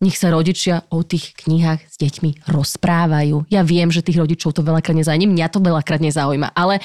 Nech 0.01 0.16
sa 0.16 0.32
rodičia 0.32 0.88
o 0.88 1.05
tých 1.05 1.36
knihách 1.45 1.84
s 1.84 2.01
deťmi 2.01 2.49
rozprávajú. 2.49 3.53
Ja 3.53 3.61
viem, 3.61 3.93
že 3.93 4.01
tých 4.01 4.16
rodičov 4.16 4.57
to 4.57 4.64
veľakrát 4.64 4.97
nezaujíma, 4.97 5.28
mňa 5.28 5.49
to 5.53 5.61
veľakrát 5.61 6.01
nezaujíma, 6.01 6.57
ale 6.57 6.80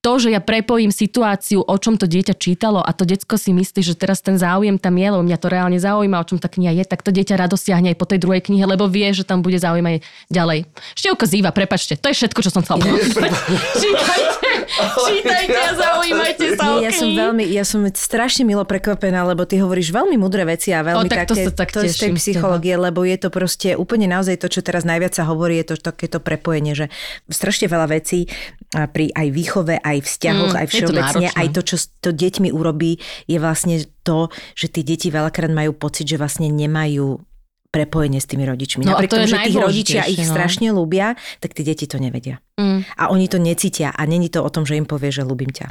to, 0.00 0.12
že 0.16 0.32
ja 0.32 0.40
prepojím 0.40 0.88
situáciu, 0.88 1.60
o 1.60 1.76
čom 1.76 2.00
to 2.00 2.08
dieťa 2.08 2.32
čítalo 2.40 2.80
a 2.80 2.90
to 2.96 3.04
decko 3.04 3.36
si 3.36 3.52
myslí, 3.52 3.84
že 3.84 3.94
teraz 3.96 4.24
ten 4.24 4.40
záujem 4.40 4.80
tam 4.80 4.96
je, 4.96 5.08
lebo 5.12 5.20
mňa 5.20 5.38
to 5.38 5.48
reálne 5.52 5.76
zaujíma, 5.76 6.16
o 6.16 6.28
čom 6.28 6.40
tá 6.40 6.48
kniha 6.48 6.72
je, 6.80 6.84
tak 6.88 7.04
to 7.04 7.12
dieťa 7.12 7.36
rado 7.36 7.60
siahne 7.60 7.92
aj 7.92 8.00
po 8.00 8.08
tej 8.08 8.24
druhej 8.24 8.40
knihe, 8.40 8.64
lebo 8.64 8.88
vie, 8.88 9.12
že 9.12 9.28
tam 9.28 9.44
bude 9.44 9.60
zaujímať 9.60 10.00
ďalej. 10.32 10.64
Števko 10.96 11.24
zýva, 11.28 11.52
prepačte, 11.52 12.00
to 12.00 12.08
je 12.08 12.16
všetko, 12.16 12.40
čo 12.40 12.50
som 12.50 12.64
chcela 12.64 12.80
povedať. 12.82 13.12
čítajte, 15.06 15.58
a 15.58 15.70
zaujímajte 15.74 16.44
sa 16.56 16.76
o 16.76 16.80
ja 16.80 16.90
som 16.90 17.08
veľmi, 17.10 17.44
ja 17.50 17.64
som 17.64 17.80
strašne 17.88 18.44
milo 18.44 18.64
prekvapená, 18.64 19.24
lebo 19.24 19.44
ty 19.44 19.60
hovoríš 19.60 19.90
veľmi 19.90 20.16
mudré 20.16 20.44
veci 20.44 20.72
a 20.72 20.84
veľmi 20.84 21.06
O, 21.06 21.10
tak 21.10 21.28
to 21.28 21.34
také, 21.34 21.44
sa 21.46 21.50
tak 21.52 21.68
to 21.72 21.78
z 21.84 21.96
tej 21.96 22.12
psychológie, 22.16 22.74
lebo 22.76 23.02
je 23.04 23.16
to 23.16 23.28
proste 23.28 23.74
úplne 23.74 24.06
naozaj 24.08 24.36
to, 24.40 24.48
čo 24.48 24.60
teraz 24.60 24.84
najviac 24.84 25.12
sa 25.16 25.24
hovorí, 25.28 25.60
je 25.60 25.74
to 25.74 25.76
takéto 25.80 26.18
prepojenie, 26.20 26.72
že 26.74 26.86
strašne 27.28 27.66
veľa 27.68 27.86
vecí 27.90 28.28
a 28.72 28.86
pri 28.86 29.10
aj 29.12 29.26
výchove, 29.30 29.74
aj 29.80 29.98
vzťahoch, 30.06 30.52
Mm, 30.54 30.60
aj 30.62 30.66
to 30.66 30.72
všeobecne, 30.72 31.02
náročné. 31.26 31.36
aj 31.36 31.48
to, 31.52 31.60
čo 31.62 31.76
to 32.00 32.10
deťmi 32.10 32.48
urobí, 32.50 32.92
je 33.26 33.38
vlastne 33.38 33.76
to, 34.02 34.30
že 34.56 34.72
tí 34.72 34.80
deti 34.80 35.10
veľakrát 35.10 35.50
majú 35.50 35.74
pocit, 35.76 36.08
že 36.08 36.16
vlastne 36.16 36.48
nemajú 36.48 37.20
prepojenie 37.70 38.18
s 38.18 38.26
tými 38.26 38.42
rodičmi. 38.42 38.82
No 38.82 38.98
Napriek 38.98 39.10
to 39.10 39.16
tomu, 39.16 39.30
že 39.30 39.46
tých 39.46 39.56
rodičia 39.56 40.02
ich 40.04 40.18
no. 40.18 40.26
strašne 40.26 40.74
ľúbia, 40.74 41.14
tak 41.38 41.54
tí 41.54 41.62
deti 41.62 41.86
to 41.86 42.02
nevedia. 42.02 42.42
Mm. 42.58 42.82
A 42.98 43.08
oni 43.08 43.30
to 43.30 43.38
necítia 43.38 43.94
a 43.94 44.02
není 44.04 44.26
to 44.26 44.42
o 44.42 44.50
tom, 44.50 44.66
že 44.66 44.74
im 44.74 44.84
povie, 44.84 45.14
že 45.14 45.22
ľúbim 45.22 45.48
ťa. 45.48 45.70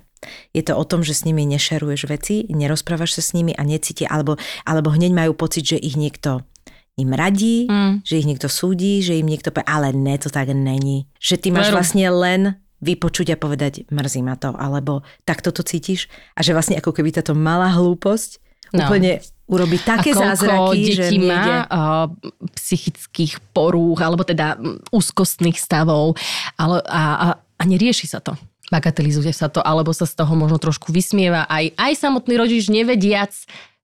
Je 0.56 0.64
to 0.64 0.80
o 0.80 0.84
tom, 0.88 1.04
že 1.04 1.12
s 1.12 1.28
nimi 1.28 1.44
nešeruješ 1.46 2.08
veci, 2.08 2.48
nerozprávaš 2.48 3.20
sa 3.20 3.24
s 3.24 3.36
nimi 3.36 3.52
a 3.52 3.68
necítia, 3.68 4.08
alebo, 4.08 4.40
alebo 4.64 4.90
hneď 4.90 5.12
majú 5.12 5.36
pocit, 5.36 5.68
že 5.68 5.78
ich 5.78 6.00
niekto 6.00 6.48
im 6.96 7.12
radí, 7.12 7.68
Mm. 7.68 8.04
že 8.04 8.16
ich 8.16 8.28
niekto 8.28 8.48
súdi, 8.48 9.00
že 9.04 9.20
im 9.20 9.28
niekto 9.28 9.52
povie, 9.52 9.68
ale 9.68 9.92
ne, 9.92 10.16
to 10.16 10.32
tak 10.32 10.52
není. 10.52 11.08
Že 11.20 11.36
ty 11.36 11.48
máš 11.52 11.72
Veru. 11.72 11.78
vlastne 11.84 12.06
len 12.12 12.42
vypočuť 12.80 13.36
a 13.36 13.40
povedať, 13.40 13.92
mrzí 13.92 14.24
ma 14.24 14.40
to, 14.40 14.56
alebo 14.56 15.04
takto 15.28 15.52
to 15.52 15.64
cítiš 15.64 16.08
a 16.32 16.44
že 16.44 16.56
vlastne 16.56 16.80
ako 16.80 16.96
keby 16.96 17.12
táto 17.12 17.36
malá 17.36 17.68
hlúposť 17.76 18.40
No. 18.70 18.86
úplne 18.86 19.18
urobí 19.50 19.82
také 19.82 20.14
a 20.14 20.32
zázraky, 20.32 20.94
že 20.94 21.10
detí 21.10 21.18
nejde. 21.18 21.34
má 21.34 21.66
uh, 21.66 22.08
psychických 22.54 23.42
porúch, 23.50 23.98
alebo 24.00 24.22
teda 24.22 24.56
mm, 24.56 24.94
úzkostných 24.94 25.58
stavov 25.58 26.14
ale, 26.56 26.86
a, 26.86 27.02
a, 27.18 27.28
a 27.36 27.64
nerieši 27.66 28.06
sa 28.06 28.22
to. 28.22 28.38
Bagatelizuje 28.70 29.34
sa 29.34 29.50
to, 29.50 29.66
alebo 29.66 29.90
sa 29.90 30.06
z 30.06 30.14
toho 30.14 30.38
možno 30.38 30.62
trošku 30.62 30.94
vysmieva. 30.94 31.50
Aj, 31.50 31.66
aj 31.74 31.94
samotný 31.98 32.38
rodič 32.38 32.70
nevediac, 32.70 33.34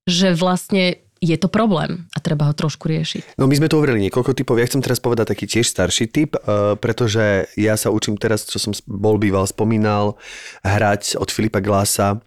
že 0.05 0.38
vlastne 0.38 1.01
je 1.26 1.34
to 1.41 1.49
problém 1.49 2.05
a 2.13 2.22
treba 2.22 2.45
ho 2.45 2.53
trošku 2.53 2.86
riešiť. 2.86 3.41
No 3.41 3.49
my 3.49 3.57
sme 3.57 3.66
tu 3.66 3.82
hovorili 3.82 4.05
niekoľko 4.05 4.38
typov, 4.38 4.61
ja 4.61 4.70
chcem 4.70 4.86
teraz 4.86 5.01
povedať 5.01 5.34
taký 5.34 5.49
tiež 5.49 5.66
starší 5.66 6.05
typ, 6.13 6.38
eh, 6.38 6.78
pretože 6.78 7.49
ja 7.57 7.74
sa 7.80 7.89
učím 7.89 8.22
teraz, 8.22 8.45
čo 8.45 8.61
som 8.61 8.78
bol 8.86 9.18
býval 9.18 9.49
spomínal, 9.49 10.22
hrať 10.61 11.18
od 11.18 11.34
Filipa 11.34 11.63
Glasa 11.66 12.22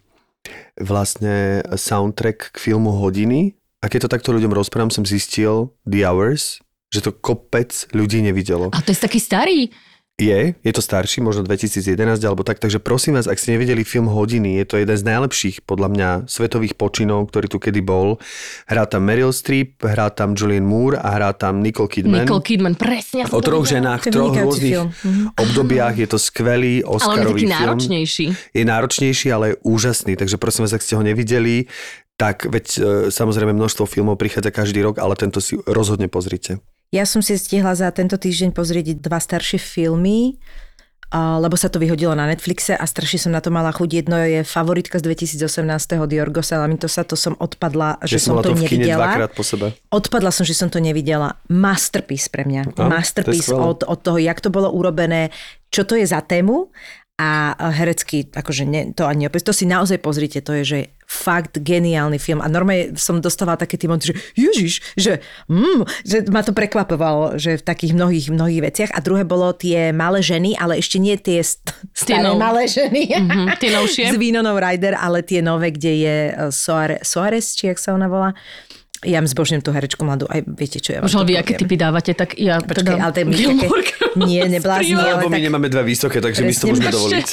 vlastne 0.79 1.63
soundtrack 1.65 2.53
k 2.53 2.57
filmu 2.57 2.91
Hodiny. 2.95 3.55
A 3.79 3.87
keď 3.87 4.05
to 4.05 4.13
takto 4.13 4.29
ľuďom 4.35 4.51
rozprávam, 4.51 4.91
som 4.91 5.07
zistil 5.07 5.71
The 5.87 6.03
Hours, 6.03 6.59
že 6.91 7.05
to 7.05 7.15
kopec 7.15 7.71
ľudí 7.95 8.19
nevidelo. 8.19 8.73
A 8.75 8.81
to 8.83 8.91
je 8.91 8.99
taký 8.99 9.21
starý. 9.21 9.71
Je, 10.19 10.51
je 10.51 10.73
to 10.75 10.83
starší, 10.83 11.23
možno 11.23 11.47
2011 11.47 11.95
alebo 12.27 12.43
tak, 12.43 12.59
takže 12.59 12.83
prosím 12.83 13.15
vás, 13.15 13.23
ak 13.23 13.39
ste 13.39 13.55
nevideli 13.55 13.87
film 13.87 14.11
Hodiny, 14.11 14.59
je 14.59 14.65
to 14.67 14.75
jeden 14.75 14.91
z 14.91 15.03
najlepších 15.07 15.63
podľa 15.63 15.87
mňa 15.95 16.09
svetových 16.27 16.75
počinov, 16.75 17.31
ktorý 17.31 17.47
tu 17.47 17.55
kedy 17.55 17.79
bol. 17.79 18.19
Hrá 18.67 18.83
tam 18.83 19.07
Meryl 19.07 19.31
Streep, 19.31 19.79
hrá 19.79 20.11
tam 20.11 20.35
Julian 20.35 20.67
Moore 20.67 20.99
a 20.99 21.07
hrá 21.15 21.31
tam 21.31 21.63
Nicole 21.63 21.87
Kidman. 21.87 22.27
Nicole 22.27 22.43
Kidman, 22.43 22.75
presne. 22.75 23.31
o 23.31 23.39
troch 23.39 23.63
ženách, 23.63 24.03
To 24.03 24.07
je 24.07 24.13
troch 24.13 24.35
rôznych 24.35 24.75
film. 24.75 24.89
Mhm. 24.91 25.23
obdobiach, 25.39 25.95
je 25.95 26.07
to 26.11 26.19
skvelý 26.19 26.83
Ale 26.83 26.83
on 26.83 26.91
je 26.91 26.95
Oscarový 26.99 27.41
taký 27.41 27.47
film. 27.47 27.55
náročnejší. 27.55 28.25
Je 28.51 28.63
náročnejší, 28.67 29.27
ale 29.31 29.45
je 29.47 29.55
úžasný, 29.63 30.13
takže 30.19 30.35
prosím 30.35 30.67
vás, 30.67 30.75
ak 30.75 30.83
ste 30.83 30.99
ho 30.99 31.03
nevideli, 31.03 31.71
tak 32.19 32.43
veď 32.51 32.65
e, 32.75 32.79
samozrejme 33.07 33.55
množstvo 33.55 33.87
filmov 33.87 34.19
prichádza 34.19 34.51
každý 34.51 34.83
rok, 34.83 34.99
ale 34.99 35.15
tento 35.15 35.39
si 35.39 35.55
rozhodne 35.63 36.11
pozrite. 36.11 36.59
Ja 36.89 37.05
som 37.05 37.21
si 37.21 37.37
stihla 37.37 37.77
za 37.77 37.93
tento 37.93 38.17
týždeň 38.17 38.49
pozrieť 38.49 38.97
dva 38.97 39.21
staršie 39.21 39.61
filmy, 39.61 40.41
a, 41.09 41.41
lebo 41.41 41.57
sa 41.57 41.69
to 41.69 41.81
vyhodilo 41.81 42.13
na 42.13 42.29
Netflixe 42.29 42.77
a 42.77 42.85
strašne 42.85 43.17
som 43.17 43.31
na 43.33 43.41
to 43.41 43.49
mala 43.49 43.69
chuť. 43.73 43.89
Jedno 43.89 44.17
je 44.17 44.41
favoritka 44.45 45.01
z 45.01 45.09
2018. 45.37 46.05
Diorgosa 46.05 46.61
Lamitosa, 46.61 47.01
to 47.05 47.17
som 47.17 47.33
odpadla, 47.37 47.97
že 48.05 48.17
Ja 48.17 48.29
som 48.29 48.37
mala 48.37 48.45
to 48.45 48.53
to 48.53 48.61
nevidela. 48.61 49.25
po 49.29 49.41
sebe. 49.41 49.73
Odpadla 49.89 50.29
som, 50.29 50.45
že 50.45 50.53
som 50.57 50.69
to 50.69 50.77
nevidela. 50.77 51.37
Masterpiece 51.49 52.29
pre 52.29 52.45
mňa. 52.45 52.61
Je 52.73 52.85
Masterpiece 52.85 53.53
od, 53.53 53.85
od 53.85 53.99
toho, 54.01 54.17
jak 54.21 54.37
to 54.41 54.53
bolo 54.53 54.69
urobené, 54.69 55.33
čo 55.73 55.85
to 55.85 55.97
je 55.97 56.05
za 56.05 56.21
tému 56.21 56.69
a 57.19 57.51
herecky, 57.75 58.31
akože 58.31 58.63
ne, 58.63 58.95
to 58.95 59.03
ani 59.03 59.27
opäť, 59.27 59.51
to 59.51 59.53
si 59.53 59.67
naozaj 59.67 59.99
pozrite, 59.99 60.39
to 60.39 60.55
je, 60.55 60.63
že 60.63 60.79
fakt 61.03 61.59
geniálny 61.59 62.15
film 62.15 62.39
a 62.39 62.47
normálne 62.47 62.93
som 62.95 63.19
dostala 63.19 63.57
také 63.59 63.75
tie 63.75 63.89
momenty, 63.89 64.13
že 64.13 64.17
ježiš, 64.39 64.73
že, 64.95 65.13
mm, 65.51 65.83
že 66.05 66.17
ma 66.31 66.45
to 66.45 66.55
prekvapovalo, 66.55 67.35
že 67.35 67.59
v 67.59 67.63
takých 67.65 67.97
mnohých, 67.97 68.31
mnohých 68.31 68.61
veciach 68.61 68.91
a 68.95 69.03
druhé 69.03 69.27
bolo 69.27 69.51
tie 69.51 69.91
malé 69.91 70.23
ženy, 70.23 70.55
ale 70.55 70.79
ešte 70.79 71.01
nie 71.01 71.17
tie 71.19 71.43
st- 71.43 71.75
staré 71.91 72.23
nov- 72.23 72.39
malé 72.39 72.69
ženy. 72.69 73.09
Mhm, 73.09 73.45
tie 73.61 73.73
novšie. 73.73 74.13
S 74.13 74.15
Vinonou 74.15 74.55
Ryder, 74.55 74.95
ale 74.95 75.25
tie 75.25 75.41
nové, 75.43 75.73
kde 75.75 75.91
je 75.97 76.15
uh, 76.29 76.53
Soare, 76.53 77.01
Soares, 77.03 77.57
či 77.57 77.67
jak 77.67 77.81
sa 77.81 77.97
ona 77.97 78.07
volá. 78.07 78.31
Ja 78.99 79.23
zbožňujem 79.23 79.63
tú 79.63 79.71
herečku 79.71 80.03
mladú, 80.03 80.27
aj 80.27 80.43
viete, 80.45 80.83
čo 80.83 80.91
ja 80.91 80.99
vám 80.99 81.23
vy, 81.23 81.39
aké 81.39 81.55
typy 81.55 81.79
dávate, 81.79 82.11
tak 82.11 82.35
ja 82.35 82.59
Počkaj, 82.59 82.83
teda... 82.83 82.91
ale 82.99 83.11
to 83.15 83.19
je 83.19 83.25
také- 83.31 83.71
Nie, 84.19 84.43
neblázni, 84.43 84.97
ale 84.97 85.21
Lebo 85.21 85.29
my 85.31 85.37
tak- 85.37 85.45
nemáme 85.47 85.67
dva 85.69 85.83
vysoké, 85.85 86.17
takže 86.19 86.41
my 86.43 86.51
si 86.51 86.59
to 86.59 86.67
môžeme 86.67 86.91
dovoliť. 86.91 87.27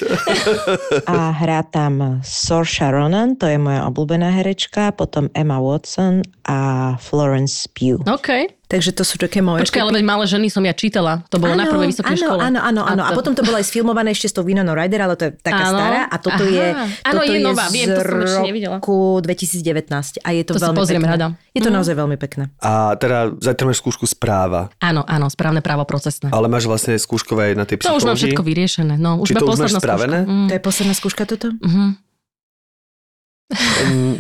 A 1.11 1.35
hrá 1.35 1.65
tam 1.65 2.23
Saoirse 2.23 2.87
Ronan, 2.87 3.35
to 3.35 3.51
je 3.51 3.59
moja 3.59 3.83
obľúbená 3.89 4.31
herečka, 4.31 4.95
potom 4.95 5.27
Emma 5.33 5.59
Watson 5.59 6.23
a 6.47 6.59
Florence 7.01 7.67
Pugh. 7.73 7.99
OK. 8.05 8.56
Takže 8.67 8.91
to 8.91 9.03
sú 9.03 9.15
také 9.15 9.39
moje 9.39 9.63
Počkaj, 9.63 9.79
ale 9.79 9.93
veď 9.93 10.05
malé 10.05 10.25
ženy 10.25 10.47
som 10.49 10.59
ja 10.61 10.73
čítala. 10.73 11.23
To 11.29 11.39
bolo 11.39 11.55
na 11.55 11.65
prvej 11.65 11.87
vysokej 11.89 12.13
áno, 12.13 12.21
škole. 12.21 12.41
Áno, 12.43 12.59
áno, 12.59 12.83
áno. 12.83 13.01
A, 13.01 13.09
to- 13.09 13.17
potom 13.17 13.33
to 13.33 13.41
bolo 13.41 13.57
aj 13.57 13.65
sfilmované 13.65 14.11
ešte 14.11 14.27
s 14.27 14.35
tou 14.35 14.43
Winonou 14.43 14.75
Ryder, 14.75 15.01
ale 15.01 15.15
to 15.15 15.25
je 15.25 15.33
taká 15.39 15.65
Áno. 15.65 15.79
stará. 15.79 16.01
A 16.05 16.17
toto 16.17 16.43
Aha. 16.43 16.51
je, 16.51 16.67
toto 17.01 17.23
je 17.25 17.31
je 17.33 17.47
nová, 17.47 17.65
z 17.65 17.73
viem, 17.73 17.89
to 17.89 18.03
som 18.03 18.43
roku 18.75 18.97
2019. 19.23 20.19
A 20.19 20.29
je 20.31 20.43
to, 20.43 20.53
To 20.53 20.59
si 20.59 20.65
veľmi 20.65 20.77
pozriem 20.77 20.99
pekné. 21.01 21.13
rada. 21.13 21.27
Je 21.49 21.61
to 21.61 21.69
Mhm. 21.69 21.77
naozaj 21.77 21.95
veľmi 21.95 22.17
pekné. 22.17 22.45
A 22.59 22.71
teda 22.97 23.19
zajtra 23.37 23.65
máš 23.65 23.79
skúšku 23.79 24.05
správa, 24.05 24.75
Áno, 24.79 25.03
áno, 25.05 25.27
správne 25.29 25.61
právo 25.61 25.83
procesné. 25.85 26.29
ale 26.29 26.47
máš 26.47 26.65
vlastne 26.65 26.95
skúškové 26.97 27.43
aj 27.45 27.55
na 27.55 27.65
tej 27.65 27.79
To 27.81 27.95
už 27.95 28.03
mám 28.03 28.15
psychológii. 28.15 28.21
všetko 28.27 28.43
vyriešené. 28.43 28.95
No, 28.97 29.17
už 29.17 29.27
Či 29.27 29.35
to 29.37 29.45
už 29.45 29.49
máš 29.49 29.55
posledná 29.63 29.79
spravené? 29.79 30.19
skúška. 30.19 30.35
Mm. 30.35 30.47
To 30.47 30.53
je 30.53 30.61
posledná 30.61 30.95
skúška 30.97 31.23
toto? 31.25 31.47
Mhm. 31.57 31.87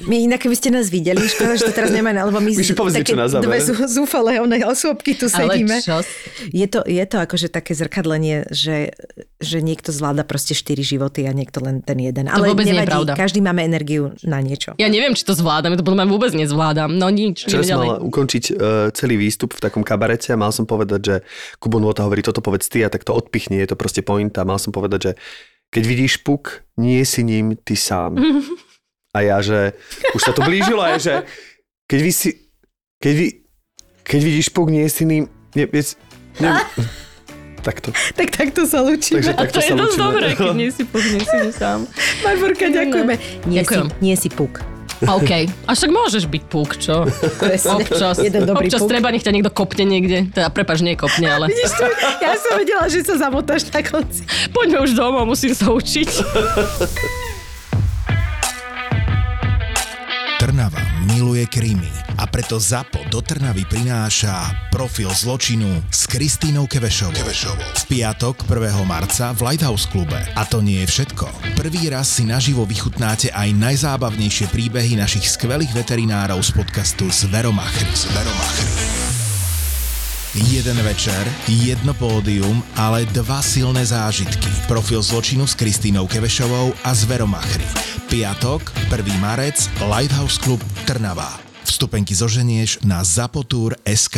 My 0.06 0.22
inak, 0.22 0.38
keby 0.38 0.54
ste 0.54 0.70
nás 0.70 0.86
videli, 0.86 1.18
škoda, 1.18 1.58
že 1.58 1.66
to 1.66 1.74
teraz 1.74 1.90
nemáme, 1.90 2.14
lebo 2.22 2.38
my 2.38 2.54
Myši, 2.54 2.78
povedz 2.78 2.94
také 2.94 3.10
niečo 3.10 3.18
na 3.18 3.26
záver. 3.26 3.42
dve 3.42 3.58
zú- 3.58 3.88
zúfalé 3.90 4.38
one 4.38 4.54
osôbky 4.62 5.18
tu 5.18 5.26
Ale 5.26 5.50
sedíme. 5.50 5.82
čo? 5.82 5.98
Je 6.46 6.62
to, 6.64 6.86
je 6.86 7.02
to 7.02 7.16
akože 7.18 7.50
také 7.50 7.74
zrkadlenie, 7.74 8.46
že, 8.48 8.94
že 9.42 9.58
niekto 9.58 9.90
zvláda 9.90 10.22
proste 10.22 10.54
štyri 10.54 10.78
životy 10.80 11.26
a 11.26 11.34
niekto 11.34 11.58
len 11.58 11.82
ten 11.82 11.98
jeden. 11.98 12.30
Ale 12.30 12.54
vôbec 12.54 12.62
nie 12.62 12.70
je 12.70 12.78
nevadí, 12.78 12.94
pravda. 13.02 13.12
každý 13.18 13.42
máme 13.42 13.66
energiu 13.66 14.14
na 14.22 14.38
niečo. 14.38 14.78
Ja 14.78 14.86
neviem, 14.86 15.12
či 15.12 15.26
to 15.26 15.34
zvládam, 15.34 15.74
ja 15.74 15.78
to 15.78 15.84
podľa 15.84 15.98
mňa 16.00 16.08
vôbec 16.08 16.30
nezvládam. 16.30 16.94
No 16.94 17.10
nič, 17.10 17.42
Včera 17.42 17.50
ideme 17.50 17.66
som 17.66 17.72
ďalej. 17.74 17.88
mal 17.88 17.98
ukončiť 18.06 18.44
uh, 18.46 18.54
celý 18.94 19.18
výstup 19.18 19.50
v 19.50 19.60
takom 19.60 19.82
kabarete 19.82 20.30
a 20.30 20.38
mal 20.38 20.54
som 20.54 20.62
povedať, 20.62 21.00
že 21.02 21.14
Kubo 21.58 21.82
Nôta 21.82 22.06
hovorí, 22.06 22.22
toto 22.22 22.38
povedz 22.38 22.70
ty 22.70 22.80
a 22.80 22.88
tak 22.88 23.02
to 23.02 23.10
odpichni, 23.10 23.58
je 23.58 23.66
to 23.66 23.76
proste 23.76 24.06
pointa. 24.06 24.46
Mal 24.46 24.62
som 24.62 24.70
povedať, 24.70 25.00
že 25.02 25.12
keď 25.66 25.82
vidíš 25.82 26.22
puk, 26.22 26.62
nie 26.78 27.02
si 27.02 27.26
ním 27.26 27.58
ty 27.58 27.74
sám. 27.74 28.14
A 29.16 29.24
ja, 29.24 29.40
že 29.40 29.72
už 30.12 30.20
sa 30.20 30.36
to 30.36 30.44
blížilo 30.44 30.84
a 30.84 30.92
ja, 30.92 30.98
že 31.00 31.14
keď 31.88 32.00
vy 32.04 32.12
si, 32.12 32.30
keď 33.00 33.12
vy, 33.16 33.26
keď 34.04 34.20
vidíš 34.20 34.52
puk, 34.52 34.68
nie 34.68 34.84
si 34.92 35.08
ním, 35.08 35.32
nie, 35.56 35.64
nie, 35.64 35.82
nie, 36.44 36.52
takto. 37.64 37.90
Tak 38.12 38.28
takto 38.30 38.62
sa 38.68 38.84
lúčime. 38.84 39.24
Takže 39.24 39.32
A 39.32 39.40
takto 39.40 39.58
to 39.58 39.60
je 39.64 39.72
dosť 39.72 39.96
dobré, 39.96 40.26
keď 40.36 40.52
nie 40.52 40.68
si 40.68 40.84
puk, 40.84 41.00
nie 41.02 41.24
si 41.24 41.36
sám. 41.56 41.88
Barborka, 42.20 42.68
ďakujeme. 42.68 43.14
Nie, 43.48 43.64
Ďakujem. 43.64 43.86
Si, 43.88 43.96
nie 44.04 44.14
si 44.20 44.28
puk. 44.28 44.60
OK. 45.04 45.30
A 45.68 45.70
však 45.76 45.90
môžeš 45.92 46.24
byť 46.24 46.42
puk, 46.48 46.80
čo? 46.80 47.04
Presne. 47.36 47.84
Občas. 47.84 48.16
Jeden 48.16 48.48
dobrý 48.48 48.72
Občas 48.72 48.80
puk. 48.80 48.88
treba, 48.88 49.12
nech 49.12 49.20
ťa 49.20 49.32
niekto 49.34 49.52
kopne 49.52 49.84
niekde. 49.84 50.32
Teda, 50.32 50.48
prepač, 50.48 50.80
nie 50.80 50.96
kopne, 50.96 51.28
ale... 51.28 51.52
Vidíš 51.52 51.72
to? 51.76 51.84
Ja 52.24 52.32
som 52.40 52.56
vedela, 52.56 52.88
že 52.88 53.04
sa 53.04 53.20
zamotáš 53.20 53.68
na 53.68 53.84
konci. 53.84 54.24
Poďme 54.56 54.88
už 54.88 54.96
domov, 54.96 55.28
musím 55.28 55.52
sa 55.52 55.68
učiť. 55.68 56.10
miluje 61.06 61.46
krimi 61.46 61.88
a 62.18 62.26
preto 62.26 62.58
ZAPO 62.58 63.06
do 63.06 63.22
Trnavy 63.22 63.62
prináša 63.70 64.66
profil 64.74 65.06
zločinu 65.14 65.86
s 65.86 66.10
Kristínou 66.10 66.66
Kevešovou. 66.66 67.14
Kevešovou. 67.14 67.62
V 67.62 67.84
piatok 67.86 68.42
1. 68.50 68.82
marca 68.82 69.30
v 69.30 69.40
Lighthouse 69.46 69.86
klube. 69.86 70.18
A 70.34 70.42
to 70.42 70.58
nie 70.58 70.82
je 70.82 70.90
všetko. 70.90 71.30
Prvý 71.54 71.86
raz 71.86 72.10
si 72.18 72.26
naživo 72.26 72.66
vychutnáte 72.66 73.30
aj 73.30 73.54
najzábavnejšie 73.54 74.50
príbehy 74.50 74.98
našich 74.98 75.30
skvelých 75.30 75.70
veterinárov 75.72 76.42
z 76.42 76.50
podcastu 76.56 77.06
Zveromachry. 77.06 77.86
Zveromachry. 77.94 78.95
Jeden 80.36 80.76
večer, 80.84 81.24
jedno 81.48 81.96
pódium, 81.96 82.60
ale 82.76 83.08
dva 83.08 83.40
silné 83.40 83.88
zážitky. 83.88 84.52
Profil 84.68 85.00
zločinu 85.00 85.48
s 85.48 85.56
Kristínou 85.56 86.04
Kevešovou 86.04 86.76
a 86.84 86.92
Zveromachry. 86.92 87.64
Piatok, 88.12 88.68
1. 88.92 89.16
marec, 89.16 89.56
Lighthouse 89.80 90.36
Club 90.36 90.60
Trnava. 90.84 91.40
Vstupenky 91.64 92.12
zoženieš 92.12 92.84
na 92.84 93.00
zapotur.sk. 93.00 94.16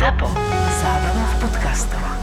Zapo. 0.00 0.32
Zábrná 0.80 1.26
v 1.28 1.36
podcastovách. 1.44 2.21